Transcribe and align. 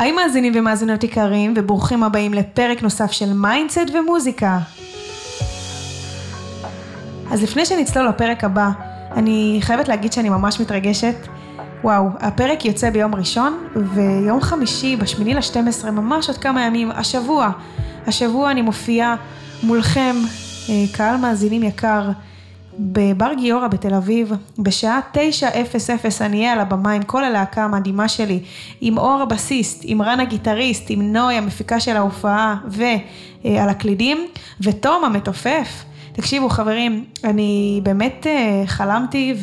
היי 0.00 0.12
מאזינים 0.12 0.52
ומאזינות 0.56 1.04
יקרים, 1.04 1.54
וברוכים 1.56 2.02
הבאים 2.02 2.34
לפרק 2.34 2.82
נוסף 2.82 3.12
של 3.12 3.32
mindset 3.32 3.90
ומוזיקה. 3.94 4.58
אז 7.30 7.42
לפני 7.42 7.66
שנצלול 7.66 8.08
לפרק 8.08 8.44
הבא, 8.44 8.70
אני 9.12 9.58
חייבת 9.62 9.88
להגיד 9.88 10.12
שאני 10.12 10.28
ממש 10.28 10.60
מתרגשת. 10.60 11.14
וואו, 11.84 12.08
הפרק 12.18 12.64
יוצא 12.64 12.90
ביום 12.90 13.14
ראשון, 13.14 13.58
ויום 13.94 14.40
חמישי, 14.40 14.96
בשמיני 14.96 15.34
לשתים 15.34 15.68
עשרה, 15.68 15.90
ממש 15.90 16.28
עוד 16.28 16.38
כמה 16.38 16.66
ימים, 16.66 16.90
השבוע. 16.90 17.50
השבוע 18.06 18.50
אני 18.50 18.62
מופיעה 18.62 19.16
מולכם, 19.62 20.16
אה, 20.68 20.74
קהל 20.92 21.16
מאזינים 21.16 21.62
יקר, 21.62 22.10
בבר 22.80 23.32
גיורא 23.36 23.68
בתל 23.68 23.94
אביב, 23.94 24.32
בשעה 24.58 25.00
9:00 25.12 26.20
אני 26.20 26.38
אהיה 26.38 26.52
על 26.52 26.60
הבמה 26.60 26.92
עם 26.92 27.02
כל 27.02 27.24
הלהקה 27.24 27.64
המדהימה 27.64 28.08
שלי, 28.08 28.40
עם 28.80 28.98
אור 28.98 29.22
הבסיסט, 29.22 29.80
עם 29.84 30.02
רן 30.02 30.20
הגיטריסט, 30.20 30.86
עם 30.88 31.12
נוי 31.12 31.34
המפיקה 31.34 31.80
של 31.80 31.96
ההופעה, 31.96 32.56
ועל 32.66 33.68
הקלידים, 33.68 34.26
ותום 34.60 35.04
המתופף. 35.04 35.84
תקשיבו 36.12 36.48
חברים, 36.48 37.04
אני 37.24 37.80
באמת 37.82 38.26
אה, 38.26 38.62
חלמתי 38.66 39.34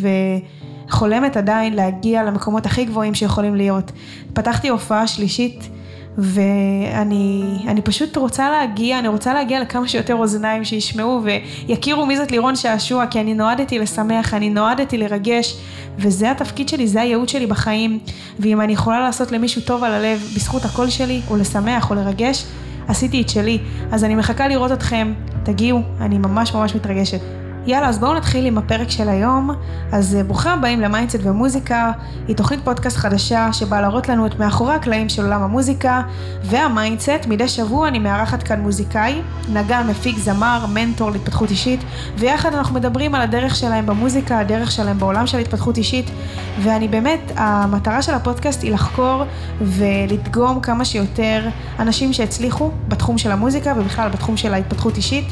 וחולמת 0.87 1.37
עדיין 1.37 1.73
להגיע 1.73 2.23
למקומות 2.23 2.65
הכי 2.65 2.85
גבוהים 2.85 3.15
שיכולים 3.15 3.55
להיות. 3.55 3.91
פתחתי 4.33 4.69
הופעה 4.69 5.07
שלישית. 5.07 5.69
ואני 6.17 7.81
פשוט 7.83 8.17
רוצה 8.17 8.51
להגיע, 8.51 8.99
אני 8.99 9.07
רוצה 9.07 9.33
להגיע 9.33 9.61
לכמה 9.61 9.87
שיותר 9.87 10.15
אוזניים 10.15 10.63
שישמעו 10.63 11.21
ויכירו 11.67 12.05
מי 12.05 12.17
זאת 12.17 12.31
לירון 12.31 12.55
שעשוע, 12.55 13.07
כי 13.07 13.21
אני 13.21 13.33
נועדתי 13.33 13.79
לשמח, 13.79 14.33
אני 14.33 14.49
נועדתי 14.49 14.97
לרגש, 14.97 15.57
וזה 15.97 16.31
התפקיד 16.31 16.69
שלי, 16.69 16.87
זה 16.87 17.01
הייעוד 17.01 17.29
שלי 17.29 17.45
בחיים, 17.45 17.99
ואם 18.39 18.61
אני 18.61 18.73
יכולה 18.73 18.99
לעשות 18.99 19.31
למישהו 19.31 19.61
טוב 19.61 19.83
על 19.83 19.93
הלב 19.93 20.19
בזכות 20.35 20.65
הקול 20.65 20.89
שלי, 20.89 21.21
או 21.29 21.37
לשמח 21.37 21.89
או 21.89 21.95
לרגש, 21.95 22.45
עשיתי 22.87 23.21
את 23.21 23.29
שלי. 23.29 23.59
אז 23.91 24.03
אני 24.03 24.15
מחכה 24.15 24.47
לראות 24.47 24.71
אתכם, 24.71 25.13
תגיעו, 25.43 25.81
אני 26.01 26.17
ממש 26.17 26.53
ממש 26.53 26.75
מתרגשת. 26.75 27.46
יאללה, 27.67 27.87
אז 27.87 27.99
בואו 27.99 28.13
נתחיל 28.13 28.45
עם 28.45 28.57
הפרק 28.57 28.89
של 28.89 29.09
היום. 29.09 29.49
אז 29.91 30.15
אה, 30.15 30.23
ברוכים 30.23 30.51
הבאים 30.51 30.81
ל 30.81 30.86
mindset 30.86 31.19
ומוזיקה, 31.23 31.91
היא 32.27 32.35
תוכנית 32.35 32.59
פודקאסט 32.63 32.97
חדשה 32.97 33.53
שבאה 33.53 33.81
להראות 33.81 34.09
לנו 34.09 34.25
את 34.25 34.39
מאחורי 34.39 34.73
הקלעים 34.73 35.09
של 35.09 35.21
עולם 35.21 35.41
המוזיקה 35.41 36.01
וה 36.43 36.60
mindset. 36.60 37.25
מדי 37.27 37.47
שבוע 37.47 37.87
אני 37.87 37.99
מארחת 37.99 38.43
כאן 38.43 38.61
מוזיקאי, 38.61 39.21
נגן, 39.53 39.87
מפיק, 39.89 40.17
זמר, 40.17 40.65
מנטור 40.73 41.11
להתפתחות 41.11 41.51
אישית, 41.51 41.79
ויחד 42.17 42.53
אנחנו 42.53 42.75
מדברים 42.75 43.15
על 43.15 43.21
הדרך 43.21 43.55
שלהם 43.55 43.85
במוזיקה, 43.85 44.39
הדרך 44.39 44.71
שלהם 44.71 44.99
בעולם 44.99 45.27
של 45.27 45.37
התפתחות 45.37 45.77
אישית, 45.77 46.11
ואני 46.59 46.87
באמת, 46.87 47.31
המטרה 47.35 48.01
של 48.01 48.13
הפודקאסט 48.13 48.63
היא 48.63 48.73
לחקור 48.73 49.23
ולדגום 49.61 50.59
כמה 50.59 50.85
שיותר 50.85 51.49
אנשים 51.79 52.13
שהצליחו 52.13 52.71
בתחום 52.87 53.17
של 53.17 53.31
המוזיקה 53.31 53.73
ובכלל 53.77 54.09
בתחום 54.09 54.37
של 54.37 54.53
ההתפתחות 54.53 54.97
אישית. 54.97 55.25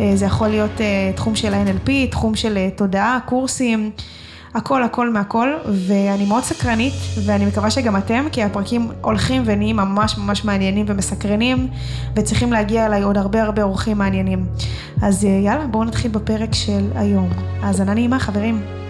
אה, 0.00 0.12
זה 0.14 0.24
יכול 0.26 0.48
להיות 0.48 0.80
אה, 0.80 1.12
תחום 1.16 1.34
של 1.34 1.54
ה-NLP, 1.54 1.90
תחום 2.10 2.34
של 2.34 2.56
אה, 2.56 2.68
תודעה, 2.76 3.18
קורסים, 3.26 3.90
הכל 4.54 4.82
הכל 4.82 5.10
מהכל, 5.10 5.48
ואני 5.86 6.26
מאוד 6.26 6.42
סקרנית, 6.42 6.94
ואני 7.24 7.46
מקווה 7.46 7.70
שגם 7.70 7.96
אתם, 7.96 8.26
כי 8.32 8.42
הפרקים 8.42 8.88
הולכים 9.00 9.42
ונהיים 9.44 9.76
ממש 9.76 10.18
ממש 10.18 10.44
מעניינים 10.44 10.86
ומסקרנים, 10.88 11.68
וצריכים 12.16 12.52
להגיע 12.52 12.86
אליי 12.86 13.02
עוד 13.02 13.18
הרבה 13.18 13.42
הרבה 13.42 13.62
אורחים 13.62 13.98
מעניינים. 13.98 14.46
אז 15.02 15.24
יאללה, 15.24 15.66
בואו 15.66 15.84
נתחיל 15.84 16.10
בפרק 16.10 16.54
של 16.54 16.90
היום. 16.94 17.28
האזנה 17.62 17.94
נעימה, 17.94 18.18
חברים. 18.18 18.81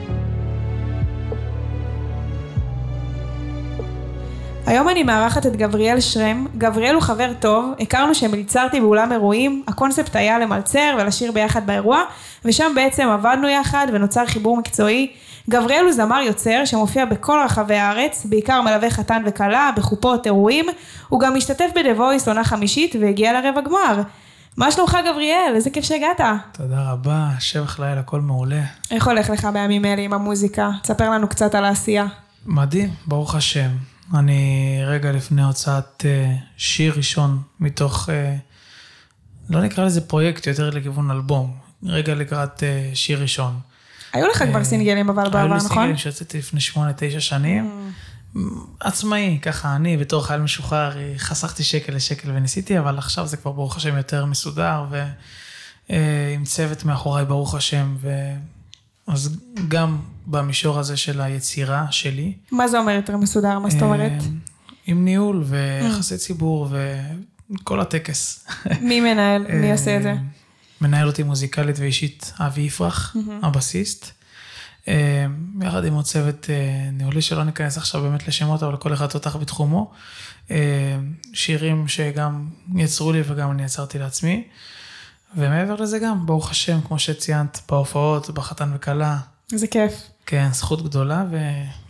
היום 4.73 4.89
אני 4.89 5.03
מארחת 5.03 5.47
את 5.47 5.56
גבריאל 5.56 6.01
שרם. 6.01 6.47
גבריאל 6.59 6.95
הוא 6.95 7.03
חבר 7.03 7.33
טוב, 7.41 7.73
הכרנו 7.81 8.15
שמליצרתי 8.15 8.81
באולם 8.81 9.12
אירועים, 9.12 9.62
הקונספט 9.69 10.17
היה 10.17 10.39
למלצר 10.39 10.97
ולשיר 10.98 11.33
ביחד 11.33 11.67
באירוע, 11.67 12.03
ושם 12.45 12.73
בעצם 12.74 13.08
עבדנו 13.08 13.48
יחד 13.48 13.86
ונוצר 13.92 14.27
חיבור 14.27 14.57
מקצועי. 14.57 15.13
גבריאל 15.51 15.85
הוא 15.85 15.92
זמר 15.92 16.20
יוצר 16.20 16.64
שמופיע 16.64 17.05
בכל 17.05 17.42
רחבי 17.45 17.74
הארץ, 17.74 18.27
בעיקר 18.27 18.61
מלווה 18.61 18.91
חתן 18.91 19.23
וכלה, 19.27 19.70
בחופות, 19.77 20.27
אירועים. 20.27 20.67
הוא 21.08 21.20
גם 21.20 21.35
משתתף 21.35 21.70
ב-The 21.74 21.98
Voice 21.98 22.27
עונה 22.27 22.45
חמישית 22.45 22.97
והגיע 23.01 23.33
לרבע 23.33 23.61
גמר. 23.61 24.02
מה 24.57 24.73
שלומך 24.73 24.98
גבריאל? 25.11 25.52
איזה 25.55 25.70
כיף 25.70 25.85
שהגעת. 25.85 26.20
תודה 26.52 26.91
רבה, 26.92 27.29
שבח 27.39 27.80
לילה, 27.80 28.01
הכל 28.01 28.20
מעולה. 28.20 28.63
איך 28.91 29.07
הולך 29.07 29.30
לך 29.30 29.48
בימים 29.52 29.85
אלה 29.85 30.02
עם 30.02 30.13
המוזיקה? 30.13 30.70
תספר 30.83 31.11
לנו 31.11 31.29
קצת 31.29 31.55
על 31.55 31.64
העשייה. 31.64 32.07
מדהים, 32.47 32.89
ברוך 33.07 33.35
השם. 33.35 33.92
אני 34.14 34.78
רגע 34.86 35.12
לפני 35.12 35.42
הוצאת 35.42 36.00
uh, 36.00 36.05
שיר 36.56 36.95
ראשון 36.96 37.42
מתוך, 37.61 38.08
uh, 38.08 38.12
לא 39.50 39.62
נקרא 39.62 39.84
לזה 39.84 40.00
פרויקט, 40.00 40.46
יותר 40.46 40.70
לכיוון 40.70 41.11
אלבום, 41.11 41.56
רגע 41.83 42.14
לקראת 42.14 42.61
uh, 42.61 42.95
שיר 42.95 43.23
ראשון. 43.23 43.61
היו 44.12 44.27
לך 44.28 44.42
כבר 44.42 44.64
סינגלים 44.64 45.11
אבל 45.11 45.24
בעבר, 45.24 45.28
נכון? 45.39 45.50
היו 45.50 45.55
לי 45.55 45.61
סינגלים 45.61 45.96
שיצאתי 45.96 46.39
לפני 46.39 46.61
שמונה, 46.61 46.92
תשע 46.96 47.20
שנים. 47.20 47.90
Mm. 48.34 48.39
עצמאי, 48.80 49.39
ככה 49.42 49.77
אני 49.77 49.96
בתור 49.96 50.27
חייל 50.27 50.40
משוחרר 50.40 50.96
חסכתי 51.17 51.64
שקל 51.64 51.94
לשקל 51.94 52.30
וניסיתי, 52.30 52.79
אבל 52.79 52.98
עכשיו 52.98 53.27
זה 53.27 53.36
כבר 53.36 53.52
ברוך 53.52 53.77
השם 53.77 53.96
יותר 53.96 54.24
מסודר 54.24 54.84
ועם 55.89 56.44
צוות 56.44 56.84
מאחוריי 56.84 57.24
ברוך 57.24 57.55
השם. 57.55 57.96
ו... 58.00 58.33
אז 59.06 59.36
גם 59.68 59.98
במישור 60.27 60.79
הזה 60.79 60.97
של 60.97 61.21
היצירה 61.21 61.87
שלי. 61.91 62.33
מה 62.51 62.69
זה 62.69 62.79
אומר 62.79 62.93
יותר 62.93 63.17
מסודר? 63.17 63.59
מה 63.59 63.71
זאת 63.71 63.83
אומרת? 63.83 64.13
אה, 64.13 64.27
עם 64.87 65.05
ניהול 65.05 65.45
ויחסי 65.47 66.17
ציבור 66.19 66.69
וכל 67.53 67.81
הטקס. 67.81 68.47
מי 68.81 69.01
מנהל? 69.01 69.47
מי 69.49 69.67
אה, 69.67 69.73
עושה 69.73 69.97
את 69.97 70.03
זה? 70.03 70.15
מנהל 70.81 71.07
אותי 71.07 71.23
מוזיקלית 71.23 71.79
ואישית 71.79 72.33
אבי 72.39 72.63
יפרח, 72.63 73.17
הבסיסט. 73.43 74.11
אה, 74.89 75.27
יחד 75.61 75.85
עם 75.85 75.95
עוד 75.95 76.05
צוות 76.05 76.51
ניהולי 76.93 77.23
שלא 77.23 77.45
ניכנס 77.45 77.79
עכשיו 77.79 78.03
באמת 78.03 78.29
לשמות, 78.29 78.63
אבל 78.63 78.77
כל 78.77 78.93
אחד 78.93 79.07
תותח 79.07 79.37
בתחומו. 79.37 79.93
שירים 81.33 81.89
שגם 81.89 82.49
יצרו 82.77 83.13
לי 83.13 83.23
וגם 83.27 83.51
אני 83.51 83.63
יצרתי 83.63 83.99
לעצמי. 83.99 84.45
ומעבר 85.37 85.75
לזה 85.75 85.99
גם, 85.99 86.27
ברוך 86.27 86.51
השם, 86.51 86.81
כמו 86.81 86.99
שציינת, 86.99 87.61
בהופעות, 87.69 88.31
בחתן 88.31 88.73
וכלה. 88.75 89.19
איזה 89.53 89.67
כיף. 89.67 90.11
כן, 90.27 90.49
זכות 90.53 90.83
גדולה 90.83 91.25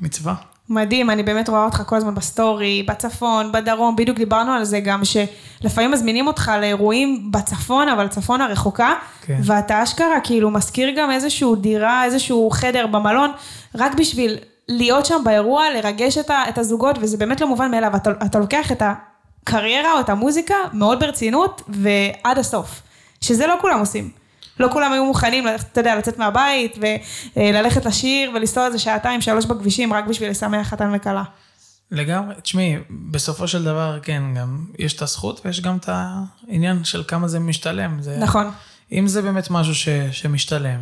ומצווה. 0.00 0.34
מדהים, 0.68 1.10
אני 1.10 1.22
באמת 1.22 1.48
רואה 1.48 1.64
אותך 1.64 1.82
כל 1.86 1.96
הזמן 1.96 2.14
בסטורי, 2.14 2.82
בצפון, 2.88 3.52
בדרום, 3.52 3.96
בדיוק 3.96 4.18
דיברנו 4.18 4.52
על 4.52 4.64
זה 4.64 4.80
גם, 4.80 5.02
שלפעמים 5.04 5.90
מזמינים 5.90 6.26
אותך 6.26 6.52
לאירועים 6.60 7.32
בצפון, 7.32 7.88
אבל 7.88 8.08
צפון 8.08 8.40
הרחוקה, 8.40 8.94
כן. 9.26 9.38
ואתה 9.42 9.82
אשכרה 9.82 10.20
כאילו 10.24 10.50
מזכיר 10.50 10.90
גם 10.96 11.10
איזשהו 11.10 11.56
דירה, 11.56 12.04
איזשהו 12.04 12.50
חדר 12.50 12.86
במלון, 12.86 13.30
רק 13.74 13.94
בשביל 13.94 14.38
להיות 14.68 15.06
שם 15.06 15.20
באירוע, 15.24 15.64
לרגש 15.74 16.18
את, 16.18 16.30
את 16.48 16.58
הזוגות, 16.58 16.98
וזה 17.00 17.16
באמת 17.16 17.40
לא 17.40 17.48
מובן 17.48 17.70
מאליו, 17.70 17.96
אתה, 17.96 18.10
אתה 18.26 18.38
לוקח 18.38 18.72
את 18.72 18.82
הקריירה 18.82 19.92
או 19.92 20.00
את 20.00 20.08
המוזיקה 20.08 20.54
מאוד 20.72 21.00
ברצינות 21.00 21.62
ועד 21.68 22.38
הסוף. 22.38 22.82
שזה 23.22 23.46
לא 23.46 23.54
כולם 23.60 23.78
עושים. 23.80 24.10
לא 24.60 24.68
כולם 24.72 24.92
היו 24.92 25.04
מוכנים, 25.04 25.48
אתה 25.48 25.80
יודע, 25.80 25.96
לצאת 25.96 26.18
מהבית 26.18 26.78
וללכת 27.36 27.84
לשיר 27.84 28.30
ולסתור 28.34 28.66
איזה 28.66 28.78
שעתיים, 28.78 29.20
שלוש 29.20 29.44
בכבישים 29.44 29.92
רק 29.92 30.06
בשביל 30.06 30.30
לשמח 30.30 30.68
חתן 30.68 30.92
וכלה. 30.94 31.22
לגמרי, 31.90 32.34
תשמעי, 32.42 32.76
בסופו 33.10 33.48
של 33.48 33.64
דבר, 33.64 33.98
כן, 34.02 34.22
גם 34.36 34.66
יש 34.78 34.94
את 34.94 35.02
הזכות 35.02 35.40
ויש 35.44 35.60
גם 35.60 35.76
את 35.76 35.88
העניין 35.88 36.84
של 36.84 37.02
כמה 37.08 37.28
זה 37.28 37.38
משתלם. 37.38 38.02
זה, 38.02 38.18
נכון. 38.18 38.50
אם 38.92 39.06
זה 39.06 39.22
באמת 39.22 39.50
משהו 39.50 39.74
ש, 39.74 39.88
שמשתלם, 40.12 40.80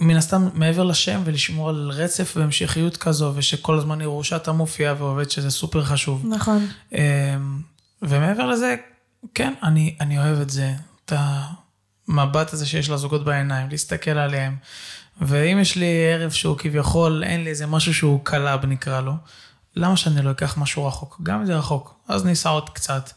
ומן 0.00 0.16
הסתם, 0.16 0.48
מעבר 0.54 0.84
לשם 0.84 1.20
ולשמור 1.24 1.68
על 1.68 1.90
רצף 1.94 2.32
והמשכיות 2.36 2.96
כזו, 2.96 3.32
ושכל 3.34 3.78
הזמן 3.78 4.00
יראו 4.00 4.24
שאתה 4.24 4.52
מופיע 4.52 4.94
ועובד, 4.98 5.30
שזה 5.30 5.50
סופר 5.50 5.84
חשוב. 5.84 6.26
נכון. 6.28 6.66
אמ, 6.92 6.98
ומעבר 8.02 8.46
לזה, 8.46 8.76
כן, 9.34 9.54
אני, 9.62 9.96
אני 10.00 10.18
אוהב 10.18 10.40
את 10.40 10.50
זה, 10.50 10.72
את 11.04 11.12
המבט 12.08 12.52
הזה 12.52 12.66
שיש 12.66 12.90
לזוגות 12.90 13.24
בעיניים, 13.24 13.70
להסתכל 13.70 14.10
עליהם. 14.10 14.56
ואם 15.20 15.58
יש 15.60 15.76
לי 15.76 16.12
ערב 16.12 16.30
שהוא 16.30 16.58
כביכול, 16.58 17.24
אין 17.24 17.44
לי 17.44 17.50
איזה 17.50 17.66
משהו 17.66 17.94
שהוא 17.94 18.20
קרוב 18.24 18.66
נקרא 18.66 19.00
לו, 19.00 19.12
למה 19.76 19.96
שאני 19.96 20.22
לא 20.22 20.30
אקח 20.30 20.58
משהו 20.58 20.86
רחוק? 20.86 21.20
גם 21.22 21.40
אם 21.40 21.46
זה 21.46 21.56
רחוק. 21.56 21.94
אז 22.08 22.24
ניסע 22.24 22.48
עוד 22.48 22.70
קצת, 22.70 23.10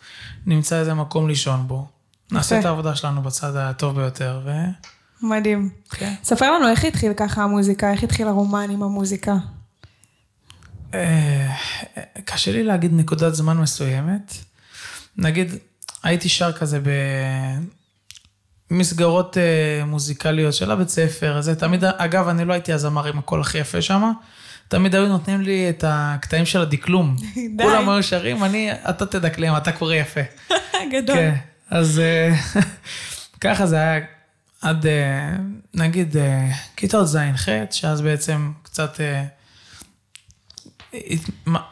נמצא 0.45 0.79
איזה 0.79 0.93
מקום 0.93 1.27
לישון 1.27 1.67
בו, 1.67 1.87
נעשה 2.31 2.59
את 2.59 2.65
העבודה 2.65 2.95
שלנו 2.95 3.21
בצד 3.21 3.55
הטוב 3.55 3.95
ביותר, 3.95 4.41
ו... 4.45 4.51
מדהים. 5.21 5.69
כן. 5.89 6.13
ספר 6.23 6.51
לנו 6.51 6.67
איך 6.67 6.85
התחיל 6.85 7.13
ככה 7.13 7.43
המוזיקה, 7.43 7.91
איך 7.91 8.03
התחיל 8.03 8.27
הרומן 8.27 8.69
עם 8.69 8.83
המוזיקה. 8.83 9.35
אה, 10.93 11.55
קשה 12.25 12.51
לי 12.51 12.63
להגיד 12.63 12.93
נקודת 12.93 13.35
זמן 13.35 13.57
מסוימת. 13.57 14.33
נגיד, 15.17 15.51
הייתי 16.03 16.29
שר 16.29 16.51
כזה 16.51 16.79
במסגרות 18.71 19.37
uh, 19.37 19.85
מוזיקליות 19.85 20.53
של 20.53 20.71
הבית 20.71 20.89
ספר, 20.89 21.41
זה 21.41 21.55
תמיד, 21.55 21.83
אגב, 21.83 22.27
אני 22.27 22.45
לא 22.45 22.53
הייתי 22.53 22.73
הזמר 22.73 23.07
עם 23.07 23.19
הקול 23.19 23.41
הכי 23.41 23.57
יפה 23.57 23.81
שם, 23.81 24.11
תמיד 24.67 24.95
היו 24.95 25.07
נותנים 25.07 25.41
לי 25.41 25.69
את 25.69 25.83
הקטעים 25.87 26.45
של 26.45 26.61
הדקלום. 26.61 27.15
די. 27.57 27.63
כולם 27.63 27.89
היו 27.89 28.03
שרים, 28.03 28.43
אני, 28.43 28.71
אתה 28.89 29.05
תדקלם, 29.05 29.57
אתה 29.57 29.71
קורא 29.71 29.95
יפה. 29.95 30.21
גדול. 30.91 31.15
כן, 31.15 31.35
אז 31.69 31.99
אה, 31.99 32.35
ככה 33.41 33.65
זה 33.65 33.75
היה 33.75 33.99
עד, 34.61 34.85
אה, 34.85 35.35
נגיד, 35.73 36.17
אה, 36.17 36.51
כיתות 36.75 37.07
ז'-ח', 37.07 37.47
שאז 37.71 38.01
בעצם 38.01 38.51
קצת, 38.63 39.01
אה, 39.01 39.23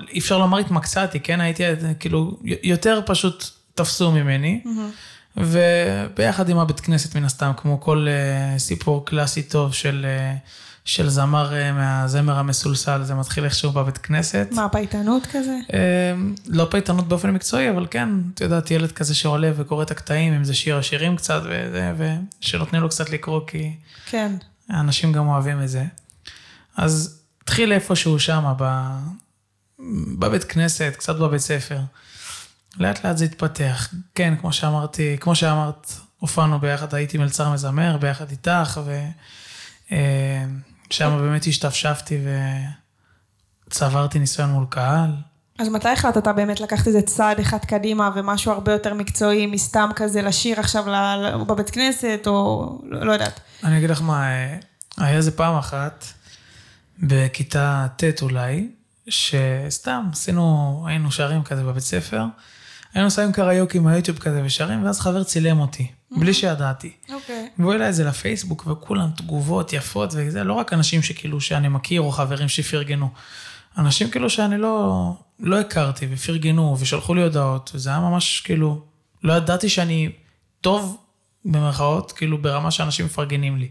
אי 0.09 0.19
אפשר 0.19 0.37
לומר 0.37 0.57
התמקצעתי, 0.57 1.19
כן? 1.19 1.41
הייתי, 1.41 1.65
אה, 1.65 1.75
כאילו, 1.99 2.39
יותר 2.63 3.01
פשוט 3.05 3.49
תפסו 3.75 4.11
ממני. 4.11 4.61
וביחד 5.37 6.49
עם 6.49 6.57
הבית 6.57 6.79
כנסת 6.79 7.15
מן 7.15 7.23
הסתם, 7.23 7.51
כמו 7.57 7.81
כל 7.81 8.07
אה, 8.09 8.59
סיפור 8.59 9.05
קלאסי 9.05 9.43
טוב 9.43 9.73
של, 9.73 10.05
אה, 10.09 10.35
של 10.85 11.09
זמר 11.09 11.55
אה, 11.55 11.71
מהזמר 11.71 12.39
המסולסל, 12.39 13.03
זה 13.03 13.15
מתחיל 13.15 13.45
איכשהו 13.45 13.71
בבית 13.71 13.97
כנסת. 13.97 14.47
מה, 14.51 14.69
פייטנות 14.69 15.27
כזה? 15.31 15.57
לא 16.47 16.67
פייטנות 16.71 17.07
באופן 17.07 17.31
מקצועי, 17.31 17.69
אבל 17.69 17.87
כן, 17.91 18.09
את 18.33 18.41
יודעת, 18.41 18.71
ילד 18.71 18.91
כזה 18.91 19.15
שעולה 19.15 19.51
וקורא 19.55 19.83
את 19.83 19.91
הקטעים, 19.91 20.33
אם 20.33 20.43
זה 20.43 20.53
שיר 20.53 20.77
השירים 20.77 21.15
קצת, 21.15 21.41
וזה, 21.45 21.93
ושנותנים 21.97 22.81
לו 22.81 22.89
קצת 22.89 23.09
לקרוא, 23.09 23.41
כי 23.47 23.73
כן. 24.05 24.35
האנשים 24.69 25.13
גם 25.13 25.27
אוהבים 25.27 25.63
את 25.63 25.69
זה. 25.69 25.85
אז 26.77 27.19
התחיל 27.43 27.71
איפשהו 27.73 28.19
שמה, 28.19 28.53
ב... 28.57 28.93
בבית 30.19 30.43
כנסת, 30.43 30.93
קצת 30.97 31.15
בבית 31.15 31.41
ספר. 31.41 31.79
לאט 32.77 33.05
לאט 33.05 33.17
זה 33.17 33.25
התפתח. 33.25 33.93
כן, 34.15 34.33
כמו 34.41 34.53
שאמרתי, 34.53 35.17
כמו 35.19 35.35
שאמרת, 35.35 35.91
הופענו 36.19 36.59
ביחד, 36.59 36.95
הייתי 36.95 37.17
מלצר 37.17 37.53
מזמר, 37.53 37.97
ביחד 37.97 38.25
איתך, 38.31 38.81
ושם 39.91 41.17
באמת 41.21 41.47
השתפשפתי 41.47 42.17
וצברתי 43.67 44.19
ניסיון 44.19 44.49
מול 44.49 44.65
קהל. 44.69 45.11
אז 45.59 45.69
מתי 45.69 45.89
החלטת 45.89 46.27
באמת 46.27 46.59
לקחת 46.59 46.87
איזה 46.87 47.01
צעד 47.01 47.39
אחד 47.39 47.57
קדימה 47.57 48.09
ומשהו 48.15 48.51
הרבה 48.51 48.71
יותר 48.71 48.93
מקצועי 48.93 49.45
מסתם 49.45 49.89
כזה 49.95 50.21
לשיר 50.21 50.59
עכשיו 50.59 50.83
בבית 51.47 51.69
כנסת 51.69 52.23
או 52.27 52.67
לא, 52.83 53.05
לא 53.05 53.11
יודעת. 53.11 53.39
אני 53.63 53.77
אגיד 53.77 53.89
לך 53.89 54.01
מה, 54.01 54.23
אה, 54.23 54.57
היה 54.97 55.17
איזה 55.17 55.31
פעם 55.31 55.57
אחת, 55.57 56.05
בכיתה 56.99 57.87
ט' 57.97 58.21
אולי, 58.21 58.67
שסתם 59.07 60.05
עשינו, 60.11 60.83
היינו 60.87 61.11
שרים 61.11 61.43
כזה 61.43 61.63
בבית 61.63 61.83
ספר, 61.83 62.25
היינו 62.93 63.11
שמים 63.11 63.31
קריוקי 63.31 63.79
מהיוטיוב 63.79 64.17
כזה 64.17 64.41
ושרים, 64.45 64.85
ואז 64.85 64.99
חבר 64.99 65.23
צילם 65.23 65.59
אותי, 65.59 65.87
בלי 66.11 66.33
שידעתי. 66.33 66.91
אוקיי. 67.13 67.49
והוא 67.59 67.71
העלה 67.71 67.89
את 67.89 67.95
זה 67.95 68.03
לפייסבוק, 68.03 68.67
וכולם 68.67 69.09
תגובות 69.17 69.73
יפות 69.73 70.09
וזה, 70.13 70.43
לא 70.43 70.53
רק 70.53 70.73
אנשים 70.73 71.01
שכאילו 71.01 71.41
שאני 71.41 71.67
מכיר, 71.67 72.01
או 72.01 72.11
חברים 72.11 72.47
שפרגנו. 72.47 73.09
אנשים 73.77 74.09
כאילו 74.09 74.29
שאני 74.29 74.57
לא, 74.57 75.13
לא 75.39 75.59
הכרתי, 75.59 76.07
ופרגנו, 76.11 76.77
ושלחו 76.79 77.13
לי 77.13 77.23
הודעות, 77.23 77.71
וזה 77.73 77.89
היה 77.89 77.99
ממש 77.99 78.41
כאילו, 78.45 78.81
לא 79.23 79.33
ידעתי 79.33 79.69
שאני 79.69 80.09
טוב, 80.61 80.97
במרכאות, 81.45 82.11
כאילו 82.11 82.37
ברמה 82.37 82.71
שאנשים 82.71 83.05
מפרגנים 83.05 83.57
לי. 83.57 83.69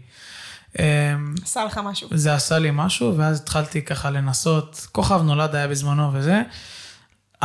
אמ, 0.79 1.35
עשה 1.43 1.65
לך 1.65 1.77
משהו. 1.83 2.07
זה 2.11 2.33
עשה 2.33 2.59
לי 2.59 2.69
משהו, 2.73 3.17
ואז 3.17 3.39
התחלתי 3.39 3.81
ככה 3.81 4.09
לנסות, 4.09 4.87
כוכב 4.91 5.21
נולד 5.21 5.55
היה 5.55 5.67
בזמנו 5.67 6.13
וזה. 6.13 6.41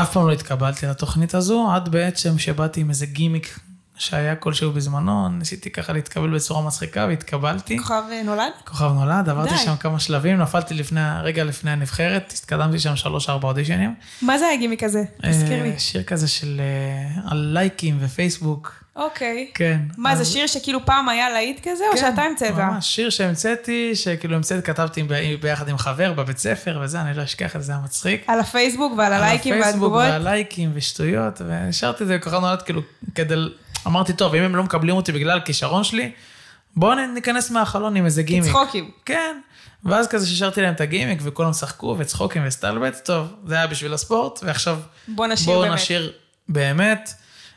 אף 0.02 0.12
פעם 0.12 0.26
לא 0.26 0.32
התקבלתי 0.32 0.86
לתוכנית 0.86 1.34
הזו, 1.34 1.68
עד 1.72 1.88
בעצם 1.88 2.38
שבאתי 2.38 2.80
עם 2.80 2.90
איזה 2.90 3.06
גימיק 3.06 3.58
שהיה 3.98 4.36
כלשהו 4.36 4.72
בזמנו, 4.72 5.28
ניסיתי 5.28 5.70
ככה 5.70 5.92
להתקבל 5.92 6.34
בצורה 6.34 6.62
מצחיקה 6.62 7.06
והתקבלתי. 7.08 7.78
כוכב 7.78 8.02
אה, 8.12 8.22
נולד? 8.22 8.52
כוכב 8.64 8.92
נולד, 8.92 9.28
עברתי 9.28 9.50
די. 9.50 9.58
שם 9.58 9.76
כמה 9.76 10.00
שלבים, 10.00 10.38
נפלתי 10.38 10.74
לפני, 10.74 11.00
רגע 11.22 11.44
לפני 11.44 11.70
הנבחרת, 11.70 12.32
התקדמתי 12.38 12.78
שם 12.78 12.96
שלוש-ארבע 12.96 13.48
אודישנים. 13.48 13.94
מה 14.22 14.38
זה 14.38 14.44
הגימיק 14.54 14.82
הזה? 14.82 15.02
תזכיר 15.26 15.62
לי. 15.62 15.72
אה, 15.72 15.78
שיר 15.78 16.02
כזה 16.02 16.28
של, 16.28 16.60
אה, 16.60 17.30
על 17.30 17.38
לייקים 17.52 17.96
ופייסבוק, 18.00 18.84
אוקיי. 18.96 19.50
כן. 19.54 19.80
מה, 19.96 20.16
זה 20.16 20.20
אז- 20.22 20.32
שיר 20.32 20.46
שכאילו 20.46 20.86
פעם 20.86 21.08
היה 21.08 21.30
להיט 21.30 21.60
כזה, 21.68 21.84
או 21.92 21.92
כן, 21.92 21.98
שאתה 21.98 22.22
המצאת? 22.22 22.54
ממש, 22.54 22.86
שיר 22.94 23.10
שהמצאתי, 23.10 23.94
שכאילו 23.94 24.36
המצאתי, 24.36 24.62
כתבתי 24.62 25.02
ביחד 25.40 25.68
עם 25.68 25.78
חבר 25.78 26.12
בבית 26.12 26.38
ספר 26.38 26.78
וזה, 26.82 27.00
אני 27.00 27.16
לא 27.16 27.22
אשכח 27.24 27.56
את 27.56 27.62
זה, 27.62 27.72
היה 27.72 27.80
מצחיק. 27.84 28.24
על 28.26 28.40
הפייסבוק 28.40 28.92
ועל 28.98 29.12
הלייקים 29.12 29.54
על 29.54 29.60
הפייסבוק 29.60 29.92
והתגובות? 29.92 30.10
והלייקים 30.10 30.70
ושטויות, 30.74 31.40
והשארתי 31.48 32.02
את 32.02 32.08
זה 32.08 32.18
בכוכב 32.18 32.40
נולד, 32.40 32.62
כאילו, 32.62 32.82
כדי... 33.14 33.34
אמרתי, 33.86 34.12
טוב, 34.12 34.34
אם 34.34 34.42
הם 34.42 34.56
לא 34.56 34.62
מקבלים 34.62 34.96
אותי 34.96 35.12
בגלל 35.12 35.38
הכישרון 35.38 35.84
שלי, 35.84 36.12
בואו 36.76 36.94
ניכנס 37.14 37.50
מהחלון 37.50 37.96
עם 37.96 38.04
איזה 38.04 38.22
גימיק. 38.22 38.50
צחוקים. 38.50 38.90
כן. 39.04 39.40
ואז 39.84 40.08
כזה 40.08 40.26
ששרתי 40.26 40.62
להם 40.62 40.75
את 40.75 40.80
הגימיק, 40.80 41.19
וכולם 41.22 41.52
צחקו 41.52 41.96
וצחוקים 41.98 42.42
וסטלבט, 42.46 43.04
טוב, 43.04 43.34
זה 43.46 43.54
היה 43.54 43.66
בשביל 43.66 43.94
הספורט, 43.94 44.40
ועכשיו 44.42 44.78
בוא 45.08 45.26
נשאיר 45.26 45.46
בואו 45.46 45.60
באמת. 45.60 45.75
נשאיר 45.75 46.12
באמת. 46.48 47.10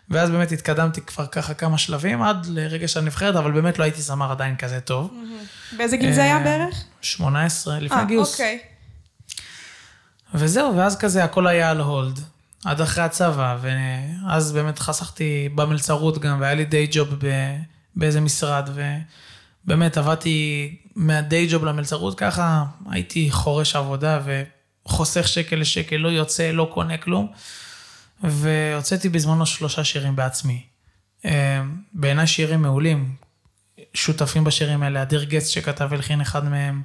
ואז 0.10 0.30
באמת 0.30 0.52
התקדמתי 0.52 1.02
כבר 1.02 1.26
ככה 1.26 1.54
כמה 1.54 1.78
שלבים 1.78 2.22
עד 2.22 2.46
לרגע 2.46 2.88
של 2.88 3.00
הנבחרת, 3.00 3.36
אבל 3.36 3.52
באמת 3.52 3.80
לא 3.80 3.84
הייתי 3.84 4.02
זמר 4.02 4.32
עדיין 4.32 4.56
כזה 4.56 4.80
טוב. 4.80 5.14
באיזה 5.78 5.98
גיל 5.98 6.14
זה 6.14 6.24
היה 6.24 6.38
אה, 6.38 6.44
בערך? 6.44 6.84
18, 7.02 7.80
לפני 7.80 7.98
אה, 7.98 8.06
גיוס. 8.06 8.32
אוקיי. 8.34 8.60
וזהו, 10.34 10.78
ואז 10.78 10.98
כזה 10.98 11.24
הכל 11.24 11.48
היה 11.48 11.70
על 11.70 11.80
הולד, 11.80 12.20
עד 12.66 12.82
אחרי 12.82 13.04
הצבא, 13.04 13.58
ואז 13.62 14.52
באמת 14.52 14.80
חסכתי 14.80 15.50
במלצרות 15.56 16.18
גם, 16.18 16.42
והיה 16.42 16.54
לי 16.54 16.66
דיי 16.66 16.88
ג'וב 16.92 17.10
ב- 17.20 17.58
באיזה 17.96 18.22
משרד, 18.22 18.70
ובאמת 19.66 19.98
עבדתי 19.98 20.78
מהדיי 20.96 21.48
ג'וב 21.52 21.66
למלצרות 21.66 22.18
ככה, 22.20 22.64
הייתי 22.90 23.32
חורש 23.32 23.76
עבודה 23.76 24.20
וחוסך 24.86 25.28
שקל 25.28 25.56
לשקל, 25.56 25.96
לא 25.96 26.10
יוצא, 26.10 26.52
לא 26.52 26.70
קונה 26.74 26.98
כלום, 26.98 27.32
והוצאתי 28.24 29.10
בזמנו 29.10 29.46
שלושה 29.46 29.84
שירים 29.84 30.16
בעצמי. 30.16 30.64
אה, 31.26 31.62
בעיניי 31.94 32.28
שירים 32.28 32.62
מעולים, 32.62 33.16
שותפים 33.94 34.44
בשירים 34.44 34.84
האלה, 34.84 35.02
אדיר 35.02 35.24
גץ 35.24 35.48
שכתב 35.48 35.88
והלחין 35.90 36.22
אחד 36.22 36.50
מהם, 36.50 36.82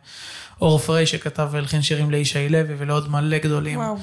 אור 0.61 0.79
פריי 0.79 1.07
שכתב 1.07 1.49
והלחין 1.51 1.83
שירים 1.83 2.11
לישי 2.11 2.49
לוי 2.49 2.75
ולעוד 2.79 3.11
מלא 3.11 3.39
גדולים. 3.39 3.79
וואו. 3.79 3.97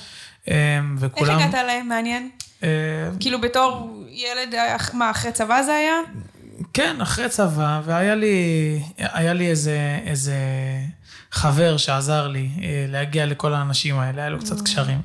אמ, 0.48 0.54
איך 0.54 1.12
וכולם... 1.12 1.40
הגעת 1.40 1.56
אליהם? 1.56 1.88
מעניין. 1.88 2.30
אמ, 2.64 2.68
כאילו 3.20 3.42
בתור 3.42 4.04
ילד, 4.10 4.56
אה, 4.56 4.78
מה, 4.94 5.12
אחרי 5.12 5.32
צבא 5.32 5.62
זה 5.64 5.74
היה? 5.74 5.96
כן, 6.74 7.02
אחרי 7.02 7.30
צבא, 7.30 7.82
והיה 7.86 8.16
לי, 8.16 8.80
היה 8.98 9.34
לי 9.34 9.50
איזה, 9.50 10.00
איזה 10.06 10.36
חבר 11.32 11.78
שעזר 11.78 12.28
לי 12.28 12.50
אה, 12.62 12.86
להגיע 12.90 13.26
לכל 13.26 13.54
האנשים 13.54 14.00
האלה, 14.00 14.22
היה 14.22 14.30
לו 14.30 14.40
קצת 14.40 14.62
קשרים. 14.62 15.02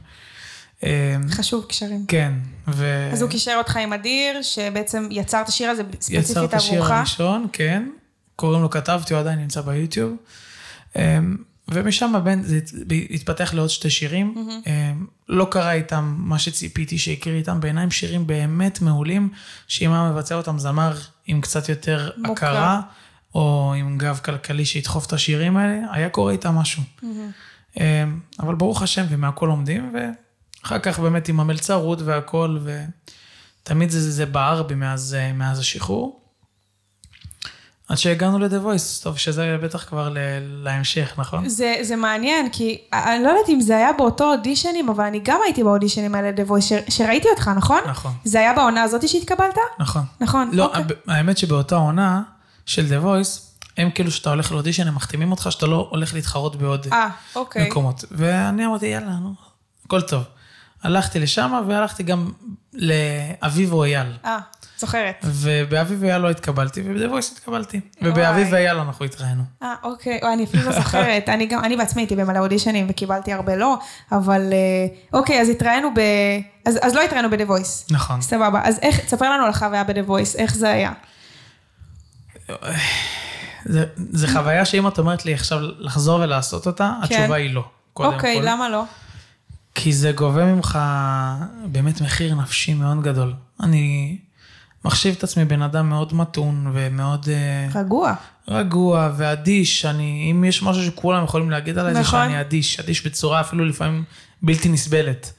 אמ, 0.82 0.88
חשוב 1.31 1.64
קשרים. 1.69 2.06
כן, 2.08 2.33
ו... 2.68 3.09
אז 3.12 3.23
הוא 3.23 3.30
קישר 3.30 3.54
אותך 3.59 3.76
עם 3.76 3.92
אדיר, 3.92 4.42
שבעצם 4.42 5.09
יצר 5.11 5.40
את 5.42 5.49
השיר 5.49 5.71
הזה 5.71 5.83
יצר 5.92 6.00
ספציפית 6.00 6.45
את 6.45 6.54
השיר 6.54 6.75
עבורך. 6.75 6.90
הראשון, 6.90 7.47
כן. 7.52 7.88
קוראים 8.37 8.62
לו 8.62 8.71
כתבתי, 8.71 9.14
הוא 9.14 9.21
עדיין 9.21 9.38
נמצא 9.38 9.61
ביוטיוב. 9.61 10.16
ומשם 11.70 12.16
הבן, 12.16 12.42
זה 12.42 12.56
הת- 12.56 12.72
התפתח 13.10 13.54
לעוד 13.54 13.70
שתי 13.70 13.90
שירים. 13.90 14.34
אמ, 14.66 15.06
לא 15.28 15.46
קרה 15.50 15.72
איתם 15.72 16.14
מה 16.18 16.38
שציפיתי 16.38 16.98
שיקרה 16.98 17.34
איתם, 17.34 17.60
בעיניי 17.60 17.84
הם 17.84 17.90
שירים 17.90 18.26
באמת 18.26 18.80
מעולים, 18.80 19.28
שאם 19.68 19.92
היה 19.92 20.10
מבצע 20.12 20.34
אותם 20.34 20.58
זמר 20.58 20.96
עם 21.26 21.40
קצת 21.40 21.68
יותר 21.68 22.10
מוכר. 22.16 22.32
הכרה, 22.32 22.80
או 23.34 23.75
עם 23.76 23.98
גב 23.98 24.20
כלכלי 24.25 24.64
שידחוף 24.64 25.06
את 25.06 25.12
השירים 25.12 25.56
האלה, 25.56 25.80
היה 25.92 26.08
קורה 26.08 26.32
איתם 26.32 26.54
משהו. 26.54 26.82
אמ, 27.76 27.82
אבל 28.40 28.54
ברוך 28.54 28.82
השם, 28.82 29.04
ומהכל 29.08 29.46
לומדים, 29.46 29.92
ואחר 29.94 30.78
כך 30.78 30.98
באמת 30.98 31.28
עם 31.28 31.40
המלצרות 31.40 32.02
והכל, 32.02 32.58
ותמיד 33.62 33.90
זה, 33.90 34.10
זה 34.12 34.26
בער 34.26 34.62
בי 34.62 34.75
מאז, 34.75 35.14
אה, 35.18 35.32
מאז 35.32 35.58
השחרור. 35.58 36.20
עד 37.88 37.99
שהגענו 37.99 38.38
ל-The 38.38 38.64
Voice, 38.66 39.02
טוב, 39.02 39.16
שזה 39.18 39.57
בטח 39.62 39.85
כבר 39.88 40.09
ל- 40.09 40.18
להמשך, 40.64 41.12
נכון? 41.18 41.49
זה, 41.49 41.75
זה 41.83 41.97
מעניין, 41.97 42.49
כי 42.52 42.78
אני 42.92 43.25
לא 43.25 43.28
יודעת 43.28 43.49
אם 43.49 43.61
זה 43.61 43.76
היה 43.76 43.92
באותו 43.92 44.25
אודישנים, 44.33 44.88
אבל 44.88 45.04
אני 45.04 45.21
גם 45.23 45.40
הייתי 45.45 45.64
באודישנים 45.64 46.14
האלה 46.14 46.33
דה 46.33 46.42
וויס, 46.42 46.68
שראיתי 46.88 47.28
אותך, 47.28 47.50
נכון? 47.57 47.80
נכון. 47.88 48.12
זה 48.25 48.38
היה 48.40 48.52
בעונה 48.54 48.83
הזאת 48.83 49.09
שהתקבלת? 49.09 49.54
נכון. 49.78 50.02
נכון, 50.21 50.50
לא, 50.52 50.64
אוקיי. 50.64 50.80
הב- 50.80 51.11
האמת 51.11 51.38
שבאותה 51.38 51.76
עונה 51.76 52.23
של 52.66 52.87
The 52.87 53.04
Voice, 53.04 53.40
הם 53.78 53.90
כאילו 53.90 54.11
שאתה 54.11 54.30
הולך 54.30 54.52
לאודישן, 54.52 54.88
הם 54.88 54.95
מחתימים 54.95 55.30
אותך 55.30 55.49
שאתה 55.50 55.66
לא 55.66 55.88
הולך 55.90 56.14
להתחרות 56.14 56.57
בעוד 56.57 56.87
אה, 56.92 57.09
אוקיי. 57.37 57.68
מקומות. 57.68 58.04
ואני 58.11 58.66
אמרתי, 58.66 58.87
יאללה, 58.87 59.11
נו, 59.12 59.35
הכל 59.87 60.00
טוב. 60.00 60.23
הלכתי 60.83 61.21
לשם, 61.21 61.62
והלכתי 61.68 62.02
גם 62.02 62.30
לאביב 62.75 63.73
או 63.73 63.85
אייל. 63.85 64.07
אה, 64.25 64.38
זוכרת. 64.78 65.25
ובאביב 65.25 65.99
ואייל 66.02 66.18
לא 66.18 66.30
התקבלתי, 66.30 66.80
וב-The 66.80 67.12
Voice 67.12 67.32
התקבלתי. 67.32 67.80
ובאביב. 68.02 68.49
ואייל 68.50 68.76
אנחנו 68.76 69.04
התראינו. 69.04 69.42
אה, 69.62 69.75
אוקיי, 69.82 70.20
או, 70.23 70.32
אני 70.32 70.44
אפילו 70.44 70.62
לא 70.62 70.73
זוכרת. 70.73 71.28
אני 71.28 71.47
גם, 71.47 71.64
אני 71.64 71.76
בעצמי 71.76 72.02
הייתי 72.02 72.16
במלא 72.16 72.38
אודישנים 72.38 72.87
וקיבלתי 72.90 73.32
הרבה 73.32 73.56
לא, 73.56 73.78
אבל 74.12 74.52
אה, 74.52 75.18
אוקיי, 75.18 75.40
אז 75.40 75.49
התראינו 75.49 75.88
ב... 75.94 76.00
אז, 76.64 76.78
אז 76.82 76.94
לא 76.94 77.02
התראינו 77.02 77.30
ב-The 77.30 77.49
Voice. 77.50 77.92
נכון. 77.92 78.20
סבבה, 78.20 78.61
אז 78.64 78.78
איך, 78.82 79.00
תספר 79.00 79.30
לנו 79.30 79.44
על 79.44 79.50
החוויה 79.50 79.85
ב-The 79.85 80.08
Voice, 80.08 80.38
איך 80.38 80.54
זה 80.54 80.70
היה? 80.70 80.92
זה, 83.64 83.85
זה 83.97 84.28
חוויה 84.28 84.64
שאם 84.64 84.88
את 84.88 84.99
אומרת 84.99 85.25
לי 85.25 85.35
עכשיו 85.35 85.58
לחזור 85.78 86.20
ולעשות 86.20 86.66
אותה, 86.66 86.92
כן. 87.08 87.14
התשובה 87.14 87.37
היא 87.37 87.54
לא. 87.54 87.64
אוקיי, 87.97 88.38
כל. 88.40 88.49
למה 88.49 88.68
לא? 88.68 88.85
כי 89.75 89.92
זה 89.92 90.12
גובה 90.12 90.44
ממך 90.44 90.78
באמת 91.64 92.00
מחיר 92.00 92.35
נפשי 92.35 92.75
מאוד 92.75 93.02
גדול. 93.02 93.35
אני 93.62 94.18
מחשיב 94.85 95.14
את 95.18 95.25
עצמי 95.25 95.44
בן 95.44 95.62
אדם 95.62 95.88
מאוד 95.88 96.14
מתון 96.14 96.70
ומאוד 96.75 97.28
אה, 97.28 97.80
רגוע. 97.80 98.14
רגוע 98.49 99.11
ואדיש. 99.16 99.85
אני, 99.85 100.28
אם 100.30 100.44
יש 100.44 100.62
משהו 100.62 100.85
שכולם 100.85 101.25
יכולים 101.25 101.50
להגיד 101.50 101.78
עליי, 101.78 101.94
זה 101.94 102.00
נכון. 102.00 102.20
שאני 102.20 102.40
אדיש. 102.40 102.80
אדיש 102.80 103.06
בצורה 103.06 103.40
אפילו 103.40 103.64
לפעמים 103.64 104.04
בלתי 104.42 104.68
נסבלת. 104.68 105.32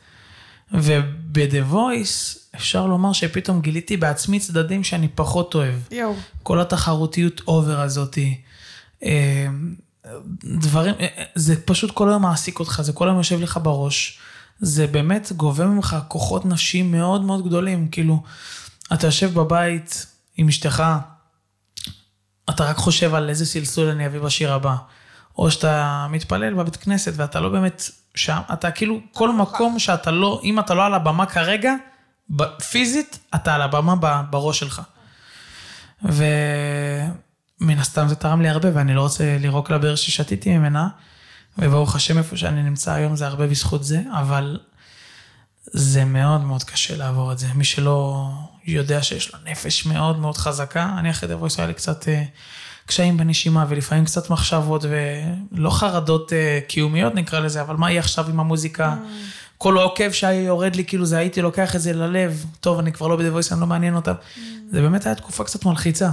וב-The 0.71 1.73
Voice 1.73 2.39
אפשר 2.55 2.85
לומר 2.85 3.13
שפתאום 3.13 3.61
גיליתי 3.61 3.97
בעצמי 3.97 4.39
צדדים 4.39 4.83
שאני 4.83 5.07
פחות 5.15 5.55
אוהב. 5.55 5.75
יואו. 5.91 6.15
כל 6.43 6.61
התחרותיות 6.61 7.41
אובר 7.47 7.79
הזאתי. 7.79 8.37
אה, 9.03 9.47
דברים, 10.43 10.93
אה, 10.99 11.07
זה 11.35 11.61
פשוט 11.65 11.91
כל 11.91 12.09
היום 12.09 12.21
מעסיק 12.21 12.59
אותך, 12.59 12.81
זה 12.83 12.93
כל 12.93 13.07
היום 13.07 13.17
יושב 13.17 13.41
לך 13.41 13.59
בראש. 13.63 14.19
זה 14.59 14.87
באמת 14.87 15.31
גובה 15.31 15.65
ממך 15.65 15.97
כוחות 16.07 16.45
נפשיים 16.45 16.91
מאוד 16.91 17.21
מאוד 17.21 17.45
גדולים. 17.47 17.87
כאילו, 17.91 18.23
אתה 18.93 19.07
יושב 19.07 19.33
בבית 19.33 20.05
עם 20.37 20.47
אשתך, 20.47 20.83
אתה 22.49 22.63
רק 22.63 22.77
חושב 22.77 23.15
על 23.15 23.29
איזה 23.29 23.45
סלסול 23.45 23.89
אני 23.89 24.05
אביא 24.05 24.19
בשיר 24.19 24.53
הבא. 24.53 24.75
או 25.37 25.51
שאתה 25.51 26.07
מתפלל 26.09 26.53
בבית 26.53 26.75
כנסת 26.75 27.13
ואתה 27.15 27.39
לא 27.39 27.49
באמת 27.49 27.89
שם, 28.15 28.39
אתה 28.53 28.71
כאילו, 28.71 28.99
כל 29.13 29.31
מקום 29.31 29.79
שאתה 29.79 30.11
לא, 30.11 30.41
אם 30.43 30.59
אתה 30.59 30.73
לא 30.73 30.85
על 30.85 30.93
הבמה 30.93 31.25
כרגע, 31.25 31.73
פיזית, 32.69 33.19
אתה 33.35 33.55
על 33.55 33.61
הבמה 33.61 33.95
בראש 34.29 34.59
שלך. 34.59 34.81
ומן 36.03 37.79
הסתם 37.79 38.07
זה 38.07 38.15
תרם 38.15 38.41
לי 38.41 38.49
הרבה, 38.49 38.69
ואני 38.73 38.93
לא 38.93 39.01
רוצה 39.01 39.37
לירוק 39.39 39.69
לבאר 39.71 39.95
ששתיתי 39.95 40.57
ממנה, 40.57 40.87
וברוך 41.57 41.95
השם 41.95 42.17
איפה 42.17 42.37
שאני 42.37 42.63
נמצא 42.63 42.93
היום 42.93 43.15
זה 43.15 43.27
הרבה 43.27 43.47
בזכות 43.47 43.83
זה, 43.83 44.01
אבל 44.19 44.59
זה 45.73 46.05
מאוד 46.05 46.41
מאוד 46.41 46.63
קשה 46.63 46.97
לעבור 46.97 47.31
את 47.31 47.39
זה. 47.39 47.47
מי 47.55 47.63
שלא 47.63 48.29
יודע 48.65 49.03
שיש 49.03 49.33
לו 49.33 49.39
נפש 49.45 49.85
מאוד 49.85 50.19
מאוד 50.19 50.37
חזקה, 50.37 50.95
אני 50.97 51.09
אחרי 51.09 51.35
היה 51.57 51.67
לי 51.67 51.73
קצת 51.73 52.07
אה, 52.07 52.23
קשיים 52.85 53.17
בנשימה, 53.17 53.65
ולפעמים 53.69 54.05
קצת 54.05 54.29
מחשבות, 54.29 54.85
ולא 55.51 55.69
חרדות 55.69 56.33
אה, 56.33 56.59
קיומיות 56.67 57.15
נקרא 57.15 57.39
לזה, 57.39 57.61
אבל 57.61 57.75
מה 57.75 57.91
יהיה 57.91 57.99
עכשיו 57.99 58.29
עם 58.29 58.39
המוזיקה? 58.39 58.95
כל 59.57 59.77
עוקב 59.77 60.11
שיורד 60.11 60.75
לי, 60.75 60.85
כאילו 60.85 61.05
זה 61.05 61.17
הייתי 61.17 61.41
לוקח 61.41 61.75
את 61.75 61.81
זה 61.81 61.93
ללב, 61.93 62.45
טוב, 62.59 62.79
אני 62.79 62.91
כבר 62.91 63.07
לא 63.07 63.15
בדבויס, 63.15 63.51
אני 63.51 63.61
לא 63.61 63.67
מעניין 63.67 63.95
אותם. 63.95 64.13
זה 64.71 64.81
באמת 64.81 65.05
היה 65.05 65.15
תקופה 65.15 65.43
קצת 65.43 65.65
מלחיצה, 65.65 66.09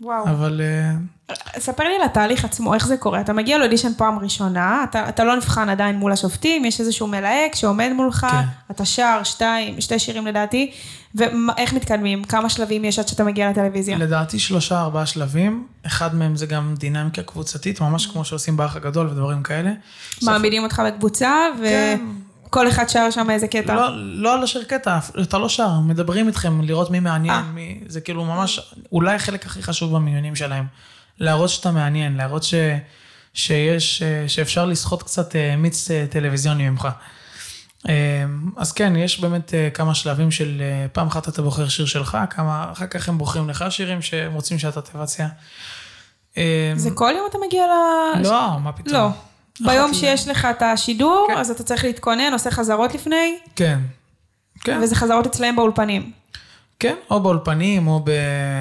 וואו. 0.00 0.24
אבל 0.24 0.60
אה, 0.64 1.34
ספר 1.58 1.84
לי 1.84 1.94
על 1.94 2.02
התהליך 2.04 2.44
עצמו, 2.44 2.74
איך 2.74 2.86
זה 2.86 2.96
קורה. 2.96 3.20
אתה 3.20 3.32
מגיע 3.32 3.58
לאודישן 3.58 3.92
פעם 3.96 4.18
ראשונה, 4.18 4.84
אתה, 4.90 5.08
אתה 5.08 5.24
לא 5.24 5.36
נבחן 5.36 5.68
עדיין 5.68 5.96
מול 5.96 6.12
השופטים, 6.12 6.64
יש 6.64 6.80
איזשהו 6.80 7.06
מלהק 7.06 7.54
שעומד 7.54 7.90
מולך, 7.94 8.26
כן. 8.30 8.44
אתה 8.70 8.84
שר 8.84 9.20
שתיים, 9.24 9.80
שתי 9.80 9.98
שירים 9.98 10.26
לדעתי, 10.26 10.70
ואיך 11.14 11.72
מתקדמים? 11.72 12.24
כמה 12.24 12.48
שלבים 12.48 12.84
יש 12.84 12.98
עד 12.98 13.08
שאתה 13.08 13.24
מגיע 13.24 13.50
לטלוויזיה? 13.50 13.98
לדעתי 13.98 14.38
שלושה 14.38 14.80
ארבעה 14.80 15.06
שלבים, 15.06 15.66
אחד 15.86 16.14
מהם 16.14 16.36
זה 16.36 16.46
גם 16.46 16.74
דינמיקה 16.78 17.22
קבוצתית, 17.22 17.80
ממש 17.80 18.06
כמו 18.06 18.24
שעושים 18.24 18.56
באח 18.56 18.76
הגדול 18.76 19.06
ודברים 19.06 19.42
כאלה. 19.42 19.72
מעמידים 20.22 20.62
אותך 20.62 20.82
בקבוצה, 20.86 21.32
כן. 21.62 22.00
וכל 22.48 22.68
אחד 22.68 22.88
שר 22.88 23.10
שם 23.10 23.30
איזה 23.30 23.48
קטע. 23.48 23.74
לא, 23.74 23.88
לא 23.96 24.34
על 24.34 24.42
השיר 24.42 24.64
קטע, 24.64 24.98
אתה 25.22 25.38
לא 25.38 25.48
שר, 25.48 25.80
מדברים 25.80 26.26
איתכם, 26.26 26.60
לראות 26.60 26.90
מי 26.90 27.00
מעניין, 27.00 27.34
אה. 27.34 27.42
מי, 27.42 27.80
זה 27.86 28.00
כאילו 28.00 28.24
ממש, 28.24 28.74
אולי 28.92 29.14
החלק 29.14 29.46
הכי 29.46 29.62
חשוב 29.62 29.96
במיונים 29.96 30.36
שלהם. 30.36 30.66
להראות 31.18 31.50
שאתה 31.50 31.70
מעניין, 31.70 32.16
להראות 32.16 32.42
ש, 32.42 32.54
שיש, 33.34 34.02
אה, 34.02 34.28
שאפשר 34.28 34.64
לסחוט 34.64 35.02
קצת 35.02 35.36
אה, 35.36 35.56
מיץ 35.56 35.88
טלוויזיוני 36.10 36.70
ממך. 36.70 36.88
אז 38.56 38.72
כן, 38.72 38.96
יש 38.96 39.20
באמת 39.20 39.54
כמה 39.74 39.94
שלבים 39.94 40.30
של 40.30 40.62
פעם 40.92 41.06
אחת 41.06 41.28
אתה 41.28 41.42
בוחר 41.42 41.68
שיר 41.68 41.86
שלך, 41.86 42.18
כמה, 42.30 42.68
אחר 42.72 42.86
כך 42.86 43.08
הם 43.08 43.18
בוחרים 43.18 43.50
לך 43.50 43.64
שירים 43.70 44.02
שהם 44.02 44.34
רוצים 44.34 44.58
שאתה 44.58 44.80
תבצע. 44.82 45.26
זה 46.76 46.90
כל 46.94 47.12
יום 47.16 47.26
אתה 47.30 47.38
מגיע 47.46 47.64
ל... 47.66 48.22
לא, 48.22 48.60
מה 48.60 48.72
פתאום. 48.72 48.94
לא. 48.94 49.08
ביום 49.60 49.90
ל- 49.90 49.94
שיש 49.94 50.28
לך 50.28 50.44
את 50.50 50.62
השידור, 50.62 51.26
כן. 51.28 51.36
אז 51.38 51.50
אתה 51.50 51.62
צריך 51.62 51.84
להתכונן, 51.84 52.32
עושה 52.32 52.50
חזרות 52.50 52.94
לפני, 52.94 53.38
כן. 53.56 53.78
כן. 54.60 54.80
וזה 54.82 54.94
חזרות 54.96 55.26
אצלם 55.26 55.56
באולפנים. 55.56 56.12
כן, 56.80 56.94
או 57.10 57.20
באולפנים, 57.20 57.86
או, 57.88 58.00
ב... 58.04 58.10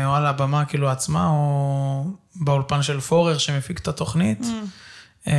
או 0.05 0.15
על 0.15 0.25
הבמה 0.25 0.65
כאילו 0.65 0.89
עצמה, 0.89 1.27
או 1.27 2.03
באולפן 2.35 2.81
של 2.81 2.99
פורר 2.99 3.37
שמפיק 3.37 3.79
את 3.79 3.87
התוכנית. 3.87 4.41
Mm. 4.41 5.27
אמ, 5.27 5.33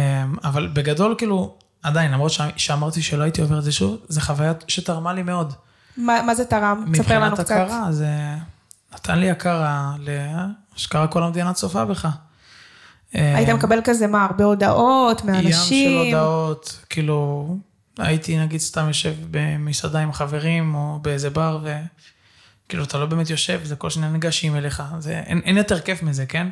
אבל 0.45 0.67
בגדול, 0.73 1.15
כאילו, 1.19 1.55
עדיין, 1.83 2.11
למרות 2.13 2.33
ש... 2.33 2.41
שאמרתי 2.57 3.03
שלא 3.03 3.23
הייתי 3.23 3.41
עובר 3.41 3.59
את 3.59 3.65
זה 3.65 3.73
שוב, 3.73 3.97
זו 4.09 4.21
חוויה 4.21 4.53
שתרמה 4.69 5.13
לי 5.13 5.23
מאוד. 5.23 5.53
מה, 5.97 6.23
מה 6.23 6.35
זה 6.35 6.45
תרם? 6.45 6.85
תספר 6.93 7.15
לנו 7.19 7.31
מבחינת 7.31 7.47
קצת. 7.47 7.51
הכרה, 7.51 7.93
זה 7.93 8.09
נתן 8.95 9.19
לי 9.19 9.31
הכרה 9.31 9.93
לאשכרה 9.99 11.07
כל 11.07 11.23
המדינה 11.23 11.53
צופה 11.53 11.85
בך. 11.85 12.09
היית 13.13 13.49
אמ, 13.49 13.57
מקבל 13.57 13.79
כזה 13.85 14.07
מה, 14.07 14.25
הרבה 14.25 14.45
הודעות 14.45 15.25
מאנשים? 15.25 15.89
ים 15.91 16.11
של 16.11 16.15
הודעות, 16.15 16.81
כאילו, 16.91 17.49
הייתי 17.99 18.39
נגיד 18.39 18.61
סתם 18.61 18.89
יושב 18.89 19.15
במסעדה 19.31 19.99
עם 20.01 20.13
חברים, 20.13 20.75
או 20.75 20.99
באיזה 21.03 21.31
בר, 21.31 21.59
וכאילו, 22.67 22.85
אתה 22.85 22.99
לא 22.99 23.07
באמת 23.07 23.31
יושב, 23.31 23.61
זה 23.65 23.77
כל 23.77 23.91
שניה 23.91 24.09
ניגשים 24.11 24.57
אליך, 24.57 24.83
זה, 24.99 25.23
אין, 25.27 25.41
אין 25.45 25.57
יותר 25.57 25.81
כיף 25.81 26.03
מזה, 26.03 26.27
כן? 26.27 26.49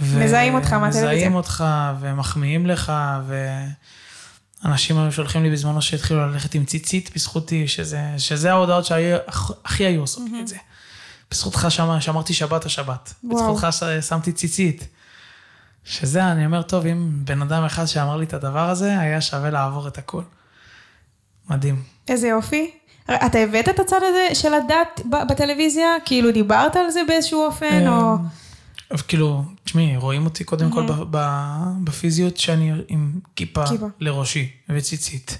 ו- 0.00 0.24
מזהים 0.24 0.54
אותך 0.54 0.72
מהטלוויזיה. 0.72 1.12
מזהים 1.16 1.34
אותך, 1.34 1.64
ומחמיאים 2.00 2.66
לך, 2.66 2.92
ואנשים 4.64 4.98
היו 4.98 5.12
שולחים 5.12 5.42
לי 5.42 5.50
בזמנו 5.50 5.82
שהתחילו 5.82 6.26
ללכת 6.26 6.54
עם 6.54 6.64
ציצית 6.64 7.10
בזכותי, 7.14 7.68
שזה, 7.68 8.00
שזה 8.18 8.50
ההודעות 8.50 8.84
שהכי 8.84 9.12
הכי 9.64 9.84
היו 9.86 10.00
עושות 10.00 10.22
לי 10.32 10.40
את 10.40 10.48
זה. 10.48 10.56
בזכותך 11.30 11.66
שמ, 11.68 12.00
שמרתי 12.00 12.34
שבת 12.34 12.64
השבת. 12.64 13.14
וואו. 13.24 13.54
בזכותך 13.54 13.66
ש- 13.72 14.08
שמתי 14.08 14.32
ציצית. 14.32 14.88
שזה, 15.84 16.32
אני 16.32 16.46
אומר, 16.46 16.62
טוב, 16.62 16.86
אם 16.86 17.10
בן 17.24 17.42
אדם 17.42 17.64
אחד 17.64 17.86
שאמר 17.86 18.16
לי 18.16 18.24
את 18.24 18.34
הדבר 18.34 18.68
הזה, 18.68 18.98
היה 19.00 19.20
שווה 19.20 19.50
לעבור 19.50 19.88
את 19.88 19.98
הכל. 19.98 20.22
מדהים. 21.50 21.82
איזה 22.08 22.28
יופי. 22.28 22.70
אתה 23.04 23.38
הבאת 23.38 23.68
את 23.68 23.80
הצד 23.80 24.00
הזה 24.02 24.34
של 24.34 24.54
הדת 24.54 25.00
בטלוויזיה? 25.28 25.88
כאילו 26.04 26.32
דיברת 26.32 26.76
על 26.76 26.90
זה 26.90 27.00
באיזשהו 27.08 27.46
אופן, 27.46 27.88
או... 27.88 28.16
אבל 28.90 29.00
כאילו, 29.08 29.44
תשמעי, 29.64 29.96
רואים 29.96 30.24
אותי 30.24 30.44
קודם 30.44 30.70
כל 30.70 30.86
בפיזיות 31.84 32.36
שאני 32.36 32.72
עם 32.88 33.20
כיפה. 33.36 33.64
לראשי 34.00 34.50
וציצית. 34.68 35.38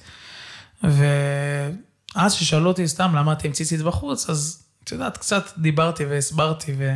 ואז 0.82 2.32
ששאלו 2.32 2.68
אותי 2.68 2.88
סתם 2.88 3.14
למה 3.16 3.32
אתה 3.32 3.46
עם 3.46 3.52
ציצית 3.52 3.80
בחוץ, 3.80 4.30
אז 4.30 4.62
את 4.84 4.92
יודעת, 4.92 5.16
קצת 5.16 5.44
דיברתי 5.58 6.04
והסברתי, 6.04 6.74
ו... 6.78 6.92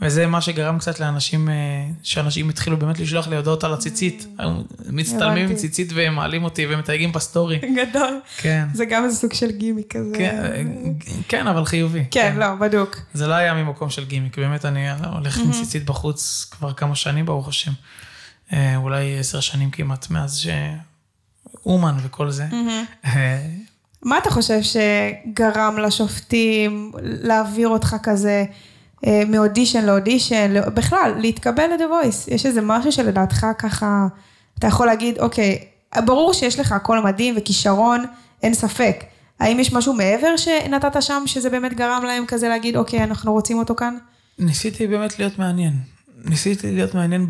וזה 0.00 0.26
מה 0.26 0.40
שגרם 0.40 0.78
קצת 0.78 1.00
לאנשים, 1.00 1.48
אה, 1.48 1.54
שאנשים 2.02 2.48
התחילו 2.48 2.76
באמת 2.76 2.98
לשלוח 2.98 3.28
לי 3.28 3.36
הודעות 3.36 3.64
על 3.64 3.74
הציצית. 3.74 4.26
היו 4.38 4.50
מצטלמים 4.90 5.50
עם. 5.50 5.56
ציצית 5.56 5.92
והם 5.94 6.14
מעלים 6.14 6.44
אותי 6.44 6.66
ומתייגים 6.70 7.12
בסטורי. 7.12 7.58
גדול. 7.88 8.20
כן. 8.36 8.68
זה 8.74 8.84
גם 8.84 9.04
איזה 9.04 9.16
סוג 9.16 9.32
של 9.32 9.50
גימיק 9.50 9.96
כזה. 9.96 10.16
כן, 10.18 10.52
כן, 11.28 11.46
אבל 11.46 11.64
חיובי. 11.64 12.04
כן, 12.10 12.36
לא, 12.36 12.54
בדוק. 12.54 12.96
זה 13.14 13.26
לא 13.26 13.34
היה 13.34 13.54
ממקום 13.54 13.90
של 13.90 14.04
גימיק, 14.04 14.38
באמת 14.38 14.64
אני 14.64 14.90
הולך 14.90 15.38
עם 15.38 15.52
ציצית 15.52 15.84
בחוץ 15.84 16.48
כבר 16.50 16.72
כמה 16.72 16.94
שנים, 16.94 17.26
ברוך 17.26 17.48
השם. 17.48 17.72
אה, 18.52 18.76
אולי 18.76 19.18
עשר 19.18 19.40
שנים 19.40 19.70
כמעט, 19.70 20.10
מאז 20.10 20.46
שאומן 21.62 21.96
וכל 22.02 22.30
זה. 22.30 22.46
אה, 23.04 23.46
מה 24.02 24.18
אתה 24.18 24.30
חושב 24.30 24.58
שגרם 24.62 25.78
לשופטים 25.78 26.92
להעביר 27.02 27.68
אותך 27.68 27.96
כזה 28.02 28.44
אה, 28.48 28.75
מאודישן 29.28 29.84
לאודישן, 29.86 30.50
לא- 30.52 30.68
בכלל, 30.68 31.14
להתקבל 31.18 31.66
ל-The 31.66 31.82
Voice? 32.04 32.34
יש 32.34 32.46
איזה 32.46 32.60
משהו 32.62 32.92
שלדעתך 32.92 33.46
ככה, 33.58 34.06
אתה 34.58 34.66
יכול 34.66 34.86
להגיד, 34.86 35.18
אוקיי, 35.18 35.64
ברור 36.04 36.32
שיש 36.32 36.60
לך 36.60 36.72
הכל 36.72 37.04
מדהים 37.04 37.34
וכישרון, 37.38 38.04
אין 38.42 38.54
ספק. 38.54 39.04
האם 39.40 39.60
יש 39.60 39.72
משהו 39.72 39.92
מעבר 39.92 40.36
שנתת 40.36 41.02
שם, 41.02 41.22
שזה 41.26 41.50
באמת 41.50 41.74
גרם 41.74 42.02
להם 42.06 42.24
כזה 42.28 42.48
להגיד, 42.48 42.76
אוקיי, 42.76 43.04
אנחנו 43.04 43.32
רוצים 43.32 43.58
אותו 43.58 43.74
כאן? 43.74 43.96
ניסיתי 44.38 44.86
באמת 44.86 45.18
להיות 45.18 45.38
מעניין. 45.38 45.72
ניסיתי 46.24 46.72
להיות 46.72 46.94
מעניין 46.94 47.26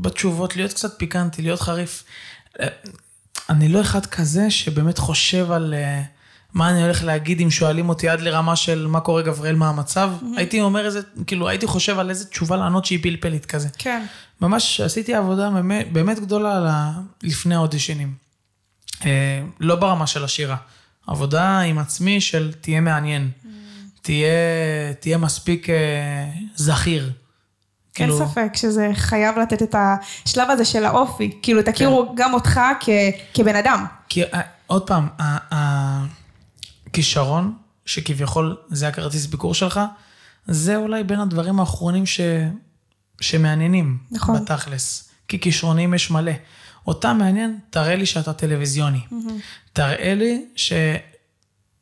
בתשובות, 0.00 0.56
להיות 0.56 0.72
קצת 0.72 0.98
פיקנטי, 0.98 1.42
להיות 1.42 1.60
חריף. 1.60 2.04
אה, 2.60 2.66
אני 3.50 3.68
לא 3.68 3.80
אחד 3.80 4.06
כזה 4.06 4.50
שבאמת 4.50 4.98
חושב 4.98 5.50
על 5.50 5.74
אה, 5.74 6.02
מה 6.54 6.70
אני 6.70 6.82
הולך 6.82 7.04
להגיד 7.04 7.40
אם 7.40 7.50
שואלים 7.50 7.88
אותי 7.88 8.08
עד 8.08 8.20
לרמה 8.20 8.56
של 8.56 8.86
מה 8.86 9.00
קורה 9.00 9.22
גבריאל, 9.22 9.54
מה 9.56 9.68
המצב. 9.68 10.10
הייתי 10.36 10.60
אומר 10.60 10.86
איזה, 10.86 11.00
כאילו, 11.26 11.48
הייתי 11.48 11.66
חושב 11.66 11.98
על 11.98 12.10
איזה 12.10 12.24
תשובה 12.26 12.56
לענות 12.56 12.84
שהיא 12.84 12.98
פלפלית 13.02 13.46
כזה. 13.46 13.68
כן. 13.78 14.02
ממש 14.40 14.80
עשיתי 14.80 15.14
עבודה 15.14 15.50
באמת, 15.50 15.92
באמת 15.92 16.18
גדולה 16.20 16.70
ה- 16.70 16.92
לפני 17.22 17.54
האודישנים. 17.54 18.14
אה, 19.04 19.10
לא 19.60 19.76
ברמה 19.76 20.06
של 20.06 20.24
השירה. 20.24 20.56
עבודה 21.06 21.58
עם 21.60 21.78
עצמי 21.78 22.20
של 22.20 22.52
תהיה 22.60 22.80
מעניין. 22.80 23.30
תהיה, 24.02 24.28
תהיה 25.00 25.18
מספיק 25.18 25.70
אה, 25.70 25.74
זכיר. 26.54 27.10
אין 27.98 28.10
ספק 28.12 28.52
שזה 28.54 28.90
חייב 28.94 29.38
לתת 29.38 29.62
את 29.62 29.74
השלב 29.78 30.50
הזה 30.50 30.64
של 30.64 30.84
האופי. 30.84 31.38
כאילו, 31.42 31.62
תכירו 31.62 32.08
כן. 32.08 32.14
גם 32.22 32.34
אותך 32.34 32.60
כ, 32.80 32.88
כבן 33.34 33.56
אדם. 33.56 33.86
כי 34.08 34.22
אה, 34.24 34.40
עוד 34.66 34.86
פעם, 34.86 35.08
ה- 35.20 36.04
הכישרון, 36.90 37.54
שכביכול 37.86 38.56
זה 38.68 38.88
הכרטיס 38.88 39.26
ביקור 39.26 39.54
שלך, 39.54 39.80
זה 40.46 40.76
אולי 40.76 41.04
בין 41.04 41.20
הדברים 41.20 41.60
האחרונים 41.60 42.06
ש... 42.06 42.20
שמעניינים. 43.20 43.98
נכון. 44.10 44.44
בתכלס. 44.44 45.10
כי 45.28 45.40
כישרונים 45.40 45.94
יש 45.94 46.10
מלא. 46.10 46.32
אותה 46.86 47.12
מעניין, 47.12 47.58
תראה 47.70 47.96
לי 47.96 48.06
שאתה 48.06 48.32
טלוויזיוני. 48.32 49.00
תראה 49.72 50.14
לי 50.14 50.44
ש... 50.56 50.72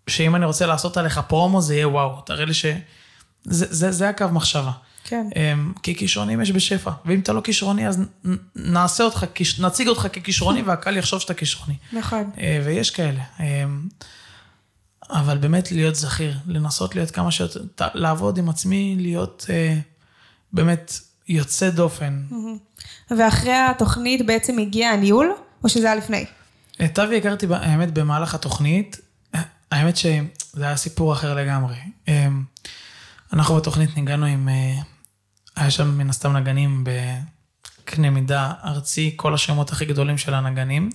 שאם 0.07 0.37
אני 0.37 0.45
רוצה 0.45 0.67
לעשות 0.67 0.97
עליך 0.97 1.21
פרומו, 1.29 1.63
זה 1.63 1.75
יהיה 1.75 1.89
וואו. 1.89 2.21
תראה 2.21 2.45
לי 2.45 2.55
ש... 2.55 2.67
זה, 3.45 3.67
זה, 3.71 3.93
זה 3.93 4.09
הקו 4.09 4.27
מחשבה. 4.33 4.73
כן. 5.05 5.27
אמ, 5.37 5.73
כי 5.83 5.95
כישרונים 5.95 6.41
יש 6.41 6.53
בשפע, 6.53 6.91
ואם 7.05 7.21
אתה 7.21 7.33
לא 7.33 7.41
כישרוני, 7.41 7.89
אז 7.89 8.01
נעשה 8.57 9.05
אותך, 9.05 9.25
נציג 9.59 9.89
אותך 9.89 10.07
ככישרוני, 10.13 10.63
והקהל 10.67 10.97
יחשוב 10.97 11.21
שאתה 11.21 11.35
כישרוני. 11.35 11.75
נכון. 11.93 12.31
אה, 12.39 12.63
ויש 12.65 12.91
כאלה. 12.91 13.21
אבל 15.11 15.39
באמת 15.39 15.73
להיות 15.73 15.95
זכיר, 15.95 16.35
לנסות 16.47 16.95
להיות 16.95 17.11
כמה 17.11 17.31
שיותר, 17.31 17.61
לעבוד 17.95 18.39
עם 18.39 18.49
עצמי, 18.49 18.97
להיות 18.99 19.47
אה, 19.51 19.79
באמת 20.53 21.01
יוצא 21.29 21.71
דופן. 21.71 22.23
ואחרי 23.11 23.53
התוכנית 23.53 24.27
בעצם 24.27 24.59
הגיע 24.59 24.91
הניהול, 24.91 25.33
או 25.65 25.69
שזה 25.69 25.87
היה 25.87 25.97
לפני? 25.97 26.25
את 26.85 26.99
אבי 26.99 27.17
הכרתי, 27.17 27.47
האמת, 27.51 27.95
במהלך 27.95 28.35
התוכנית. 28.35 29.01
האמת 29.73 29.97
שזה 29.97 30.21
היה 30.67 30.77
סיפור 30.77 31.13
אחר 31.13 31.35
לגמרי. 31.35 31.77
אמ, 32.09 32.43
אנחנו 33.33 33.57
בתוכנית 33.57 33.97
ניגענו 33.97 34.27
עם... 34.27 34.49
אה, 34.49 34.75
היה 35.57 35.71
שם 35.71 35.99
מן 35.99 36.11
הסתם 36.11 36.37
נגנים 36.37 36.85
בקנה 36.85 38.11
מידה 38.11 38.53
ארצי, 38.65 39.13
כל 39.17 39.35
השמות 39.35 39.71
הכי 39.71 39.85
גדולים 39.85 40.19
של 40.19 40.35
הנגנים. 40.35 40.91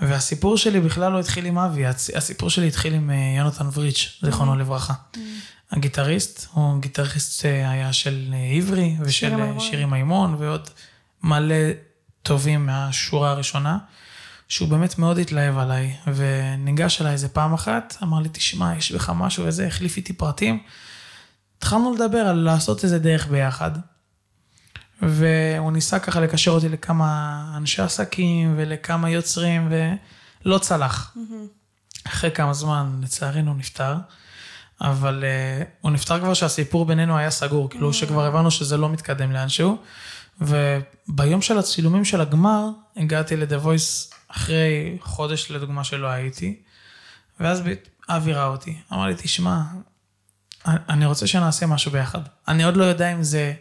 והסיפור 0.00 0.56
שלי 0.56 0.80
בכלל 0.80 1.12
לא 1.12 1.20
התחיל 1.20 1.46
עם 1.46 1.58
אבי, 1.58 1.86
הסיפור 1.86 2.50
שלי 2.50 2.68
התחיל 2.68 2.94
עם 2.94 3.10
אה, 3.10 3.34
יונתן 3.38 3.66
וריץ', 3.74 4.18
זיכרונו 4.22 4.56
לברכה. 4.56 4.94
הגיטריסט, 5.70 6.46
הוא 6.52 6.80
גיטריסט 6.80 7.46
אה, 7.46 7.70
היה 7.70 7.92
של 7.92 8.28
אה, 8.32 8.56
עברי 8.56 8.96
ושל 9.00 9.10
שירי 9.10 9.36
מימון. 9.36 9.60
שירי 9.60 9.84
מימון 9.84 10.34
ועוד 10.38 10.68
מלא 11.22 11.54
טובים 12.22 12.66
מהשורה 12.66 13.30
הראשונה, 13.30 13.78
שהוא 14.48 14.68
באמת 14.68 14.98
מאוד 14.98 15.18
התלהב 15.18 15.58
עליי, 15.58 15.96
וניגש 16.14 17.00
אליי 17.00 17.12
איזה 17.12 17.28
פעם 17.28 17.54
אחת, 17.54 17.96
אמר 18.02 18.20
לי, 18.20 18.28
תשמע, 18.32 18.76
יש 18.76 18.92
בך 18.92 19.10
משהו 19.14 19.44
וזה, 19.46 19.66
החליף 19.66 19.96
איתי 19.96 20.12
פרטים. 20.12 20.58
התחלנו 21.58 21.94
לדבר 21.94 22.18
על 22.18 22.36
לעשות 22.36 22.84
איזה 22.84 22.98
דרך 22.98 23.26
ביחד, 23.26 23.70
והוא 25.02 25.72
ניסה 25.72 25.98
ככה 25.98 26.20
לקשר 26.20 26.50
אותי 26.50 26.68
לכמה 26.68 27.52
אנשי 27.56 27.82
עסקים 27.82 28.54
ולכמה 28.56 29.10
יוצרים, 29.10 29.72
ולא 30.44 30.58
צלח. 30.58 31.16
אחרי 32.06 32.30
כמה 32.30 32.52
זמן, 32.52 33.00
לצערנו, 33.02 33.54
נפטר. 33.54 33.96
אבל 34.80 35.24
uh, 35.24 35.66
הוא 35.80 35.90
נפטר 35.90 36.20
כבר 36.20 36.34
שהסיפור 36.34 36.86
בינינו 36.86 37.18
היה 37.18 37.30
סגור, 37.30 37.70
כאילו 37.70 37.92
שכבר 37.92 38.26
הבנו 38.26 38.50
שזה 38.50 38.76
לא 38.76 38.88
מתקדם 38.88 39.32
לאנשהו. 39.32 39.78
וביום 40.40 41.42
של 41.42 41.58
הצילומים 41.58 42.04
של 42.04 42.20
הגמר, 42.20 42.68
הגעתי 42.96 43.36
ל-The 43.36 43.64
Voice 43.64 44.14
אחרי 44.28 44.98
חודש 45.00 45.50
לדוגמה 45.50 45.84
שלא 45.84 46.06
הייתי, 46.06 46.62
ואז 47.40 47.62
אבי 48.08 48.32
ראה 48.32 48.46
אותי, 48.46 48.78
אמר 48.92 49.06
לי, 49.06 49.14
תשמע, 49.16 49.60
אני 50.66 51.06
רוצה 51.06 51.26
שנעשה 51.26 51.66
משהו 51.66 51.90
ביחד. 51.90 52.20
אני 52.48 52.64
עוד 52.64 52.76
לא 52.76 52.84
יודע 52.84 53.12
אם 53.12 53.22
זה 53.22 53.54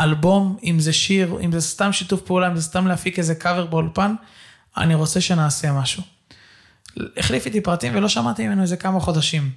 אלבום, 0.00 0.56
אם 0.64 0.80
זה 0.80 0.92
שיר, 0.92 1.38
אם 1.44 1.52
זה 1.52 1.60
סתם 1.60 1.92
שיתוף 1.92 2.20
פעולה, 2.20 2.48
אם 2.48 2.56
זה 2.56 2.62
סתם 2.62 2.86
להפיק 2.86 3.18
איזה 3.18 3.34
קאבר 3.34 3.66
באולפן, 3.66 4.14
אני 4.76 4.94
רוצה 4.94 5.20
שנעשה 5.20 5.72
משהו. 5.72 6.02
החליף 7.16 7.46
איתי 7.46 7.60
פרטים 7.60 7.92
ולא 7.96 8.08
שמעתי 8.08 8.48
ממנו 8.48 8.62
איזה 8.62 8.76
כמה 8.76 9.00
חודשים. 9.00 9.50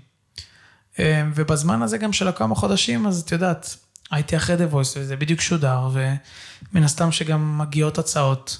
אה, 1.00 1.24
ובזמן 1.36 1.82
הזה 1.82 1.98
גם 1.98 2.14
של 2.14 2.28
הכמה 2.28 2.56
חודשים, 2.56 3.08
אז 3.08 3.22
את 3.22 3.32
יודעת, 3.32 3.76
הייתי 4.12 4.38
אחרי 4.38 4.56
The 4.56 4.74
Voice, 4.74 4.98
וזה 4.98 5.15
בדיוק 5.15 5.41
שודר, 5.41 5.89
ומן 5.94 6.84
הסתם 6.84 7.12
שגם 7.12 7.58
מגיעות 7.58 7.98
הצעות. 7.98 8.60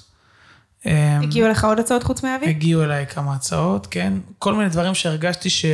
אה, 0.86 1.18
הגיעו 1.22 1.48
לך 1.48 1.64
עוד 1.64 1.78
הצעות 1.78 2.02
חוץ 2.02 2.24
מאבי? 2.24 2.48
הגיעו 2.48 2.82
אליי 2.82 3.06
כמה 3.06 3.34
הצעות, 3.34 3.86
כן? 3.86 4.12
כל 4.38 4.54
מיני 4.54 4.68
דברים 4.68 4.94
שהרגשתי 4.94 5.50
ש... 5.50 5.64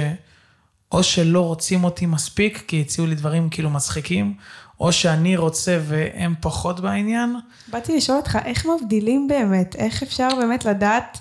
או 0.92 1.02
שלא 1.02 1.46
רוצים 1.46 1.84
אותי 1.84 2.06
מספיק, 2.06 2.64
כי 2.68 2.80
הציעו 2.80 3.06
לי 3.06 3.14
דברים 3.14 3.50
כאילו 3.50 3.70
מצחיקים, 3.70 4.34
או 4.80 4.92
שאני 4.92 5.36
רוצה 5.36 5.78
והם 5.82 6.34
פחות 6.40 6.80
בעניין. 6.80 7.36
באתי 7.68 7.96
לשאול 7.96 8.18
אותך, 8.18 8.38
איך 8.44 8.66
מבדילים 8.66 9.28
באמת? 9.28 9.76
איך 9.76 10.02
אפשר 10.02 10.28
באמת 10.40 10.64
לדעת? 10.64 11.18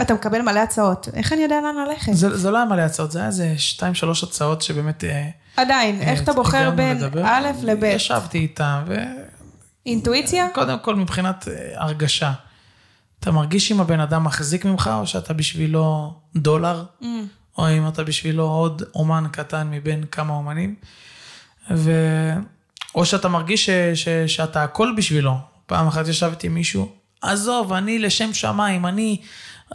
אתה 0.00 0.14
מקבל 0.14 0.42
מלא 0.42 0.60
הצעות, 0.60 1.08
איך 1.14 1.32
אני 1.32 1.42
יודע 1.42 1.60
לאן 1.60 1.88
ללכת? 1.88 2.12
זה, 2.12 2.36
זה 2.36 2.50
לא 2.50 2.56
היה 2.56 2.66
מלא 2.66 2.82
הצעות, 2.82 3.12
זה 3.12 3.18
היה 3.18 3.28
איזה 3.28 3.54
שתיים, 3.58 3.94
שלוש 3.94 4.22
הצעות 4.24 4.62
שבאמת... 4.62 5.04
אה, 5.04 5.28
עדיין, 5.56 6.00
איך 6.00 6.22
אתה 6.22 6.32
בוחר 6.32 6.58
הגענו 6.58 6.76
בין 6.76 6.96
לדבר. 6.96 7.22
א' 7.26 7.48
לב'? 7.62 7.84
ישבתי 7.84 8.38
איתם, 8.38 8.82
ו... 8.86 8.96
אינטואיציה? 9.86 10.46
קודם 10.54 10.78
כל 10.78 10.94
מבחינת 10.94 11.48
אה, 11.48 11.54
הרגשה. 11.74 12.32
אתה 13.20 13.30
מרגיש 13.30 13.72
אם 13.72 13.80
הבן 13.80 14.00
אדם 14.00 14.24
מחזיק 14.24 14.64
ממך, 14.64 14.90
או 15.00 15.06
שאתה 15.06 15.34
בשבילו 15.34 16.14
דולר, 16.36 16.84
Mm. 17.00 17.04
או 17.58 17.70
אם 17.70 17.88
אתה 17.88 18.04
בשבילו 18.04 18.44
עוד 18.44 18.82
אומן 18.94 19.24
קטן 19.32 19.70
מבין 19.70 20.04
כמה 20.04 20.32
אומנים. 20.32 20.74
ו... 21.70 21.92
או 22.94 23.06
שאתה 23.06 23.28
מרגיש 23.28 23.66
ש... 23.66 23.70
ש... 23.94 24.08
שאתה 24.08 24.62
הכל 24.62 24.92
בשבילו. 24.96 25.36
פעם 25.66 25.86
אחת 25.88 26.08
ישבתי 26.08 26.46
עם 26.46 26.54
מישהו, 26.54 26.92
עזוב, 27.22 27.72
אני 27.72 27.98
לשם 27.98 28.34
שמיים, 28.34 28.86
אני... 28.86 29.20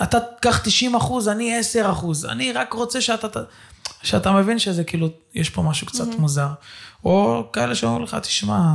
אתה 0.03 0.17
קח 0.41 0.59
90 0.63 0.95
אחוז, 0.95 1.27
אני 1.27 1.57
10 1.57 1.91
אחוז. 1.91 2.25
אני 2.25 2.51
רק 2.51 2.73
רוצה 2.73 3.01
שאתה... 3.01 3.27
שאתה 4.03 4.31
מבין 4.31 4.59
שזה 4.59 4.83
כאילו, 4.83 5.09
יש 5.33 5.49
פה 5.49 5.61
משהו 5.61 5.87
קצת 5.87 6.07
מוזר. 6.19 6.47
או 7.03 7.43
כאלה 7.53 7.75
שאומרים 7.75 8.03
לך, 8.03 8.15
תשמע, 8.15 8.73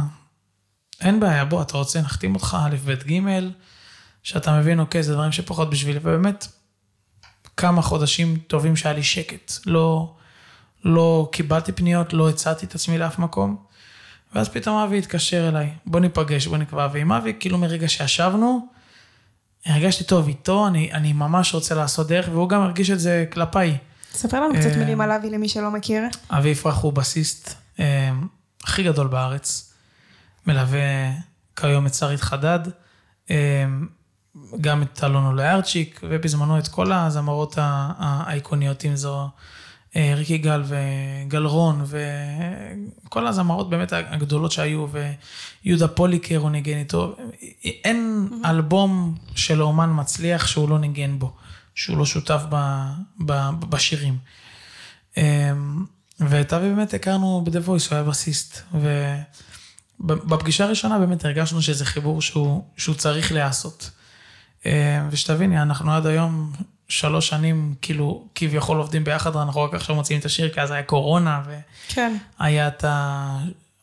אין 1.01 1.21
בעיה, 1.21 1.45
בוא, 1.45 1.63
אתה 1.63 1.77
רוצה, 1.77 2.01
נחתים 2.01 2.35
אותך 2.35 2.57
א', 2.61 2.77
ב', 2.85 2.93
ג', 2.93 3.21
שאתה 4.23 4.59
מבין, 4.59 4.81
אוקיי, 4.81 5.03
זה 5.03 5.13
דברים 5.13 5.33
שפחות 5.33 5.71
בשבילי, 5.71 5.99
ובאמת, 5.99 6.47
כמה 7.57 7.83
חודשים 7.83 8.37
טובים 8.37 8.77
שהיה 8.77 8.95
לי 8.95 9.03
שקט. 9.03 9.53
לא, 9.67 10.15
לא 10.85 11.29
קיבלתי 11.33 11.73
פניות, 11.73 12.13
לא 12.13 12.29
הצעתי 12.29 12.67
את 12.67 12.75
עצמי 12.75 12.99
לאף 12.99 13.19
מקום. 13.19 13.64
ואז 14.35 14.49
פתאום 14.49 14.77
אבי 14.77 14.99
התקשר 14.99 15.49
אליי, 15.49 15.71
בוא 15.87 16.01
ניפגש, 16.01 16.47
בוא 16.47 16.57
נקבע. 16.57 16.89
ועם 16.93 17.13
אבי, 17.13 17.33
כאילו 17.41 17.59
מרגע 17.59 17.89
שישבנו, 17.89 18.69
הרגשתי 19.67 20.05
טוב 20.05 20.29
איתו, 20.29 20.67
אני, 20.67 20.93
אני 20.93 21.13
ממש 21.13 21.55
רוצה 21.55 21.75
לעשות 21.75 22.09
דרך, 22.09 22.29
והוא 22.33 22.49
גם 22.49 22.63
הרגיש 22.63 22.91
את 22.91 23.01
זה 23.01 23.25
כלפיי. 23.33 23.79
ספר 24.13 24.41
לנו 24.41 24.55
קצת 24.55 24.71
אה, 24.71 24.77
מילים 24.77 25.01
על 25.01 25.13
אבי 25.13 25.31
למי 25.31 25.49
שלא 25.49 25.71
מכיר. 25.71 26.03
אבי 26.31 26.49
יפרח 26.49 26.83
הוא 26.83 26.93
בסיסט 26.93 27.55
אה, 27.81 28.11
הכי 28.65 28.83
גדול 28.83 29.07
בארץ, 29.07 29.75
מלווה 30.47 31.11
כיום 31.57 31.87
את 31.87 31.95
שרית 31.95 32.21
חדד, 32.21 32.61
אה, 33.31 33.65
גם 34.61 34.83
את 34.83 35.05
אלונו 35.05 35.33
לארצ'יק, 35.33 36.01
ובזמנו 36.03 36.59
את 36.59 36.69
כל 36.69 36.93
הזמרות 36.93 37.55
האייקוניות, 37.59 38.85
אם 38.85 38.97
זו 38.97 39.29
אה, 39.97 40.15
ריקי 40.17 40.39
גל 40.39 40.63
וגל 40.67 41.45
רון, 41.45 41.85
וכל 43.07 43.27
הזמרות 43.27 43.71
באמת 43.71 43.93
הגדולות 43.93 44.53
שהיו, 44.53 44.87
ויהודה 45.65 45.89
פוליקר 45.89 46.37
הוא 46.37 46.51
ניגן 46.51 46.77
איתו. 46.77 47.17
אין 47.65 48.29
אלבום 48.45 49.15
של 49.35 49.63
אומן 49.63 49.91
מצליח 49.95 50.47
שהוא 50.47 50.69
לא 50.69 50.79
ניגן 50.79 51.19
בו, 51.19 51.33
שהוא 51.75 51.99
לא 51.99 52.07
שותף 52.07 52.43
ב, 52.49 52.85
ב, 53.27 53.51
בשירים. 53.69 54.19
אמ, 55.17 55.85
ואת 56.21 56.53
אבי 56.53 56.69
באמת 56.69 56.95
הכרנו 56.95 57.45
ב-The 57.45 57.67
Voice, 57.67 57.69
הוא 57.69 57.91
היה 57.91 58.03
בסיסט. 58.03 58.63
ובפגישה 60.01 60.65
הראשונה 60.65 60.99
באמת 60.99 61.25
הרגשנו 61.25 61.63
שזה 61.63 61.85
חיבור 61.85 62.23
שהוא, 62.23 62.65
שהוא 62.77 62.95
צריך 62.95 63.33
להיעשות. 63.33 63.91
אמ, 64.67 64.71
ושתביני, 65.11 65.63
אנחנו 65.63 65.93
עד 65.93 66.07
היום 66.07 66.53
שלוש 66.99 67.29
שנים, 67.29 67.75
כאילו, 67.83 68.25
כביכול 68.35 68.79
עובדים 68.79 69.05
ביחד, 69.05 69.37
אנחנו 69.37 69.63
רק 69.63 69.75
עכשיו 69.75 69.97
מוציאים 69.97 70.21
את 70.21 70.25
השיר, 70.25 70.49
כי 70.49 70.61
אז 70.61 70.71
היה 70.71 70.83
קורונה, 70.83 71.43
כן, 71.89 72.17
והיה 72.41 72.69
את 72.69 72.85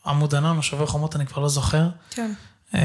העמוד 0.04 0.34
ענן 0.34 0.56
או 0.56 0.62
שובר 0.62 0.86
חומות, 0.86 1.16
אני 1.16 1.26
כבר 1.26 1.42
לא 1.42 1.48
זוכר. 1.48 1.88
כן. 2.10 2.32
אמ, 2.74 2.80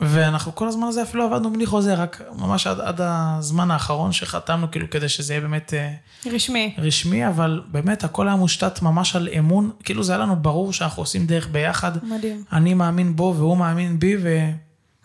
ואנחנו 0.00 0.54
כל 0.54 0.68
הזמן 0.68 0.86
הזה 0.86 1.02
אפילו 1.02 1.24
עבדנו 1.24 1.52
בלי 1.52 1.66
חוזה, 1.66 1.94
רק 1.94 2.22
ממש 2.36 2.66
עד, 2.66 2.80
עד 2.80 3.00
הזמן 3.00 3.70
האחרון 3.70 4.12
שחתמנו, 4.12 4.70
כאילו, 4.70 4.90
כדי 4.90 5.08
שזה 5.08 5.32
יהיה 5.32 5.40
באמת... 5.40 5.74
אה, 5.74 5.94
רשמי. 6.32 6.74
רשמי, 6.78 7.28
אבל 7.28 7.62
באמת 7.68 8.04
הכל 8.04 8.28
היה 8.28 8.36
מושתת 8.36 8.82
ממש 8.82 9.16
על 9.16 9.28
אמון, 9.38 9.70
כאילו 9.84 10.02
זה 10.02 10.12
היה 10.12 10.18
לנו 10.18 10.36
ברור 10.36 10.72
שאנחנו 10.72 11.02
עושים 11.02 11.26
דרך 11.26 11.48
ביחד. 11.48 11.92
מדהים. 12.04 12.44
אני 12.52 12.74
מאמין 12.74 13.16
בו 13.16 13.34
והוא 13.36 13.56
מאמין 13.56 13.98
בי, 13.98 14.16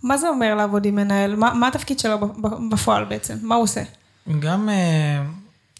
מה 0.04 0.18
זה 0.18 0.30
אומר 0.30 0.56
לעבוד 0.56 0.86
עם 0.86 0.96
מנהל? 0.96 1.36
מה, 1.36 1.54
מה 1.54 1.68
התפקיד 1.68 2.00
שלו 2.00 2.18
בפועל 2.72 3.06
בעצם? 3.06 3.38
מה 3.42 3.56
הוא 3.56 3.64
עושה? 3.64 3.84
וגם 4.28 4.70
אה, 4.70 5.24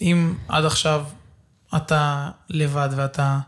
אם 0.02 0.34
עד 0.48 0.66
עכשיו 0.66 1.06
אתה 1.76 2.30
לבד 2.50 2.90
ואתה 2.96 3.40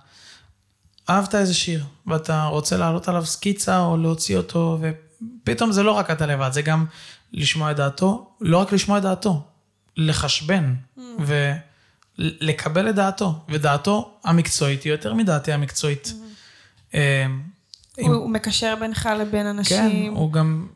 אהבת 1.09 1.35
איזה 1.35 1.53
שיר, 1.53 1.85
ואתה 2.07 2.43
רוצה 2.43 2.77
להעלות 2.77 3.07
עליו 3.07 3.25
סקיצה 3.25 3.79
או 3.79 3.97
להוציא 3.97 4.37
אותו, 4.37 4.79
ופתאום 4.81 5.71
זה 5.71 5.83
לא 5.83 5.91
רק 5.91 6.11
אתה 6.11 6.25
לבד, 6.25 6.49
זה 6.53 6.61
גם 6.61 6.85
לשמוע 7.33 7.71
את 7.71 7.75
דעתו, 7.75 8.29
לא 8.41 8.57
רק 8.57 8.71
לשמוע 8.71 8.97
את 8.97 9.03
דעתו, 9.03 9.43
לחשבן, 9.97 10.73
mm. 10.97 11.01
ולקבל 12.19 12.89
את 12.89 12.95
דעתו, 12.95 13.35
ודעתו 13.49 14.17
המקצועית 14.23 14.83
היא 14.83 14.91
יותר 14.91 15.13
מדעתי 15.13 15.51
המקצועית. 15.51 16.13
Mm. 16.91 16.95
הוא, 17.99 18.15
הוא 18.15 18.29
מקשר 18.29 18.75
בינך 18.79 19.09
לבין 19.19 19.47
אנשים. 19.47 19.77
כן, 19.77 20.15
הוא 20.15 20.31
גם, 20.31 20.67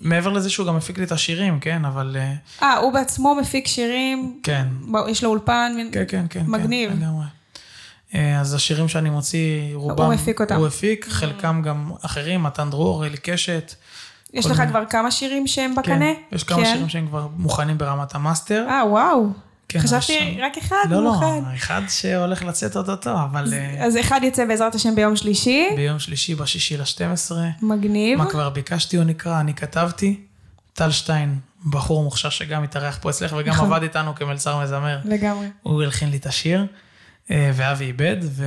מעבר 0.00 0.32
לזה 0.32 0.50
שהוא 0.50 0.66
גם 0.66 0.76
מפיק 0.76 0.98
לי 0.98 1.04
את 1.04 1.12
השירים, 1.12 1.60
כן, 1.60 1.84
אבל... 1.84 2.16
אה, 2.18 2.34
אה 2.62 2.76
הוא 2.76 2.92
בעצמו 2.92 3.34
מפיק 3.34 3.66
שירים? 3.66 4.40
כן. 4.42 4.66
יש 5.08 5.24
לו 5.24 5.30
אולפן? 5.30 5.72
כן, 5.92 6.04
כן, 6.08 6.26
כן. 6.30 6.44
מגניב. 6.46 6.90
כן, 6.90 6.96
לגמרי. 6.96 7.24
אה, 8.14 8.40
אז 8.40 8.54
השירים 8.54 8.88
שאני 8.88 9.10
מוציא, 9.10 9.74
רובם... 9.74 10.04
הוא 10.04 10.14
מפיק 10.14 10.40
אותם. 10.40 10.56
הוא 10.56 10.66
הפיק, 10.66 11.06
חלקם 11.08 11.62
גם 11.64 11.90
אחרים, 12.02 12.42
מתן 12.42 12.70
דרור, 12.70 13.06
אלי 13.06 13.16
קשת. 13.16 13.74
יש 14.32 14.46
לך 14.46 14.62
כבר 14.68 14.84
כמה 14.90 15.10
שירים 15.10 15.46
שהם 15.46 15.74
בקנה? 15.74 16.14
כן, 16.14 16.36
יש 16.36 16.44
כמה 16.44 16.64
כן. 16.64 16.72
שירים 16.72 16.88
שהם 16.88 17.06
כבר 17.06 17.28
מוכנים 17.36 17.78
ברמת 17.78 18.14
ה 18.14 18.20
master. 18.20 18.66
אה, 18.68 18.86
וואו. 18.86 19.26
כן, 19.80 19.86
חשבתי 19.86 20.18
שם... 20.18 20.40
רק 20.40 20.58
אחד, 20.58 20.76
לא, 20.90 21.04
לא, 21.04 21.20
אחד 21.54 21.82
שהולך 21.88 22.42
לצאת 22.42 22.76
אוטוטו, 22.76 23.14
אבל... 23.24 23.42
אז, 23.42 23.52
אה, 23.52 23.84
אז 23.86 23.96
אחד 24.00 24.20
יצא 24.22 24.44
בעזרת 24.44 24.74
השם 24.74 24.94
ביום 24.94 25.16
שלישי. 25.16 25.68
ביום 25.76 25.98
שלישי, 25.98 26.34
בשישי 26.34 26.76
ל-12. 26.76 27.32
מגניב. 27.62 28.18
מה 28.18 28.30
כבר 28.30 28.50
ביקשתי 28.50 28.98
או 28.98 29.04
נקרא, 29.04 29.40
אני 29.40 29.54
כתבתי. 29.54 30.20
טל 30.72 30.90
שטיין, 30.90 31.38
בחור 31.70 32.02
מוכשר 32.02 32.30
שגם 32.30 32.62
התארח 32.62 32.98
פה 33.00 33.10
אצלך, 33.10 33.34
וגם 33.38 33.54
נכון. 33.54 33.72
עבד 33.72 33.82
איתנו 33.82 34.14
כמלצר 34.14 34.62
מזמר. 34.62 34.98
לגמרי. 35.04 35.46
הוא 35.62 35.82
הלחין 35.82 36.10
לי 36.10 36.16
את 36.16 36.26
השיר, 36.26 36.66
אה, 37.30 37.50
ואבי 37.54 37.84
איבד, 37.84 38.16
ו... 38.22 38.46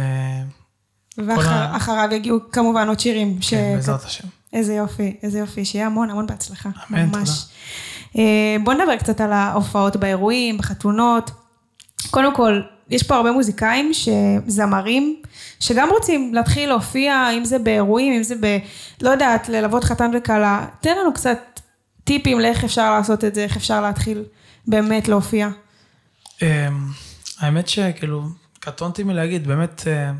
ואחריו 1.17 2.09
יגיעו 2.11 2.39
כמובן 2.51 2.87
עוד 2.87 2.99
שירים. 2.99 3.35
כן, 3.35 3.41
ש... 3.41 3.53
בעזרת 3.53 4.03
השם. 4.05 4.27
איזה 4.53 4.73
יופי, 4.73 5.15
איזה 5.23 5.39
יופי, 5.39 5.65
שיהיה 5.65 5.85
המון 5.85 6.09
המון 6.09 6.27
בהצלחה. 6.27 6.69
אמן, 6.91 7.05
ממש. 7.05 7.29
תודה. 7.29 7.41
אה, 8.17 8.55
בוא 8.63 8.73
נדבר 8.73 8.97
קצת 8.97 9.21
על 9.21 9.33
ההופעות 9.33 9.95
באירועים, 9.95 10.57
בחתונות. 10.57 11.31
קודם 12.11 12.35
כל, 12.35 12.61
יש 12.89 13.03
פה 13.03 13.15
הרבה 13.15 13.31
מוזיקאים, 13.31 13.91
שזמרים, 13.93 15.21
שגם 15.59 15.89
רוצים 15.89 16.33
להתחיל 16.33 16.69
להופיע, 16.69 17.29
אם 17.37 17.45
זה 17.45 17.59
באירועים, 17.59 18.13
אם 18.13 18.23
זה 18.23 18.35
ב... 18.41 18.57
לא 19.01 19.09
יודעת, 19.09 19.49
ללוות 19.49 19.83
חתן 19.83 20.11
וכלה. 20.17 20.65
תן 20.81 20.97
לנו 20.97 21.13
קצת 21.13 21.39
טיפים 22.03 22.39
לאיך 22.39 22.63
אפשר 22.63 22.97
לעשות 22.97 23.23
את 23.23 23.35
זה, 23.35 23.43
איך 23.43 23.57
אפשר 23.57 23.81
להתחיל 23.81 24.23
באמת 24.67 25.07
להופיע. 25.07 25.49
אמ, 26.41 26.47
האמת 27.39 27.67
שכאילו, 27.67 28.23
קטונתי 28.59 29.03
מלהגיד, 29.03 29.47
באמת, 29.47 29.83
אה, 29.87 30.11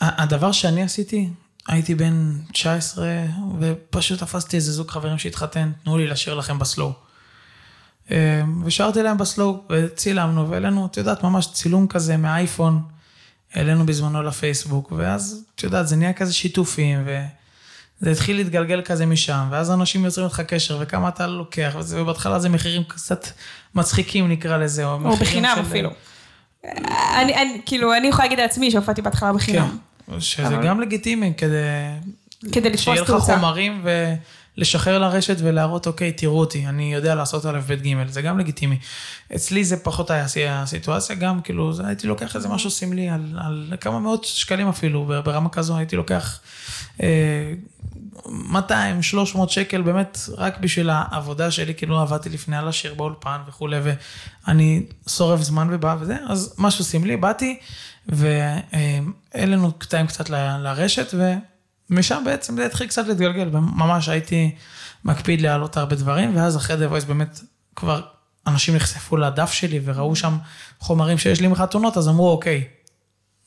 הדבר 0.00 0.52
שאני 0.52 0.82
עשיתי, 0.82 1.28
הייתי 1.68 1.94
בן 1.94 2.32
19, 2.52 3.08
ופשוט 3.60 4.20
תפסתי 4.20 4.56
איזה 4.56 4.72
זוג 4.72 4.90
חברים 4.90 5.18
שהתחתן, 5.18 5.72
תנו 5.84 5.98
לי 5.98 6.06
לשיר 6.06 6.34
לכם 6.34 6.58
בסלואו. 6.58 6.92
אמ, 8.10 8.16
ושרתי 8.64 9.02
להם 9.02 9.18
בסלואו, 9.18 9.62
וצילמנו, 9.70 10.50
והעלינו, 10.50 10.86
את 10.86 10.96
יודעת, 10.96 11.22
ממש 11.22 11.48
צילום 11.52 11.86
כזה 11.86 12.16
מהאייפון, 12.16 12.82
העלינו 13.54 13.86
בזמנו 13.86 14.22
לפייסבוק, 14.22 14.92
ואז, 14.96 15.44
את 15.54 15.62
יודעת, 15.62 15.88
זה 15.88 15.96
נהיה 15.96 16.12
כזה 16.12 16.32
שיתופים, 16.32 17.04
וזה 17.06 18.10
התחיל 18.10 18.36
להתגלגל 18.36 18.82
כזה 18.82 19.06
משם, 19.06 19.48
ואז 19.50 19.70
אנשים 19.70 20.04
יוצרים 20.04 20.26
איתך 20.26 20.40
קשר, 20.40 20.78
וכמה 20.80 21.08
אתה 21.08 21.26
לוקח, 21.26 21.72
וזה, 21.78 22.02
ובהתחלה 22.02 22.38
זה 22.38 22.48
מחירים 22.48 22.84
קצת 22.84 23.26
מצחיקים 23.74 24.28
נקרא 24.28 24.56
לזה, 24.56 24.84
או, 24.84 24.98
או 25.04 25.16
בחינם 25.16 25.54
של... 25.56 25.62
אפילו. 25.62 25.90
אני, 27.16 27.34
אני, 27.34 27.60
כאילו, 27.66 27.96
אני 27.96 28.06
יכולה 28.06 28.24
להגיד 28.24 28.38
לעצמי 28.38 28.70
שהופעתי 28.70 29.02
בהתחלה 29.02 29.32
בחינם. 29.32 29.68
כן. 29.68 29.76
שזה 30.18 30.46
אבל... 30.46 30.66
גם 30.66 30.80
לגיטימי 30.80 31.32
כדי... 31.36 31.56
כדי 32.52 32.70
לתפוס 32.70 32.84
תאוצה. 32.84 33.04
שיהיה 33.04 33.18
לך 33.18 33.24
חומרים 33.24 33.84
ולשחרר 34.56 34.98
לרשת 34.98 35.36
ולהראות, 35.38 35.86
אוקיי, 35.86 36.12
תראו 36.12 36.40
אותי, 36.40 36.66
אני 36.66 36.94
יודע 36.94 37.14
לעשות 37.14 37.46
א', 37.46 37.60
ב', 37.66 37.72
ג', 37.72 38.08
זה 38.08 38.22
גם 38.22 38.38
לגיטימי. 38.38 38.78
אצלי 39.34 39.64
זה 39.64 39.76
פחות 39.76 40.10
היה 40.10 40.26
הסיטואציה, 40.48 41.16
גם 41.16 41.40
כאילו, 41.40 41.72
זה, 41.72 41.86
הייתי 41.86 42.06
לוקח 42.06 42.36
איזה 42.36 42.48
משהו 42.48 42.70
סמלי 42.70 43.08
על, 43.08 43.38
על 43.44 43.72
כמה 43.80 43.98
מאות 43.98 44.24
שקלים 44.24 44.68
אפילו, 44.68 45.12
ברמה 45.24 45.48
כזו 45.48 45.76
הייתי 45.76 45.96
לוקח 45.96 46.40
אה, 47.02 47.52
200, 48.26 49.02
300 49.02 49.50
שקל, 49.50 49.82
באמת, 49.82 50.18
רק 50.36 50.58
בשביל 50.58 50.90
העבודה 50.90 51.50
שלי, 51.50 51.74
כאילו 51.74 52.00
עבדתי 52.00 52.28
לפני 52.28 52.56
על 52.56 52.68
השיר 52.68 52.94
באולפן 52.94 53.40
וכולי, 53.48 53.76
ואני 54.46 54.82
שורף 55.08 55.40
זמן 55.40 55.68
ובא 55.70 55.96
וזה, 56.00 56.16
אז 56.28 56.54
משהו 56.58 56.84
סמלי, 56.84 57.16
באתי. 57.16 57.58
והעלינו 58.08 59.72
קטעים 59.72 60.06
קצת 60.06 60.30
לרשת, 60.30 61.14
ומשם 61.90 62.22
בעצם 62.24 62.56
זה 62.56 62.66
התחיל 62.66 62.86
קצת 62.86 63.06
להתגלגל, 63.06 63.48
וממש 63.52 64.08
הייתי 64.08 64.54
מקפיד 65.04 65.40
להעלות 65.40 65.76
הרבה 65.76 65.96
דברים, 65.96 66.36
ואז 66.36 66.56
אחרי 66.56 66.86
The 66.86 66.92
Voice 66.92 67.06
באמת 67.06 67.40
כבר 67.76 68.00
אנשים 68.46 68.76
נחשפו 68.76 69.16
לדף 69.16 69.52
שלי 69.52 69.80
וראו 69.84 70.16
שם 70.16 70.36
חומרים 70.78 71.18
שיש 71.18 71.40
לי 71.40 71.48
מחתונות, 71.48 71.96
אז 71.96 72.08
אמרו, 72.08 72.30
אוקיי, 72.30 72.64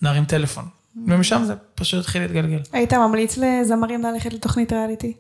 נרים 0.01 0.25
טלפון. 0.25 0.65
ומשם 1.07 1.43
זה 1.45 1.53
פשוט 1.75 1.99
התחיל 1.99 2.21
להתגלגל. 2.21 2.59
היית 2.73 2.93
ממליץ 2.93 3.37
לזמרים 3.37 4.03
ללכת 4.03 4.33
לתוכנית 4.33 4.73
ריאליטי? 4.73 5.13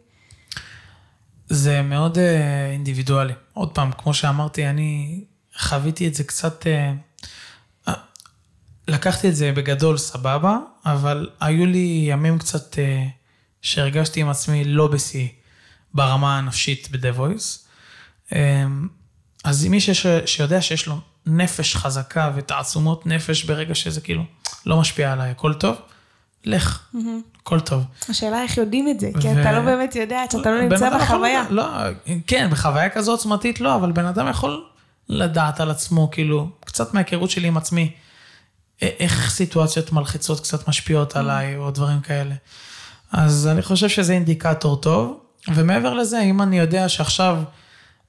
זה 1.49 1.81
מאוד 1.81 2.17
uh, 2.17 2.19
אינדיבידואלי. 2.71 3.33
עוד 3.53 3.71
פעם, 3.71 3.91
כמו 3.91 4.13
שאמרתי, 4.13 4.69
אני 4.69 5.23
חוויתי 5.57 6.07
את 6.07 6.15
זה 6.15 6.23
קצת... 6.23 6.63
Uh, 6.63 7.25
לקחתי 8.87 9.29
את 9.29 9.35
זה 9.35 9.51
בגדול 9.51 9.97
סבבה, 9.97 10.57
אבל 10.85 11.29
היו 11.39 11.65
לי 11.65 12.05
ימים 12.09 12.39
קצת 12.39 12.73
uh, 12.73 12.77
שהרגשתי 13.61 14.21
עם 14.21 14.29
עצמי 14.29 14.63
לא 14.63 14.87
בשיא 14.87 15.27
ברמה 15.93 16.37
הנפשית 16.37 16.87
ב-The 16.91 17.17
Voice. 17.19 17.65
Um, 18.29 18.33
אז 19.43 19.67
מי 19.67 19.79
שיש, 19.79 20.07
שיודע 20.25 20.61
שיש 20.61 20.87
לו 20.87 20.99
נפש 21.25 21.75
חזקה 21.75 22.31
ותעצומות 22.35 23.05
נפש 23.05 23.43
ברגע 23.43 23.75
שזה 23.75 24.01
כאילו 24.01 24.23
לא 24.65 24.79
משפיע 24.79 25.11
עליי, 25.11 25.31
הכל 25.31 25.53
טוב, 25.53 25.75
לך, 26.45 26.79
mm-hmm. 26.95 26.97
הכל 27.41 27.59
טוב. 27.59 27.83
השאלה 28.09 28.41
איך 28.41 28.57
יודעים 28.57 28.89
את 28.89 28.99
זה, 28.99 29.09
ו... 29.15 29.21
כי 29.21 29.31
אתה 29.31 29.51
לא 29.51 29.61
באמת 29.61 29.95
יודע, 29.95 30.23
שאתה 30.31 30.51
לא 30.51 30.61
נמצא 30.61 30.97
בחוויה. 30.97 31.41
יכול, 31.43 31.55
לא, 31.55 31.65
כן, 32.27 32.49
בחוויה 32.51 32.89
כזו 32.89 33.11
עוצמתית 33.11 33.61
לא, 33.61 33.75
אבל 33.75 33.91
בן 33.91 34.05
אדם 34.05 34.27
יכול 34.29 34.63
לדעת 35.09 35.59
על 35.59 35.71
עצמו, 35.71 36.11
כאילו, 36.11 36.49
קצת 36.65 36.93
מההיכרות 36.93 37.29
שלי 37.29 37.47
עם 37.47 37.57
עצמי. 37.57 37.91
איך 38.81 39.29
סיטואציות 39.29 39.91
מלחיצות 39.91 40.39
קצת 40.39 40.67
משפיעות. 40.67 41.15
עליי, 41.15 41.57
או 41.57 41.71
דברים 41.71 42.01
כאלה. 42.01 42.35
אז 43.11 43.47
אני 43.47 43.61
חושב 43.61 43.89
שזה 43.89 44.13
אינדיקטור 44.13 44.75
טוב, 44.75 45.19
ומעבר 45.47 45.93
לזה, 45.93 46.21
אם 46.21 46.41
אני 46.41 46.59
יודע 46.59 46.89
שעכשיו 46.89 47.37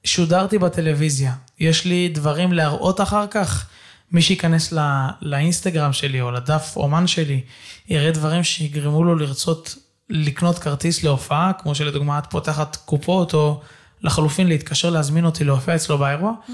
שודרתי 0.03 0.57
בטלוויזיה, 0.57 1.33
יש 1.59 1.85
לי 1.85 2.09
דברים 2.09 2.53
להראות 2.53 3.01
אחר 3.01 3.27
כך, 3.27 3.65
מי 4.11 4.21
שייכנס 4.21 4.71
לא, 4.71 4.81
לאינסטגרם 5.21 5.93
שלי 5.93 6.21
או 6.21 6.31
לדף 6.31 6.73
אומן 6.75 7.07
שלי, 7.07 7.41
יראה 7.89 8.11
דברים 8.11 8.43
שיגרמו 8.43 9.03
לו 9.03 9.15
לרצות 9.15 9.75
לקנות 10.09 10.59
כרטיס 10.59 11.03
להופעה, 11.03 11.51
כמו 11.53 11.75
שלדוגמה 11.75 12.19
את 12.19 12.25
פותחת 12.29 12.75
קופות, 12.75 13.33
או 13.33 13.61
לחלופין 14.01 14.47
להתקשר 14.47 14.89
להזמין 14.89 15.25
אותי 15.25 15.43
להופיע 15.43 15.75
אצלו 15.75 15.97
באירוע. 15.97 16.31
Mm-hmm. 16.31 16.51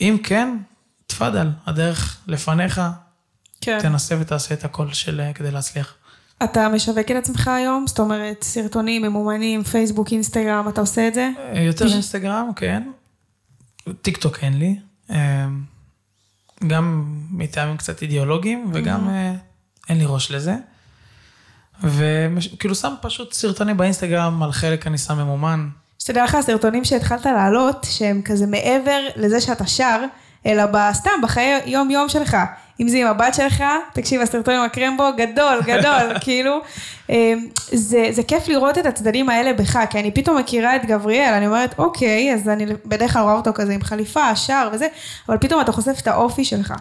אם 0.00 0.16
כן, 0.24 0.58
תפאדל, 1.06 1.48
הדרך 1.66 2.16
לפניך, 2.26 2.80
כן. 3.60 3.78
תנסה 3.80 4.16
ותעשה 4.20 4.54
את 4.54 4.64
הכל 4.64 4.92
של, 4.92 5.20
אה, 5.20 5.32
כדי 5.32 5.50
להצליח. 5.50 5.94
אתה 6.44 6.68
משווק 6.68 7.10
את 7.10 7.16
עצמך 7.16 7.48
היום? 7.48 7.86
זאת 7.86 7.98
אומרת, 7.98 8.42
סרטונים 8.42 9.02
ממומנים, 9.02 9.62
פייסבוק, 9.62 10.12
אינסטגרם, 10.12 10.68
אתה 10.68 10.80
עושה 10.80 11.08
את 11.08 11.14
זה? 11.14 11.30
אה, 11.38 11.60
יותר 11.60 11.86
אינסטגרם, 11.86 12.50
כן. 12.56 12.82
טיק 14.02 14.16
טוק 14.16 14.38
אין 14.42 14.58
לי. 14.58 14.78
אה, 15.10 15.46
גם 16.66 17.04
מטעמים 17.30 17.76
קצת 17.76 18.02
אידיאולוגיים, 18.02 18.70
וגם 18.74 19.08
אין 19.88 19.98
לי 19.98 20.04
ראש 20.06 20.30
לזה. 20.30 20.54
וכאילו 21.82 22.74
שם 22.74 22.94
פשוט 23.02 23.32
סרטונים 23.32 23.76
באינסטגרם, 23.76 24.42
על 24.42 24.52
חלק 24.52 24.86
אני 24.86 24.98
שם 24.98 25.18
ממומן. 25.18 25.68
שתדע 25.98 26.24
לך, 26.24 26.34
הסרטונים 26.34 26.84
שהתחלת 26.84 27.26
לעלות, 27.26 27.86
שהם 27.90 28.22
כזה 28.24 28.46
מעבר 28.46 28.98
לזה 29.16 29.40
שאתה 29.40 29.66
שר, 29.66 30.00
אלא 30.46 30.64
בסתם, 30.72 31.10
בחיי 31.22 31.60
יום-יום 31.66 32.08
שלך. 32.08 32.36
אם 32.80 32.88
זה 32.88 32.96
עם 32.96 33.06
הבת 33.06 33.34
שלך, 33.34 33.64
תקשיב, 33.92 34.20
הסרטון 34.20 34.54
עם 34.54 34.62
הקרמבו, 34.62 35.04
גדול, 35.16 35.60
גדול, 35.66 36.12
כאילו. 36.24 36.60
אמ, 37.10 37.46
זה, 37.72 38.08
זה 38.10 38.22
כיף 38.22 38.48
לראות 38.48 38.78
את 38.78 38.86
הצדדים 38.86 39.28
האלה 39.28 39.52
בך, 39.52 39.78
כי 39.90 40.00
אני 40.00 40.10
פתאום 40.10 40.38
מכירה 40.38 40.76
את 40.76 40.84
גבריאל, 40.84 41.34
אני 41.34 41.46
אומרת, 41.46 41.74
אוקיי, 41.78 42.34
אז 42.34 42.48
אני 42.48 42.66
בדרך 42.84 43.12
כלל 43.12 43.22
רואה 43.22 43.34
אותו 43.34 43.50
כזה 43.54 43.72
עם 43.72 43.82
חליפה, 43.82 44.36
שר 44.36 44.68
וזה, 44.72 44.86
אבל 45.28 45.38
פתאום 45.38 45.60
אתה 45.60 45.72
חושף 45.72 45.96
את 46.02 46.06
האופי 46.06 46.44
שלך. 46.44 46.74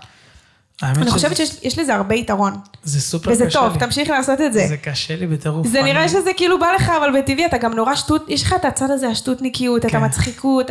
אני 0.84 1.12
חושבת 1.12 1.38
שיש 1.38 1.80
לזה 1.80 1.96
הרבה 1.96 2.16
יתרון. 2.16 2.54
זה 2.84 3.02
סופר 3.02 3.32
קשה 3.32 3.44
לי. 3.44 3.48
וזה 3.48 3.60
טוב, 3.60 3.80
תמשיך 3.80 4.10
לעשות 4.10 4.42
את 4.42 4.54
זה. 4.54 4.68
זה 4.68 4.78
קשה 4.78 5.16
לי 5.16 5.28
בטירוף. 5.28 5.68
זה 5.68 5.82
נראה 5.82 6.10
שזה 6.10 6.32
כאילו 6.38 6.60
בא 6.60 6.72
לך, 6.76 6.92
אבל 6.98 7.20
בטבעי 7.20 7.46
אתה 7.46 7.58
גם 7.58 7.74
נורא 7.74 7.96
שטות, 7.96 8.26
יש 8.30 8.44
לך 8.44 8.54
את 8.54 8.66
הצד 8.66 8.92
הזה, 8.92 9.08
השטותניקיות, 9.08 9.86
את 9.86 9.92
כן. 9.92 9.98
המצחיקות, 9.98 10.70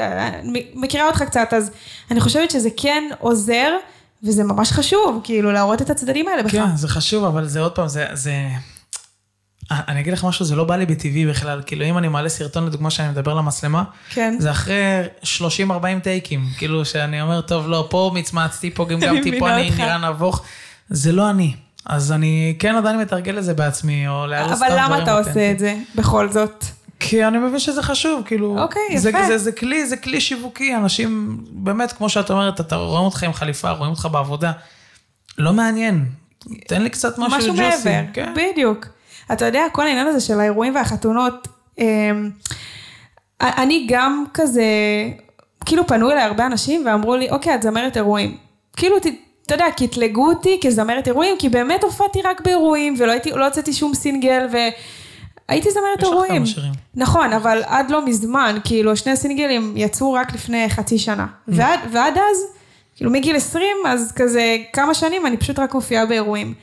מכירה 0.75 1.07
אותך 1.07 1.23
קצת, 1.23 1.49
אז 1.53 1.71
אני 2.11 2.21
חושבת 2.21 2.51
שזה 2.51 2.69
כן 2.77 3.05
עוזר. 3.19 3.77
וזה 4.25 4.45
ממש 4.45 4.73
חשוב, 4.73 5.21
כאילו, 5.25 5.53
להראות 5.53 5.83
את 5.83 5.91
הצדדים 5.91 6.29
האלה 6.29 6.43
בכלל. 6.43 6.61
כן, 6.61 6.77
זה 6.77 6.89
חשוב, 6.89 7.25
אבל 7.25 7.47
זה 7.47 7.61
עוד 7.61 7.73
פעם, 7.73 7.89
זה... 7.89 8.07
זה... 8.13 8.49
אה, 9.73 9.81
אני 9.89 10.01
אגיד 10.01 10.13
לך 10.13 10.25
משהו, 10.25 10.45
זה 10.45 10.57
לא 10.57 10.65
בא 10.65 10.77
לי 10.77 10.87
בטבעי 10.87 11.27
בכלל. 11.27 11.63
כאילו, 11.67 11.85
אם 11.85 11.99
אני 11.99 12.09
מעלה 12.09 12.29
סרטון, 12.29 12.67
לדוגמה, 12.67 12.91
שאני 12.91 13.09
מדבר 13.09 13.35
למצלמה, 13.35 13.85
כן. 14.11 14.37
זה 14.39 14.51
אחרי 14.51 14.75
30-40 15.23 15.29
טייקים. 16.03 16.47
כאילו, 16.59 16.85
שאני 16.85 17.23
אומר, 17.23 17.41
טוב, 17.41 17.69
לא, 17.69 17.87
פה 17.91 18.11
מצמצתי, 18.15 18.71
פה 18.71 18.85
גם 18.85 18.99
אני 19.03 19.07
גמתי, 19.07 19.39
פה 19.39 19.51
אני. 19.55 19.71
נראה 19.71 19.99
נבוך. 19.99 20.43
זה 20.89 21.13
לא 21.13 21.31
אני. 21.31 21.55
אז 21.87 22.13
אני 22.13 22.57
כן 22.59 22.75
עדיין 22.75 22.99
מתרגל 22.99 23.39
את 23.39 23.45
זה 23.45 23.55
בעצמי, 23.55 24.09
או 24.09 24.27
להראות 24.27 24.57
סתם 24.57 24.65
אבל 24.65 24.75
דברים 24.75 24.85
למה 24.85 25.03
אתה 25.03 25.19
עושה. 25.19 25.51
את 25.51 25.59
זה, 25.59 25.77
בכל 25.95 26.33
זאת? 26.33 26.65
כי 27.09 27.25
אני 27.25 27.39
מבין 27.39 27.59
שזה 27.59 27.83
חשוב, 27.83 28.23
כאילו... 28.27 28.63
אוקיי, 28.63 28.83
זה, 28.99 29.09
יפה. 29.11 29.27
זה, 29.27 29.39
זה 29.39 29.53
כלי, 29.53 29.87
זה 29.87 29.97
כלי 29.97 30.21
שיווקי, 30.21 30.75
אנשים, 30.77 31.39
באמת, 31.51 31.93
כמו 31.93 32.09
שאת 32.09 32.31
אומרת, 32.31 32.61
אתה 32.61 32.77
רואים 32.77 33.05
אותך 33.05 33.23
עם 33.23 33.33
חליפה, 33.33 33.71
רואים 33.71 33.91
אותך 33.91 34.09
בעבודה. 34.13 34.53
לא 35.39 35.53
מעניין. 35.53 36.05
תן 36.67 36.83
לי 36.83 36.91
קצת 36.91 37.19
משהו, 37.19 37.39
משהו 37.39 37.53
ג'וסי. 37.53 37.89
מעבר, 37.89 38.05
כן. 38.13 38.33
בדיוק. 38.37 38.87
אתה 39.33 39.45
יודע, 39.47 39.63
כל 39.73 39.87
העניין 39.87 40.07
הזה 40.07 40.21
של 40.21 40.41
האירועים 40.41 40.75
והחתונות, 40.75 41.49
אמ, 41.79 42.31
אני 43.41 43.87
גם 43.89 44.25
כזה, 44.35 44.65
כאילו 45.65 45.87
פנו 45.87 46.11
אליי 46.11 46.23
הרבה 46.23 46.47
אנשים 46.47 46.83
ואמרו 46.87 47.17
לי, 47.17 47.31
אוקיי, 47.31 47.55
את 47.55 47.63
זמרת 47.63 47.97
אירועים. 47.97 48.37
כאילו, 48.77 48.99
ת- 49.01 49.07
אתה 49.47 49.55
יודע, 49.55 49.65
קטלגו 49.77 50.29
אותי 50.29 50.61
כזמרת 50.65 51.07
אירועים, 51.09 51.37
כי 51.39 51.49
באמת 51.49 51.85
הופעתי 51.85 52.23
רק 52.23 52.41
באירועים, 52.41 52.95
ולא 52.99 53.13
הייתי, 53.13 53.31
לא 53.31 53.45
הוצאתי 53.45 53.73
שום 53.73 53.95
סינגל, 53.95 54.47
והייתי 55.49 55.71
זמרת 55.71 55.99
יש 55.99 56.03
לך 56.03 56.13
אירועים. 56.13 56.37
כמה 56.37 56.47
שירים. 56.47 56.73
נכון, 56.95 57.33
אבל 57.33 57.63
עד 57.67 57.91
לא 57.91 58.05
מזמן, 58.05 58.57
כאילו, 58.65 58.97
שני 58.97 59.17
סינגלים 59.17 59.73
יצאו 59.77 60.13
רק 60.13 60.35
לפני 60.35 60.71
חצי 60.71 60.99
שנה. 60.99 61.27
Mm. 61.27 61.53
ועד, 61.57 61.81
ועד 61.93 62.15
אז, 62.19 62.45
כאילו 62.97 63.11
מגיל 63.11 63.37
20, 63.37 63.67
אז 63.87 64.13
כזה 64.17 64.57
כמה 64.73 64.95
שנים 64.95 65.27
אני 65.27 65.37
פשוט 65.37 65.59
רק 65.59 65.75
מופיעה 65.75 66.07
באירועים. 66.07 66.55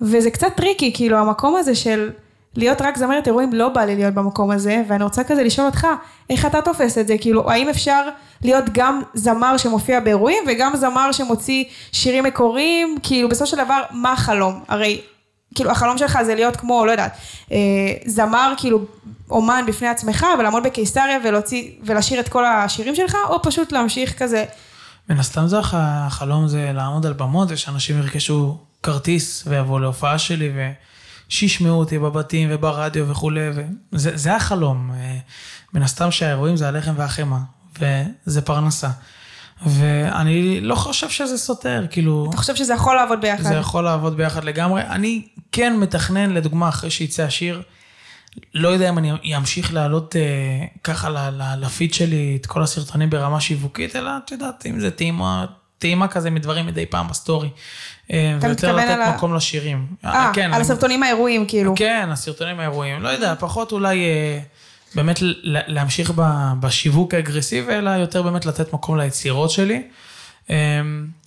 וזה 0.00 0.30
קצת 0.30 0.56
tricky, 0.56 0.92
כאילו, 0.94 1.18
המקום 1.18 1.56
הזה 1.56 1.74
של 1.74 2.10
להיות 2.56 2.82
רק 2.82 2.98
זמרת 2.98 3.26
אירועים, 3.26 3.52
לא 3.52 3.68
בא 3.68 3.84
לי 3.84 3.96
להיות 3.96 4.14
במקום 4.14 4.50
הזה, 4.50 4.82
ואני 4.88 5.04
רוצה 5.04 5.24
כזה 5.24 5.42
לשאול 5.42 5.66
אותך, 5.66 5.86
איך 6.30 6.46
אתה 6.46 6.62
תופס 6.62 6.98
את 6.98 7.06
זה? 7.06 7.18
כאילו, 7.18 7.50
האם 7.50 7.68
אפשר 7.68 8.08
להיות 8.42 8.64
גם 8.72 9.02
זמר 9.14 9.56
שמופיע 9.56 10.00
באירועים, 10.00 10.44
וגם 10.46 10.76
זמר 10.76 11.12
שמוציא 11.12 11.64
שירים 11.92 12.24
מקוריים? 12.24 12.96
כאילו, 13.02 13.28
בסופו 13.28 13.46
של 13.46 13.56
דבר, 13.56 13.82
מה 13.90 14.12
החלום? 14.12 14.60
הרי, 14.68 15.00
כאילו, 15.54 15.70
החלום 15.70 15.98
שלך 15.98 16.18
זה 16.26 16.34
להיות 16.34 16.56
כמו, 16.56 16.86
לא 16.86 16.90
יודעת, 16.90 17.16
אה, 17.52 17.56
זמר, 18.06 18.52
כאילו, 18.56 18.84
אומן 19.30 19.64
בפני 19.68 19.88
עצמך, 19.88 20.26
ולעמוד 20.38 20.62
בקיסריה 20.62 21.18
ולהוציא, 21.24 21.70
ולשיר 21.84 22.20
את 22.20 22.28
כל 22.28 22.44
השירים 22.46 22.94
שלך, 22.94 23.16
או 23.28 23.42
פשוט 23.42 23.72
להמשיך 23.72 24.18
כזה, 24.22 24.44
מן 25.10 25.18
הסתם 25.20 25.46
זה 25.46 25.58
הח- 25.58 25.74
החלום 25.76 26.48
זה 26.48 26.70
לעמוד 26.74 27.06
על 27.06 27.12
במות 27.12 27.48
ושאנשים 27.50 27.98
ירכשו 27.98 28.58
כרטיס 28.82 29.44
ויבואו 29.46 29.78
להופעה 29.78 30.18
שלי 30.18 30.50
ושישמעו 31.28 31.78
אותי 31.78 31.98
בבתים 31.98 32.48
וברדיו 32.52 33.08
וכולי, 33.08 33.40
וזה 33.92 34.16
זה 34.16 34.36
החלום. 34.36 34.90
אה, 34.94 35.16
מן 35.74 35.82
הסתם 35.82 36.10
שהאירועים 36.10 36.56
זה 36.56 36.68
הלחם 36.68 36.92
והחמאה, 36.96 37.38
וזה 37.80 38.40
פרנסה. 38.42 38.88
ואני 39.66 40.60
לא 40.60 40.74
חושב 40.74 41.08
שזה 41.08 41.38
סותר, 41.38 41.86
כאילו, 41.90 42.26
אתה 42.30 42.36
חושב 42.36 42.56
שזה 42.56 42.74
יכול 42.74 42.96
לעבוד 42.96 43.20
ביחד? 43.20 43.42
זה 43.42 43.54
יכול 43.54 43.84
לעבוד 43.84 44.16
ביחד 44.16 44.44
לגמרי. 44.44 44.82
אני 44.82 45.22
כן 45.52 45.76
מתכנן, 45.76 46.30
לדוגמה, 46.30 46.68
אחרי 46.68 46.90
שיצא 46.90 47.22
השיר, 47.22 47.62
לא 48.54 48.68
יודע 48.68 48.88
אם 48.88 48.98
אני 48.98 49.36
אמשיך 49.36 49.74
להעלות 49.74 50.16
אה, 50.16 50.20
ככה 50.84 51.08
ל- 51.10 51.18
ל- 51.30 51.64
לפיד 51.64 51.94
שלי 51.94 52.38
את 52.40 52.46
כל 52.46 52.62
הסרטונים 52.62 53.10
ברמה 53.10 53.40
שיווקית, 53.40 53.96
אלא 53.96 54.10
את 54.24 54.30
יודעת, 54.32 54.66
אם 54.66 54.80
זה 54.80 54.90
טעימה, 54.90 55.46
טעימה 55.78 56.08
כזה 56.08 56.30
מדברים 56.30 56.66
מדי 56.66 56.86
פעם 56.86 57.08
ב 57.08 57.14
story. 57.14 57.48
אה, 58.12 58.34
אתה 58.38 58.46
ויותר 58.46 58.68
מתכוון 58.68 58.84
לתת 58.84 58.94
על 58.94 59.02
ה- 59.02 59.16
מקום 59.16 59.34
לשירים. 59.34 59.86
אה, 60.04 60.30
כן, 60.34 60.42
על 60.44 60.52
אני- 60.52 60.60
הסרטונים 60.60 61.02
האירועים, 61.02 61.46
כאילו. 61.46 61.74
כן, 61.76 62.08
הסרטונים 62.12 62.60
האירועים, 62.60 63.02
לא 63.02 63.08
יודע, 63.08 63.34
פחות 63.38 63.72
אולי 63.72 64.04
אה, 64.04 64.38
באמת 64.94 65.18
להמשיך 65.44 66.12
בשיווק 66.60 67.14
האגרסיבי, 67.14 67.72
אלא 67.72 67.90
יותר 67.90 68.22
באמת 68.22 68.46
לתת 68.46 68.72
מקום 68.72 68.98
ליצירות 68.98 69.50
שלי. 69.50 69.82
אה, 70.50 70.56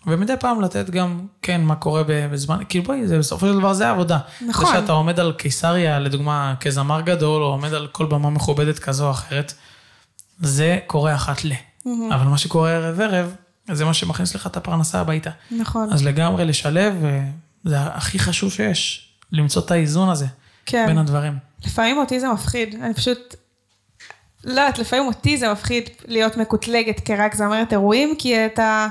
ומדי 0.07 0.33
פעם 0.39 0.61
לתת 0.61 0.89
גם, 0.89 1.19
כן, 1.41 1.61
מה 1.61 1.75
קורה 1.75 2.03
בזמן, 2.07 2.57
כאילו 2.69 2.85
בואי, 2.85 3.07
זה 3.07 3.17
בסופו 3.17 3.47
של 3.47 3.59
דבר 3.59 3.73
זה 3.73 3.87
העבודה. 3.87 4.19
נכון. 4.47 4.65
זה 4.65 4.71
שאתה 4.71 4.91
עומד 4.91 5.19
על 5.19 5.33
קיסריה, 5.33 5.99
לדוגמה, 5.99 6.55
כזמר 6.59 7.01
גדול, 7.01 7.43
או 7.43 7.47
עומד 7.47 7.73
על 7.73 7.87
כל 7.87 8.05
במה 8.05 8.29
מכובדת 8.29 8.79
כזו 8.79 9.05
או 9.05 9.11
אחרת, 9.11 9.53
זה 10.39 10.79
קורה 10.87 11.15
אחת 11.15 11.45
ל. 11.45 11.51
אבל 11.85 12.27
מה 12.27 12.37
שקורה 12.37 12.71
ערב 12.71 13.01
ערב, 13.01 13.35
זה 13.71 13.85
מה 13.85 13.93
שמכניס 13.93 14.35
לך 14.35 14.47
את 14.47 14.57
הפרנסה 14.57 14.99
הביתה. 14.99 15.29
נכון. 15.51 15.93
אז 15.93 16.05
לגמרי 16.05 16.45
לשלב, 16.45 17.05
אה, 17.05 17.23
זה 17.63 17.81
הכי 17.81 18.19
חשוב 18.19 18.51
שיש, 18.51 19.09
למצוא 19.31 19.61
את 19.61 19.71
האיזון 19.71 20.09
הזה 20.09 20.25
כן. 20.65 20.85
בין 20.87 20.97
הדברים. 20.97 21.37
לפעמים 21.65 21.97
אותי 21.97 22.19
זה 22.19 22.27
מפחיד, 22.33 22.75
אני 22.83 22.93
פשוט... 22.93 23.35
לא 24.43 24.51
יודעת, 24.51 24.79
לפעמים 24.79 25.05
אותי 25.05 25.37
זה 25.37 25.51
מפחיד 25.51 25.89
להיות 26.07 26.37
מקוטלגת 26.37 26.99
כרק 26.99 27.35
זמרת 27.35 27.71
אירועים, 27.71 28.15
כי 28.19 28.45
אתה... 28.45 28.87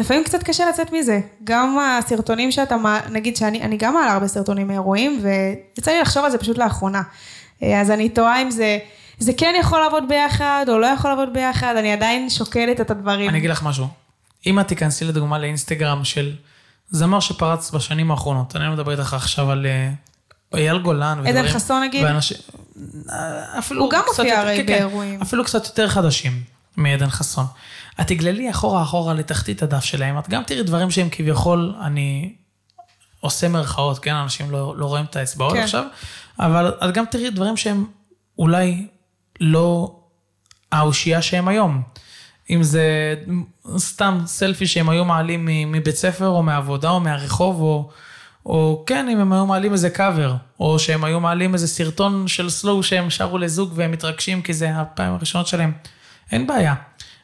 לפעמים 0.00 0.24
קצת 0.24 0.42
קשה 0.42 0.68
לצאת 0.68 0.92
מזה. 0.92 1.20
גם 1.44 1.78
הסרטונים 1.78 2.52
שאתה, 2.52 2.76
נגיד 3.10 3.36
שאני 3.36 3.62
אני 3.62 3.76
גם 3.76 3.94
מעלה 3.94 4.12
הרבה 4.12 4.28
סרטונים 4.28 4.68
מאירועים, 4.68 5.20
ויצא 5.22 5.90
לי 5.90 6.00
לחשוב 6.00 6.24
על 6.24 6.30
זה 6.30 6.38
פשוט 6.38 6.58
לאחרונה. 6.58 7.02
אה, 7.62 7.80
אז 7.80 7.90
אני 7.90 8.08
תוהה 8.08 8.42
אם 8.42 8.50
זה, 8.50 8.78
זה 9.18 9.32
כן 9.36 9.54
יכול 9.60 9.80
לעבוד 9.80 10.04
ביחד, 10.08 10.66
או 10.68 10.78
לא 10.78 10.86
יכול 10.86 11.10
לעבוד 11.10 11.28
ביחד, 11.32 11.76
אני 11.78 11.92
עדיין 11.92 12.30
שוקלת 12.30 12.80
את 12.80 12.90
הדברים. 12.90 13.28
אני 13.28 13.38
אגיד 13.38 13.50
לך 13.50 13.62
משהו, 13.62 13.86
אם 14.46 14.60
את 14.60 14.68
תיכנסי 14.68 15.04
לדוגמה 15.04 15.38
לאינסטגרם 15.38 16.04
של 16.04 16.32
זמר 16.90 17.20
שפרץ 17.20 17.70
בשנים 17.70 18.10
האחרונות, 18.10 18.56
אני 18.56 18.64
לא 18.64 18.72
מדבר 18.72 18.92
איתך 18.92 19.14
עכשיו 19.14 19.50
על 19.50 19.66
אה, 19.66 19.90
אייל 20.54 20.78
גולן 20.78 21.18
ודברים. 21.20 21.36
עדן 21.36 21.48
חסון, 21.48 21.82
נגיד? 21.82 22.04
ואנשים, 22.04 22.36
אפילו 23.58 23.82
הוא 23.82 23.90
גם 23.90 24.02
מופיע 24.08 24.40
הרי 24.40 24.56
כן, 24.56 24.66
כן, 24.66 24.72
באירועים. 24.72 25.22
אפילו 25.22 25.44
קצת 25.44 25.64
יותר 25.64 25.88
חדשים 25.88 26.42
מעדן 26.76 27.10
חסון. 27.10 27.44
את 28.00 28.06
תגללי 28.06 28.50
אחורה 28.50 28.82
אחורה 28.82 29.14
לתחתית 29.14 29.62
הדף 29.62 29.84
שלהם, 29.84 30.18
את 30.18 30.28
גם 30.28 30.42
תראי 30.42 30.62
דברים 30.62 30.90
שהם 30.90 31.08
כביכול, 31.10 31.74
אני 31.80 32.34
עושה 33.20 33.48
מרכאות, 33.48 33.98
כן? 33.98 34.14
אנשים 34.14 34.50
לא, 34.50 34.76
לא 34.76 34.86
רואים 34.86 35.04
את 35.04 35.16
האצבעות 35.16 35.52
כן. 35.52 35.62
עכשיו, 35.62 35.84
אבל 36.38 36.68
את 36.68 36.94
גם 36.94 37.04
תראי 37.10 37.30
דברים 37.30 37.56
שהם 37.56 37.86
אולי 38.38 38.86
לא 39.40 39.96
האושייה 40.72 41.22
שהם 41.22 41.48
היום. 41.48 41.82
אם 42.50 42.62
זה 42.62 43.14
סתם 43.78 44.22
סלפי 44.26 44.66
שהם 44.66 44.88
היו 44.88 45.04
מעלים 45.04 45.48
מבית 45.72 45.96
ספר 45.96 46.28
או 46.28 46.42
מעבודה 46.42 46.90
או 46.90 47.00
מהרחוב, 47.00 47.60
או, 47.60 47.90
או 48.46 48.84
כן, 48.86 49.08
אם 49.08 49.18
הם 49.18 49.32
היו 49.32 49.46
מעלים 49.46 49.72
איזה 49.72 49.90
קאבר, 49.90 50.34
או 50.60 50.78
שהם 50.78 51.04
היו 51.04 51.20
מעלים 51.20 51.54
איזה 51.54 51.68
סרטון 51.68 52.28
של 52.28 52.50
סלואו 52.50 52.82
שהם 52.82 53.10
שרו 53.10 53.38
לזוג 53.38 53.72
והם 53.74 53.90
מתרגשים 53.90 54.42
כי 54.42 54.52
זה 54.52 54.70
הפעם 54.76 55.14
הראשונות 55.14 55.46
שלהם. 55.46 55.72
אין 56.32 56.46
בעיה. 56.46 56.74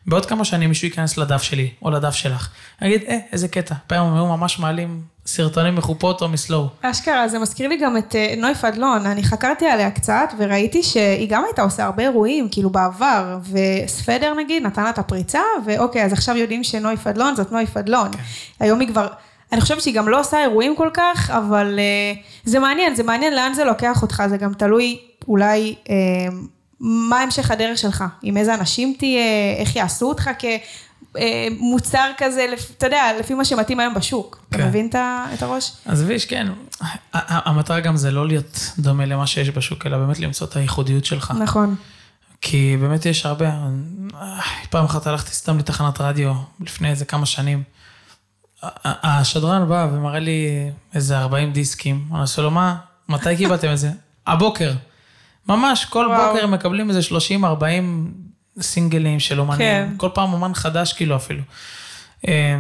בעוד 0.07 0.27
כמה 0.27 0.45
שנים 0.45 0.69
מישהו 0.69 0.89
ייכנס 0.89 1.17
לדף 1.17 1.43
שלי, 1.43 1.71
או 1.83 1.91
לדף 1.91 2.15
שלך, 2.15 2.49
יגיד, 2.83 3.03
אה, 3.09 3.19
איזה 3.33 3.49
קטע. 3.49 3.75
פעם 3.87 4.07
הם 4.07 4.15
היו 4.15 4.27
ממש 4.27 4.59
מעלים 4.59 5.03
סרטונים 5.27 5.75
מחופות 5.75 6.23
או 6.23 6.29
מסלואו. 6.29 6.69
אשכרה, 6.83 7.29
זה 7.29 7.39
מזכיר 7.39 7.69
לי 7.69 7.77
גם 7.77 7.97
את 7.97 8.15
אה, 8.15 8.35
נוי 8.37 8.55
פדלון, 8.55 9.07
אני 9.07 9.23
חקרתי 9.23 9.67
עליה 9.67 9.91
קצת 9.91 10.33
וראיתי 10.39 10.83
שהיא 10.83 11.29
גם 11.31 11.45
הייתה 11.45 11.63
עושה 11.63 11.85
הרבה 11.85 12.03
אירועים, 12.03 12.49
כאילו 12.51 12.71
בעבר, 12.71 13.39
וספדר 13.53 14.35
נגיד 14.35 14.63
נתן 14.63 14.85
לה 14.85 14.91
את 14.91 14.99
הפריצה, 14.99 15.41
ואוקיי, 15.67 16.05
אז 16.05 16.13
עכשיו 16.13 16.37
יודעים 16.37 16.65
שנוי 16.65 16.97
פדלון 16.97 17.37
זאת 17.37 17.53
נוי 17.53 17.67
פדלון. 17.67 18.11
היום 18.61 18.81
היא 18.81 18.89
כבר, 18.89 19.07
אני 19.53 19.61
חושבת 19.61 19.83
שהיא 19.83 19.95
גם 19.95 20.09
לא 20.09 20.21
עושה 20.21 20.43
אירועים 20.43 20.77
כל 20.77 20.91
כך, 20.95 21.31
אבל 21.31 21.79
אה, 21.79 22.21
זה 22.45 22.59
מעניין, 22.59 22.95
זה 22.95 23.03
מעניין 23.03 23.35
לאן 23.35 23.55
זה 23.55 23.65
לוקח 23.65 24.03
אותך, 24.03 24.23
זה 24.29 24.37
גם 24.37 24.55
תלוי 24.55 24.99
אולי 25.29 25.75
אה, 25.91 25.95
מה 26.81 27.21
המשך 27.21 27.51
הדרך 27.51 27.79
שלך, 27.79 28.05
עם 28.23 28.37
איזה 28.37 28.55
אנשים 28.55 28.95
תהיה, 28.99 29.57
איך 29.59 29.77
יעשו 29.77 30.09
אותך 30.09 30.31
כ... 30.39 30.45
אה, 31.19 31.49
כזה, 32.19 32.47
אתה 32.79 32.87
יודע, 32.87 33.03
לפי 33.21 33.35
מה 33.35 33.45
שמתאים 33.45 33.81
היום 33.81 33.95
בשוק. 33.95 34.45
אתה 34.49 34.59
כן. 34.59 34.69
מבין 34.69 34.91
את 35.35 35.43
הראש? 35.43 35.73
אז 35.87 36.03
ויש, 36.03 36.25
כן, 36.25 36.47
המטרה 37.13 37.81
גם 37.81 37.97
זה 37.97 38.11
לא 38.11 38.27
להיות 38.27 38.73
דומה 38.79 39.07
למה 39.07 39.27
שיש 39.27 39.51
בשוק, 39.51 39.87
אלא 39.87 39.99
באמת 39.99 40.19
למצוא 40.19 40.47
את 40.47 40.57
הייחודיות 40.57 41.05
שלך. 41.05 41.33
נכון. 41.41 41.77
כי 42.41 42.77
באמת 42.81 43.07
יש 43.07 43.27
הרבה, 43.27 43.53
פעם 44.71 44.85
אחת 44.85 45.07
הלכתי 45.07 45.35
סתם 45.35 45.59
לתחנת 45.59 46.01
רדיו 46.01 46.33
לפני 46.61 46.91
איזה 46.91 47.05
כמה 47.05 47.27
שנים. 47.27 47.63
השדרן 48.85 49.69
בא 49.69 49.89
ומראה 49.93 50.19
לי 50.19 50.71
איזה 50.95 51.19
40 51.19 51.53
דיסקים, 51.53 52.09
אני 52.13 52.21
עושה 52.21 52.43
לו, 52.43 52.51
מה, 52.51 52.77
מתי 53.09 53.37
קיבלתם 53.37 53.73
את 53.73 53.79
זה? 53.79 53.91
הבוקר. 54.27 54.73
ממש, 55.51 55.85
כל 55.85 56.07
וואו. 56.09 56.33
בוקר 56.33 56.47
מקבלים 56.47 56.91
איזה 56.91 57.01
30-40 57.41 57.43
סינגלים 58.61 59.21
של 59.21 59.41
אומנים, 59.41 59.59
כן. 59.59 59.89
כל 59.97 60.09
פעם 60.15 60.33
אומן 60.33 60.55
חדש 60.55 60.93
כאילו 60.93 61.17
אפילו. 61.17 61.43
אה, 62.29 62.59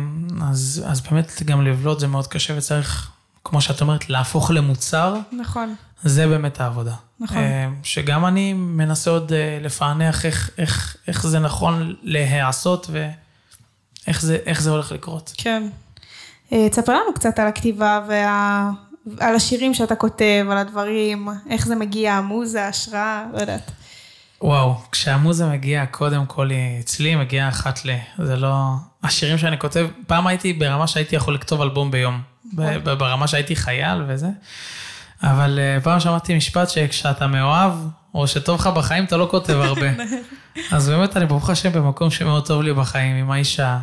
אז, 0.50 0.84
אז 0.86 1.00
באמת 1.00 1.42
גם 1.44 1.66
לבלוט 1.66 2.00
זה 2.00 2.06
מאוד 2.06 2.26
קשה 2.26 2.54
וצריך, 2.56 3.10
כמו 3.44 3.60
שאת 3.60 3.80
אומרת, 3.80 4.10
להפוך 4.10 4.50
למוצר. 4.50 5.16
נכון. 5.32 5.74
זה 6.02 6.26
באמת 6.26 6.60
העבודה. 6.60 6.94
נכון. 7.20 7.38
אה, 7.38 7.68
שגם 7.82 8.26
אני 8.26 8.52
מנסה 8.52 9.10
עוד 9.10 9.32
אה, 9.32 9.58
לפענח 9.62 10.26
איך, 10.26 10.50
איך, 10.58 10.96
איך 11.08 11.26
זה 11.26 11.38
נכון 11.38 11.94
להיעשות 12.02 12.90
ואיך 12.90 14.22
זה, 14.22 14.38
זה 14.58 14.70
הולך 14.70 14.92
לקרות. 14.92 15.32
כן. 15.36 15.68
אה, 16.52 16.68
תספר 16.70 16.92
לנו 16.92 17.14
קצת 17.14 17.38
על 17.38 17.46
הכתיבה 17.46 18.00
וה... 18.08 18.70
על 19.20 19.34
השירים 19.34 19.74
שאתה 19.74 19.94
כותב, 19.94 20.46
על 20.50 20.58
הדברים, 20.58 21.28
איך 21.50 21.66
זה 21.66 21.74
מגיע, 21.74 22.12
המוזה, 22.12 22.66
השראה, 22.66 23.24
לא 23.32 23.40
יודעת. 23.40 23.70
וואו, 24.42 24.74
כשהמוזה 24.92 25.46
מגיעה, 25.46 25.86
קודם 25.86 26.26
כל 26.26 26.50
היא 26.50 26.80
אצלי, 26.80 27.16
מגיעה 27.16 27.48
אחת 27.48 27.84
ל... 27.84 27.90
זה 28.18 28.36
לא... 28.36 28.74
השירים 29.02 29.38
שאני 29.38 29.58
כותב, 29.58 29.86
פעם 30.06 30.26
הייתי 30.26 30.52
ברמה 30.52 30.86
שהייתי 30.86 31.16
יכול 31.16 31.34
לכתוב 31.34 31.62
אלבום 31.62 31.90
ביום. 31.90 32.20
ברמה 32.82 33.28
שהייתי 33.28 33.56
חייל 33.56 34.02
וזה. 34.08 34.28
אבל 35.22 35.58
אה, 35.58 35.80
פעם 35.80 36.00
שמעתי 36.00 36.36
משפט 36.36 36.68
שכשאתה 36.68 37.26
מאוהב, 37.26 37.72
או 38.14 38.28
שטוב 38.28 38.60
לך 38.60 38.66
בחיים, 38.66 39.04
אתה 39.04 39.16
לא 39.16 39.28
כותב 39.30 39.54
הרבה. 39.54 39.86
אז 40.72 40.88
באמת, 40.88 41.16
אני 41.16 41.26
ברוך 41.26 41.50
השם 41.50 41.72
במקום 41.72 42.10
שמאוד 42.10 42.46
טוב 42.46 42.62
לי 42.62 42.72
בחיים, 42.72 43.16
עם 43.16 43.30
האישה, 43.30 43.78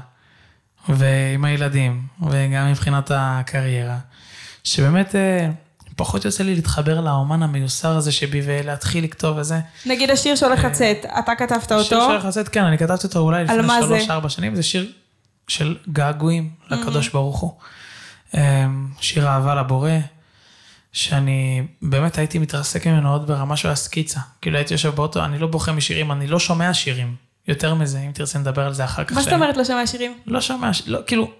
ועם 0.89 1.45
הילדים, 1.45 2.01
וגם 2.21 2.71
מבחינת 2.71 3.11
הקריירה. 3.15 3.97
שבאמת, 4.67 5.15
אה, 5.15 5.49
פחות 5.95 6.25
יוצא 6.25 6.43
לי 6.43 6.55
להתחבר 6.55 7.01
לאומן 7.01 7.43
המיוסר 7.43 7.97
הזה 7.97 8.11
שבי 8.11 8.41
ולהתחיל 8.45 9.03
לכתוב 9.03 9.37
וזה. 9.37 9.59
נגיד 9.85 10.09
השיר 10.09 10.35
שהולך 10.35 10.63
לצאת, 10.63 11.05
אתה 11.19 11.31
כתבת 11.37 11.71
אותו, 11.71 11.83
שיר 11.83 11.99
שהולך 11.99 12.25
לצאת, 12.25 12.49
כן, 12.49 12.63
אני 12.63 12.77
כתבתי 12.77 13.07
אותו 13.07 13.19
אולי 13.19 13.43
לפני? 13.43 13.63
שלוש-ארבע 13.81 14.29
שנים, 14.29 14.55
זה 14.55 14.63
שיר 14.63 14.91
של 15.47 15.77
געגועים 15.89 16.49
לקדוש 16.69 17.09
ברוך 17.09 17.39
הוא. 17.39 17.51
אמ, 18.33 18.87
שיר 19.01 19.27
אהבה 19.27 19.55
לבורא, 19.55 19.91
שאני 20.91 21.67
באמת 21.81 22.17
הייתי 22.17 22.39
מתרסק 22.39 22.87
ממנו 22.87 23.11
עוד 23.11 23.27
ברמה 23.27 23.57
של 23.57 23.69
הסקיצה. 23.69 24.19
כאילו 24.41 24.57
הייתי 24.57 24.73
יושב 24.73 24.95
באוטו, 24.95 25.25
אני 25.25 25.39
לא 25.39 25.47
בוכה 25.47 25.71
משירים, 25.71 26.11
אני 26.11 26.27
לא 26.27 26.39
שומע 26.39 26.73
שירים. 26.73 27.15
יותר 27.47 27.75
מזה, 27.75 27.99
אם 27.99 28.11
תרצה 28.11 28.39
נדבר 28.39 28.65
על 28.65 28.73
זה 28.73 28.85
אחר 28.85 29.03
כך. 29.03 29.13
מה 29.13 29.21
זאת 29.21 29.33
אומרת 29.33 29.57
לא 29.57 29.65
שומע 29.65 29.87
שירים? 29.87 30.17
לא 30.25 30.41
שומע, 30.41 30.71
לא, 30.87 30.99
כאילו... 31.07 31.31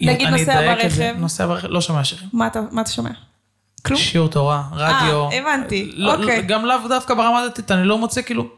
נגיד 0.00 0.28
נוסע 0.28 0.74
ברכב. 0.74 1.14
נוסע 1.18 1.46
ברכב, 1.46 1.68
לא 1.68 1.80
שומע 1.80 2.04
שירים. 2.04 2.28
מה 2.32 2.46
אתה, 2.46 2.60
מה 2.70 2.82
אתה 2.82 2.90
שומע? 2.90 3.10
כלום? 3.86 4.00
שיעור 4.00 4.28
תורה, 4.28 4.62
רדיו. 4.72 5.28
אה, 5.32 5.38
הבנתי, 5.38 5.92
לא, 5.94 6.14
אוקיי. 6.14 6.42
לא, 6.42 6.42
גם 6.42 6.64
לאו 6.64 6.88
דווקא 6.88 7.14
ברמה 7.14 7.46
דתית, 7.46 7.70
אני 7.70 7.84
לא 7.84 7.98
מוצא 7.98 8.22
כאילו... 8.22 8.48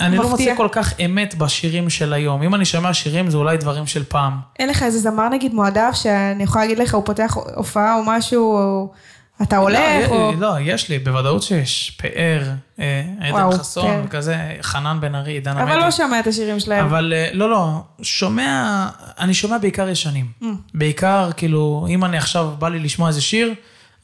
אני 0.00 0.16
לא. 0.16 0.28
מוצא 0.28 0.54
כל 0.56 0.68
כך 0.72 1.00
אמת 1.00 1.34
בשירים 1.34 1.90
של 1.90 2.12
היום. 2.12 2.42
אם 2.42 2.54
אני 2.54 2.64
שומע 2.64 2.94
שירים, 2.94 3.30
זה 3.30 3.36
אולי 3.36 3.56
דברים 3.56 3.86
של 3.86 4.04
פעם. 4.04 4.32
אין 4.58 4.68
לך 4.68 4.82
איזה 4.82 4.98
זמר 4.98 5.28
נגיד 5.28 5.54
מועדף 5.54 5.90
שאני 5.94 6.42
יכולה 6.42 6.64
להגיד 6.64 6.78
לך, 6.78 6.94
הוא 6.94 7.04
פותח 7.04 7.36
הופעה 7.54 7.94
או 7.94 8.02
משהו, 8.06 8.56
או 8.56 8.92
אתה 9.42 9.56
הולך, 9.56 10.10
לא, 10.10 10.14
או... 10.14 10.32
לא, 10.38 10.56
יש 10.60 10.88
לי, 10.88 10.98
בוודאות 10.98 11.42
שיש. 11.42 11.98
פאר, 12.02 12.50
אה, 12.78 13.02
עדן 13.20 13.58
חסון, 13.58 13.84
פאר. 13.84 14.02
וכזה, 14.04 14.36
חנן 14.62 14.98
בן 15.00 15.14
ארי, 15.14 15.32
עידן 15.32 15.56
עמדי. 15.56 15.72
אבל 15.72 15.84
לא 15.84 15.90
שומע 15.90 16.20
את 16.20 16.26
השירים 16.26 16.60
שלהם. 16.60 16.84
אבל 16.84 17.12
אה, 17.16 17.28
לא, 17.32 17.50
לא, 17.50 17.82
שומע, 18.02 18.86
אני 19.18 19.34
שומע 19.34 19.58
בעיקר 19.58 19.88
ישנים. 19.88 20.26
Mm. 20.42 20.46
בעיקר, 20.74 21.30
כאילו, 21.36 21.86
אם 21.90 22.04
אני 22.04 22.18
עכשיו 22.18 22.54
בא 22.58 22.68
לי 22.68 22.78
לשמוע 22.78 23.08
איזה 23.08 23.20
שיר, 23.20 23.54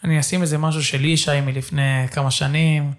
אני 0.05 0.21
אשים 0.21 0.43
איזה 0.43 0.59
משהו 0.59 0.83
של 0.83 1.05
ישי 1.05 1.41
מלפני 1.41 2.07
כמה 2.11 2.31
שנים, 2.31 2.93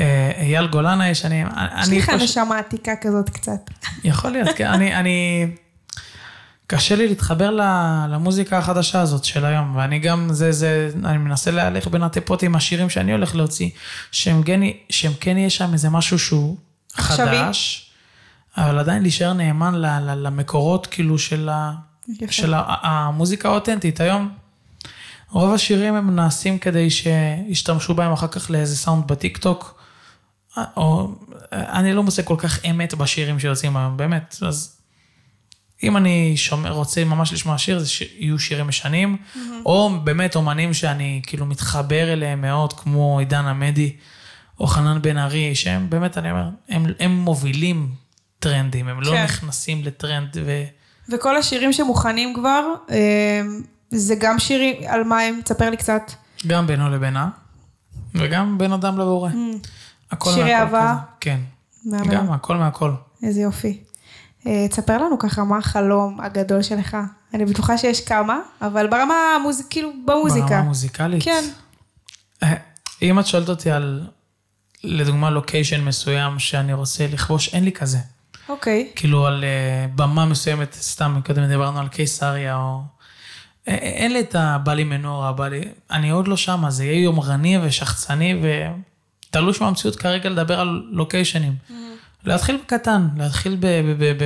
אה, 0.00 0.30
אייל 0.40 0.66
גולן 0.66 1.00
הישנים. 1.00 1.46
יש 1.92 2.08
לך 2.08 2.10
נשמה 2.10 2.58
עתיקה 2.58 2.92
כזאת 3.00 3.30
קצת. 3.30 3.70
יכול 4.04 4.30
להיות, 4.30 4.48
כן. 4.56 4.66
אני, 4.66 4.94
אני... 4.94 5.46
קשה 6.70 6.96
לי 6.96 7.08
להתחבר 7.08 7.50
למוזיקה 8.10 8.58
החדשה 8.58 9.00
הזאת 9.00 9.24
של 9.24 9.44
היום, 9.44 9.76
ואני 9.76 9.98
גם, 9.98 10.28
זה, 10.32 10.52
זה, 10.52 10.90
אני 11.04 11.18
מנסה 11.18 11.50
להלך 11.50 11.88
בין 11.88 12.02
הטיפות 12.02 12.42
עם 12.42 12.56
השירים 12.56 12.90
שאני 12.90 13.12
הולך 13.12 13.34
להוציא, 13.36 13.70
שהם 14.12 14.42
כן, 14.42 14.60
שהם 14.90 15.12
כן 15.20 15.36
יהיה 15.36 15.50
שם 15.50 15.72
איזה 15.72 15.90
משהו 15.90 16.18
שהוא 16.18 16.56
עכשווי. 16.94 17.26
חדש, 17.26 17.90
אבל 18.56 18.78
עדיין 18.78 19.02
להישאר 19.02 19.32
נאמן 19.32 19.74
ל, 19.74 19.86
ל, 19.86 20.26
למקורות, 20.26 20.86
כאילו, 20.86 21.18
של, 21.18 21.48
ה. 21.48 21.72
של 22.30 22.54
ה, 22.54 22.62
המוזיקה 22.66 23.48
האותנטית. 23.48 24.00
היום, 24.00 24.30
רוב 25.30 25.54
השירים 25.54 25.94
הם 25.94 26.16
נעשים 26.16 26.58
כדי 26.58 26.88
שישתמשו 26.90 27.94
בהם 27.94 28.12
אחר 28.12 28.28
כך 28.28 28.50
לאיזה 28.50 28.76
סאונד 28.76 29.06
בטיקטוק, 29.06 29.80
או 30.76 31.14
אני 31.52 31.94
לא 31.94 32.02
מוצא 32.02 32.22
כל 32.22 32.36
כך 32.38 32.64
אמת 32.64 32.94
בשירים 32.94 33.40
שיוצאים 33.40 33.76
היום, 33.76 33.96
באמת. 33.96 34.36
אז 34.46 34.77
אם 35.82 35.96
אני 35.96 36.36
שומע, 36.36 36.70
רוצה 36.70 37.04
ממש 37.04 37.32
לשמוע 37.32 37.58
שיר, 37.58 37.78
זה 37.78 37.88
שיהיו 37.88 38.38
שירים 38.38 38.68
ישנים, 38.68 39.16
או 39.66 39.90
באמת 40.04 40.36
אומנים 40.36 40.74
שאני 40.74 41.20
כאילו 41.26 41.46
מתחבר 41.46 42.12
אליהם 42.12 42.40
מאוד, 42.40 42.72
כמו 42.72 43.18
עידן 43.18 43.44
עמדי, 43.44 43.96
או 44.60 44.66
חנן 44.66 45.02
בן 45.02 45.18
ארי, 45.18 45.54
שהם 45.54 45.90
באמת, 45.90 46.18
אני 46.18 46.30
אומר, 46.30 46.48
הם, 46.68 46.86
הם 47.00 47.16
מובילים 47.16 47.90
טרנדים, 48.38 48.88
הם 48.88 49.00
לא 49.00 49.10
כן. 49.10 49.24
נכנסים 49.24 49.84
לטרנד 49.84 50.36
ו... 50.44 50.64
וכל 51.08 51.36
השירים 51.36 51.72
שמוכנים 51.72 52.34
כבר, 52.34 52.64
אה, 52.90 53.40
זה 53.90 54.14
גם 54.18 54.38
שירים, 54.38 54.76
על 54.86 55.04
מה 55.04 55.20
הם? 55.20 55.40
תספר 55.44 55.70
לי 55.70 55.76
קצת. 55.76 56.12
גם 56.46 56.66
בינו 56.66 56.90
לבינה, 56.90 57.28
וגם 58.14 58.58
בין 58.58 58.72
אדם 58.72 58.98
לבורא. 58.98 59.30
הכל. 60.10 60.32
שירי 60.32 60.54
אהבה? 60.54 60.96
כן. 61.20 61.40
גם 62.10 62.32
הכל 62.32 62.56
מהכל. 62.56 62.92
איזה 63.22 63.40
יופי. 63.40 63.82
אה, 64.48 64.68
תספר 64.68 64.98
לנו 64.98 65.18
ככה 65.18 65.44
מה 65.44 65.58
החלום 65.58 66.20
הגדול 66.20 66.62
שלך. 66.62 66.96
אני 67.34 67.44
בטוחה 67.44 67.78
שיש 67.78 68.00
כמה, 68.00 68.40
אבל 68.62 68.86
ברמה 68.86 69.14
המוז... 69.36 69.62
כאילו 69.70 69.90
במוזיקה. 70.04 70.46
ברמה 70.46 70.58
המוזיקלית. 70.58 71.24
כן. 71.24 71.44
אה, 72.42 72.54
אם 73.02 73.18
את 73.18 73.26
שואלת 73.26 73.48
אותי 73.48 73.70
על, 73.70 74.06
לדוגמה, 74.84 75.30
לוקיישן 75.30 75.84
מסוים 75.84 76.38
שאני 76.38 76.72
רוצה 76.72 77.06
לכבוש, 77.12 77.54
אין 77.54 77.64
לי 77.64 77.72
כזה. 77.72 77.98
אוקיי. 78.48 78.90
כאילו 78.96 79.26
על 79.26 79.44
אה, 79.44 79.86
במה 79.94 80.26
מסוימת, 80.26 80.74
סתם 80.74 81.20
קודם 81.26 81.46
דיברנו 81.48 81.78
על 81.78 81.88
קיסריה, 81.88 82.56
או... 82.56 82.82
אין 83.66 84.12
לי 84.12 84.20
את 84.20 84.34
הבא 84.38 84.74
לי 84.74 84.84
מנורה, 84.84 85.32
בא 85.32 85.48
לי... 85.48 85.60
אני 85.90 86.10
עוד 86.10 86.28
לא 86.28 86.36
שמה, 86.36 86.70
זה 86.70 86.84
יהיה 86.84 87.02
יומרני 87.02 87.58
ושחצני, 87.58 88.42
ותלוש 89.30 89.60
מהמציאות 89.60 89.96
כרגע 89.96 90.30
לדבר 90.30 90.60
על 90.60 90.82
לוקיישנים. 90.90 91.52
להתחיל 92.32 92.56
בקטן, 92.64 93.08
להתחיל 93.16 93.56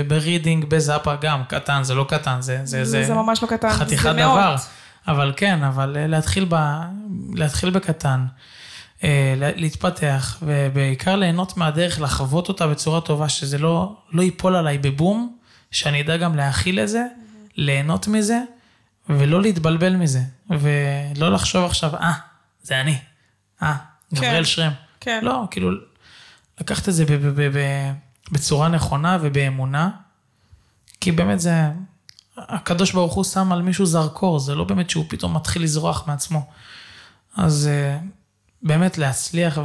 ברידינג, 0.09 0.65
בזאפה 0.65 1.15
גם, 1.17 1.43
קטן, 1.49 1.83
זה 1.83 1.95
לא 1.95 2.07
קטן, 2.09 2.41
זה... 2.41 2.61
זה, 2.65 2.85
זה, 2.85 3.05
זה 3.05 3.15
ממש 3.15 3.43
לא 3.43 3.49
קטן. 3.49 3.71
חתיכת 3.73 4.03
זה 4.03 4.13
דבר. 4.13 4.49
מאות. 4.51 4.61
אבל 5.09 5.33
כן, 5.37 5.63
אבל 5.65 5.97
אה, 5.97 6.07
להתחיל, 6.07 6.47
ב, 6.49 6.57
להתחיל 7.35 7.71
בקטן, 7.71 8.25
אה, 9.05 9.35
לה- 9.37 9.51
להתפתח, 9.57 10.39
ובעיקר 10.43 11.17
ליהנות 11.17 11.57
מהדרך, 11.57 12.01
לחוות 12.01 12.49
אותה 12.49 12.67
בצורה 12.67 13.01
טובה, 13.01 13.29
שזה 13.29 13.59
לא, 13.59 13.97
לא 14.13 14.23
ייפול 14.23 14.57
עליי 14.57 14.79
בבום, 14.79 15.37
שאני 15.71 16.01
אדע 16.01 16.17
גם 16.17 16.37
להכיל 16.37 16.81
את 16.81 16.89
זה, 16.89 17.05
ליהנות 17.57 18.09
מזה, 18.09 18.41
ולא 19.09 19.43
להתבלבל 19.43 19.97
מזה, 19.97 20.21
ולא 20.51 21.33
לחשוב 21.33 21.65
עכשיו, 21.65 21.97
אה, 21.97 22.13
זה 22.63 22.81
אני, 22.81 22.99
אה, 23.63 23.75
גבריאל 24.15 24.45
שרם. 24.45 24.73
כן. 25.01 25.21
לא, 25.23 25.45
כאילו, 25.51 25.71
לקחת 26.61 26.89
את 26.89 26.95
זה 26.95 27.05
בצורה 28.33 28.69
נכונה 28.69 29.19
ובאמונה, 29.21 29.91
כי 31.01 31.13
באמת 31.13 31.41
זה, 31.41 31.53
הקדוש 32.37 32.93
ברוך 32.93 33.15
הוא 33.15 33.25
שם 33.25 33.53
על 33.53 33.63
מישהו 33.63 33.87
זרקור, 33.87 34.39
זה 34.39 34.55
לא 34.55 34.65
באמת 34.65 34.91
שהוא 34.91 35.05
פתאום 35.09 35.37
מתחיל 35.37 35.63
לזרוח 35.63 36.09
מעצמו. 36.09 36.47
אז 37.37 37.69
אה, 37.73 37.99
באמת 38.63 38.99
להצליח 38.99 39.59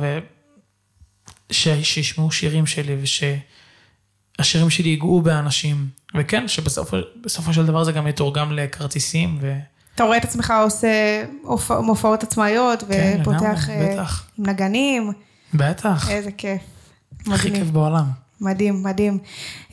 וש- 1.52 1.68
שישמעו 1.84 2.32
שירים 2.32 2.66
שלי 2.66 2.98
ושהשירים 3.02 4.70
שלי 4.70 4.90
ייגעו 4.90 5.22
באנשים, 5.22 5.90
וכן, 6.16 6.48
שבסופו 6.48 6.98
בסופו 7.24 7.54
של 7.54 7.66
דבר 7.66 7.84
זה 7.84 7.92
גם 7.92 8.08
יתורגם 8.08 8.52
לכרטיסים, 8.52 9.38
ו... 9.42 9.58
אתה 9.96 10.04
רואה 10.04 10.18
את 10.18 10.24
עצמך 10.24 10.54
עושה 10.64 11.24
מופעות 11.82 12.24
עצמאיות, 12.24 12.84
כן, 12.88 13.18
ופותח 13.22 13.70
לגמרי, 13.70 13.98
אה. 13.98 14.06
עם 14.38 14.46
נגנים, 14.50 15.12
בטח, 15.54 16.10
איזה 16.10 16.32
כיף. 16.32 16.62
הכי. 17.34 17.52
כיף 17.52 17.68
בעולם. 17.68 18.06
מדהים, 18.42 18.84
מדהים. 18.84 19.18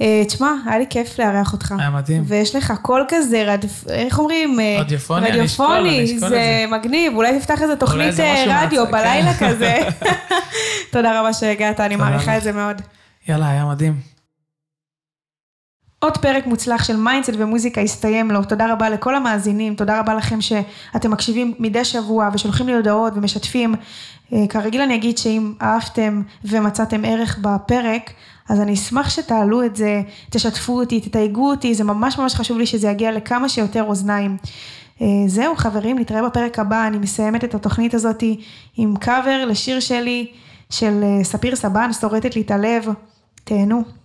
אה, 0.00 0.22
תשמע, 0.26 0.52
היה 0.66 0.78
לי 0.78 0.86
כיף 0.90 1.18
לארח 1.18 1.52
אותך. 1.52 1.74
היה 1.78 1.90
מדהים. 1.90 2.22
ויש 2.26 2.54
לך 2.54 2.72
קול 2.82 3.04
כזה. 3.08 3.56
איך 3.88 4.18
אומרים? 4.18 4.60
אה, 4.60 4.76
רדיופוני, 4.80 5.30
אני 5.30 5.44
אשקול, 5.44 5.66
אני 5.66 6.04
אשקול 6.04 6.14
את 6.14 6.20
זה 6.20 6.28
זה. 6.28 6.64
מגניב, 6.70 7.16
אולי 7.16 7.38
תפתח 7.38 7.62
איזה 7.62 7.76
תוכנית 7.76 8.20
אה, 8.20 8.62
רדיו 8.64 8.84
מהצד, 8.84 8.92
בלילה 8.92 9.34
כן. 9.34 9.48
כזה. 9.54 9.78
תודה 10.90 11.20
רבה 11.20 11.33
שהגעת, 11.33 11.81
אני 11.81 11.96
מעריכה. 11.96 12.37
את 12.37 12.42
זה 12.42 12.52
מאוד. 12.52 12.83
יאללה, 13.29 13.50
היה 13.50 13.64
מדהים. 13.64 14.14
עוד 16.04 16.18
פרק 16.18 16.46
מוצלח 16.46 16.85
של 16.85 16.96
mindset 16.96 17.33
ומוזיקה 17.38 17.81
הסתיים 17.81 18.31
לו. 18.31 18.44
תודה 18.44 18.72
רבה 18.72 18.90
לכל 18.90 19.14
המאזינים, 19.14 19.74
תודה 19.74 20.00
רבה 20.00 20.14
לכם 20.14 20.40
שאתם 20.40 21.10
מקשיבים 21.10 21.54
מדי 21.58 21.85
שבוע 21.85 22.29
ושולחים 22.35 22.66
לי 22.66 22.74
הודעות 22.74 23.12
ומשתפים. 23.16 23.74
אה, 24.35 24.46
כרגיל 24.48 24.80
אני 24.80 24.94
אגיד 24.94 25.18
שאם 25.18 25.52
אהבתם 25.62 26.22
ומצאתם 26.44 27.04
ערך 27.04 27.38
בפרק, 27.38 28.10
אז 28.48 28.60
אני 28.60 28.74
אשמח 28.74 29.10
שתעלו 29.10 29.64
את 29.64 29.76
זה, 29.76 30.02
תשתפו 30.30 30.80
אותי, 30.80 31.00
תתייגו 31.00 31.50
אותי, 31.50 31.74
זה 31.74 31.85
ממש 31.85 32.18
ממש 32.18 32.35
חשוב 32.35 32.58
לי 32.58 32.66
שזה 32.66 32.88
יגיע 32.88 33.12
לכמה 33.12 33.48
שיותר 33.48 33.82
אוזניים. 33.82 34.37
אה, 35.02 35.06
זהו 35.26 35.56
חברים, 35.56 35.98
נתראה 35.98 36.22
בפרק 36.22 36.58
הבא, 36.58 36.87
אני 36.87 36.98
מסיימת 36.98 37.44
את 37.44 37.54
התוכנית 37.54 37.94
הזאת 37.94 38.22
עם 38.76 38.96
קאבר 38.96 39.44
לשיר 39.44 39.80
שלי 39.80 40.26
של 40.70 41.00
אה, 41.02 41.24
ספיר 41.24 41.56
סבן, 41.56 41.92
שורטת 41.92 42.37
לי 42.37 42.42
את 42.42 42.50
הלב. 42.50 42.88
תהנו. 43.44 44.04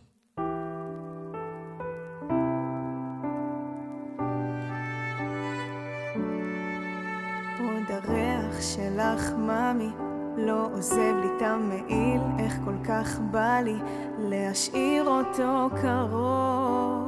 עוזב 10.80 11.16
לי 11.22 11.28
את 11.38 11.42
המעיל, 11.42 12.22
איך 12.40 12.58
כל 12.66 12.76
כך 12.84 13.20
בא 13.20 13.60
לי 13.64 13.76
להשאיר 14.20 15.10
אותו 15.10 15.70
קרוב. 15.82 17.04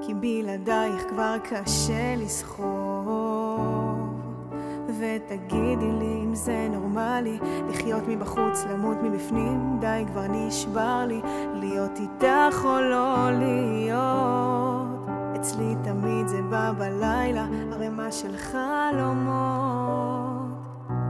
כי 0.00 0.14
בלעדייך 0.14 1.04
כבר 1.08 1.36
קשה 1.44 2.14
לסחוב. 2.16 2.68
ותגידי 4.88 5.92
לי 5.98 6.20
אם 6.24 6.34
זה 6.34 6.68
נורמלי, 6.70 7.38
לחיות 7.68 8.02
מבחוץ, 8.08 8.64
למות 8.70 8.96
מבפנים, 9.02 9.76
די 9.80 10.04
כבר 10.06 10.26
נשבר 10.28 11.04
לי, 11.08 11.20
להיות 11.54 11.98
איתך 12.00 12.64
או 12.64 12.80
לא 12.80 13.30
להיות. 13.30 15.08
אצלי 15.36 15.74
תמיד 15.84 16.28
זה 16.28 16.42
בא 16.42 16.72
בלילה, 16.78 17.46
ערימה 17.72 18.12
של 18.12 18.36
חלומות. 18.36 19.87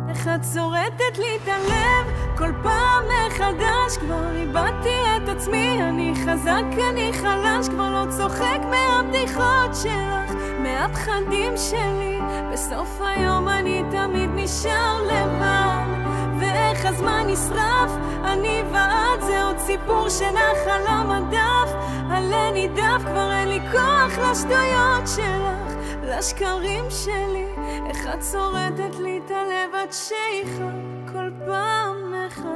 איך 0.08 0.28
את 0.28 0.44
שורטת 0.54 1.18
לי 1.18 1.36
את 1.36 1.48
הלב, 1.48 2.36
כל 2.38 2.52
פעם 2.62 3.04
מחדש 3.26 3.96
כבר 4.00 4.36
איבדתי 4.36 4.96
את 5.16 5.28
עצמי, 5.28 5.82
אני 5.82 6.12
חזק, 6.14 6.64
אני 6.90 7.12
חלש, 7.12 7.68
כבר 7.68 7.90
לא 7.90 8.10
צוחק 8.10 8.58
מהבדיחות 8.70 9.74
שלך, 9.82 10.34
מהפחדים 10.58 11.52
שלי, 11.56 12.18
בסוף 12.52 13.00
היום 13.00 13.48
אני 13.48 13.82
תמיד 13.90 14.30
נשאר 14.34 15.02
לבד. 15.02 15.98
ואיך 16.40 16.86
הזמן 16.86 17.26
נשרף, 17.26 17.90
אני 18.24 18.62
ואת 18.72 19.22
זה 19.22 19.42
עוד 19.42 19.58
סיפור 19.58 20.08
שנח 20.08 20.66
על 20.66 20.86
המדף, 20.86 21.72
עלה 22.10 22.50
נידף, 22.50 23.02
כבר 23.06 23.32
אין 23.32 23.48
לי 23.48 23.60
כוח 23.72 24.18
לשטויות 24.18 25.06
שלך, 25.16 25.67
לשקרים 26.08 26.84
שלי, 26.90 27.46
איך 27.86 28.06
את 28.14 28.22
שורטת 28.32 28.98
לי 28.98 29.20
את 29.24 29.30
הלב 29.30 29.74
עד 29.74 29.92
שאיכה 29.92 30.70
כל 31.12 31.30
פעם 31.46 31.96
מחדש. 32.12 32.48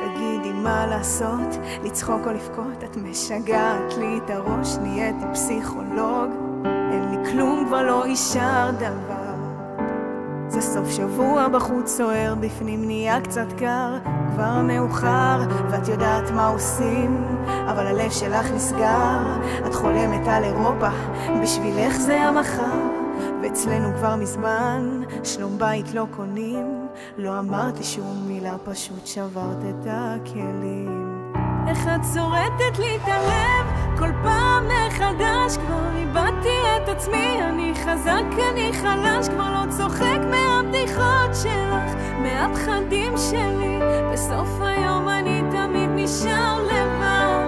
תגידי 0.00 0.52
מה 0.52 0.86
לעשות, 0.86 1.58
לצחוק 1.84 2.26
או 2.26 2.32
לבכות, 2.32 2.84
את 2.84 2.96
משגעת 2.96 3.94
לי 3.98 4.18
את 4.24 4.30
הראש, 4.30 4.76
נהייתי 4.76 5.24
פסיכולוג, 5.32 6.30
אין 6.64 7.10
לי 7.10 7.30
כלום, 7.30 7.64
כבר 7.66 7.82
לא 7.82 8.06
יישאר 8.06 8.70
דבר. 8.70 9.17
זה 10.60 10.66
סוף 10.74 10.90
שבוע 10.90 11.48
בחוץ 11.48 11.88
סוער, 11.88 12.34
בפנים 12.34 12.84
נהיה 12.84 13.20
קצת 13.20 13.46
קר, 13.58 13.98
כבר 14.34 14.62
מאוחר, 14.62 15.40
ואת 15.70 15.88
יודעת 15.88 16.30
מה 16.30 16.48
עושים, 16.48 17.24
אבל 17.46 17.86
הלב 17.86 18.10
שלך 18.10 18.50
נסגר, 18.50 19.36
את 19.66 19.74
חולמת 19.74 20.28
על 20.28 20.44
אירופה, 20.44 20.88
בשבילך 21.42 21.96
זה 21.96 22.20
המחר, 22.20 22.80
ואצלנו 23.42 23.96
כבר 23.98 24.16
מזמן, 24.16 25.02
שלום 25.24 25.58
בית 25.58 25.94
לא 25.94 26.06
קונים, 26.10 26.88
לא 27.18 27.38
אמרתי 27.38 27.84
שום 27.84 28.24
מילה, 28.26 28.56
פשוט 28.64 29.06
שברת 29.06 29.62
את 29.70 29.86
הכלים. 29.86 31.07
איך 31.68 31.88
את 31.96 32.00
שורטת 32.14 32.78
לי 32.78 32.96
את 32.96 33.08
הלב, 33.08 33.98
כל 33.98 34.10
פעם 34.22 34.68
מחדש 34.68 35.56
כבר 35.56 35.96
איבדתי 35.96 36.58
את 36.76 36.88
עצמי, 36.88 37.42
אני 37.42 37.72
חזק, 37.74 38.24
אני 38.52 38.72
חלש, 38.72 39.28
כבר 39.28 39.50
לא 39.50 39.70
צוחק 39.70 40.18
מהבדיחות 40.30 41.34
שלך, 41.42 41.94
מהפחדים 42.22 43.12
שלי, 43.30 43.78
בסוף 44.12 44.48
היום 44.60 45.08
אני 45.08 45.42
תמיד 45.50 45.90
נשאר 45.94 46.62
לבד, 46.62 47.46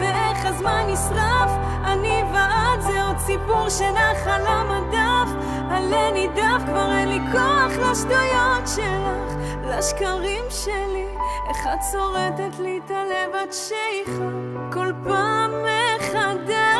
ואיך 0.00 0.46
הזמן 0.46 0.86
נשרף, 0.88 1.50
אני 1.84 2.22
ואת 2.32 2.82
זה 2.82 3.02
עוד 3.02 3.18
סיפור 3.18 3.68
שנח 3.68 4.26
על 4.26 4.46
המדף, 4.46 5.44
עלה 5.70 6.10
נידף, 6.12 6.62
כבר 6.66 6.92
אין 6.92 7.08
לי 7.08 7.20
כוח 7.32 7.90
לשטויות 7.90 8.66
שלך, 8.66 9.34
לשקרים 9.68 10.44
שלי, 10.50 11.06
איך 11.48 11.66
את 11.74 11.80
שורטת 11.92 12.58
לי 12.58 12.80
את 12.84 12.90
הלב 12.90 13.34
עד 13.34 13.52
שאיכה 13.52 14.28
כל 14.72 14.92
פעם 15.04 15.50
מחדש. 15.50 16.78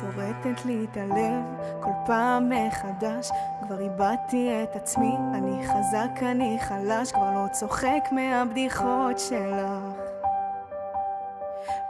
שורטת 0.00 0.64
לי 0.64 0.86
את 0.90 0.96
הלב 0.96 1.44
כל 1.80 1.90
פעם 2.06 2.50
מחדש. 2.50 3.30
כבר 3.66 3.80
איבדתי 3.80 4.50
את 4.62 4.76
עצמי, 4.76 5.16
אני 5.34 5.66
חזק, 5.66 6.22
אני 6.22 6.58
חלש 6.60 7.12
כבר 7.12 7.30
לא 7.34 7.48
צוחק 7.52 8.08
מהבדיחות 8.12 9.18
שלך. 9.18 10.04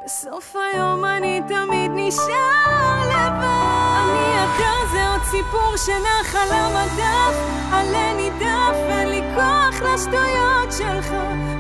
בסוף 0.05 0.57
היום 0.57 1.05
אני 1.05 1.41
תמיד 1.49 1.91
נשאר 1.95 3.01
לבד. 3.07 3.45
אני 3.97 4.45
אתה 4.45 4.93
זה 4.93 5.09
עוד 5.09 5.23
סיפור 5.23 5.77
שנח 5.77 6.35
על 6.35 6.53
המדף. 6.53 7.55
עלה 7.73 8.15
נידף, 8.15 8.77
אין 8.89 9.09
לי 9.09 9.23
כוח 9.35 9.83
לשטויות 9.83 10.73
שלך 10.79 11.15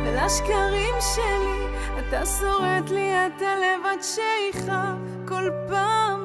ולשקרים 0.05 0.94
שלי. 1.14 1.66
אתה 1.98 2.26
שורט 2.26 2.90
לי 2.90 3.12
את 3.26 3.42
הלב 3.42 3.86
עד 3.86 3.98
שאיכה 4.02 4.94
כל 5.28 5.50
פעם 5.68 6.24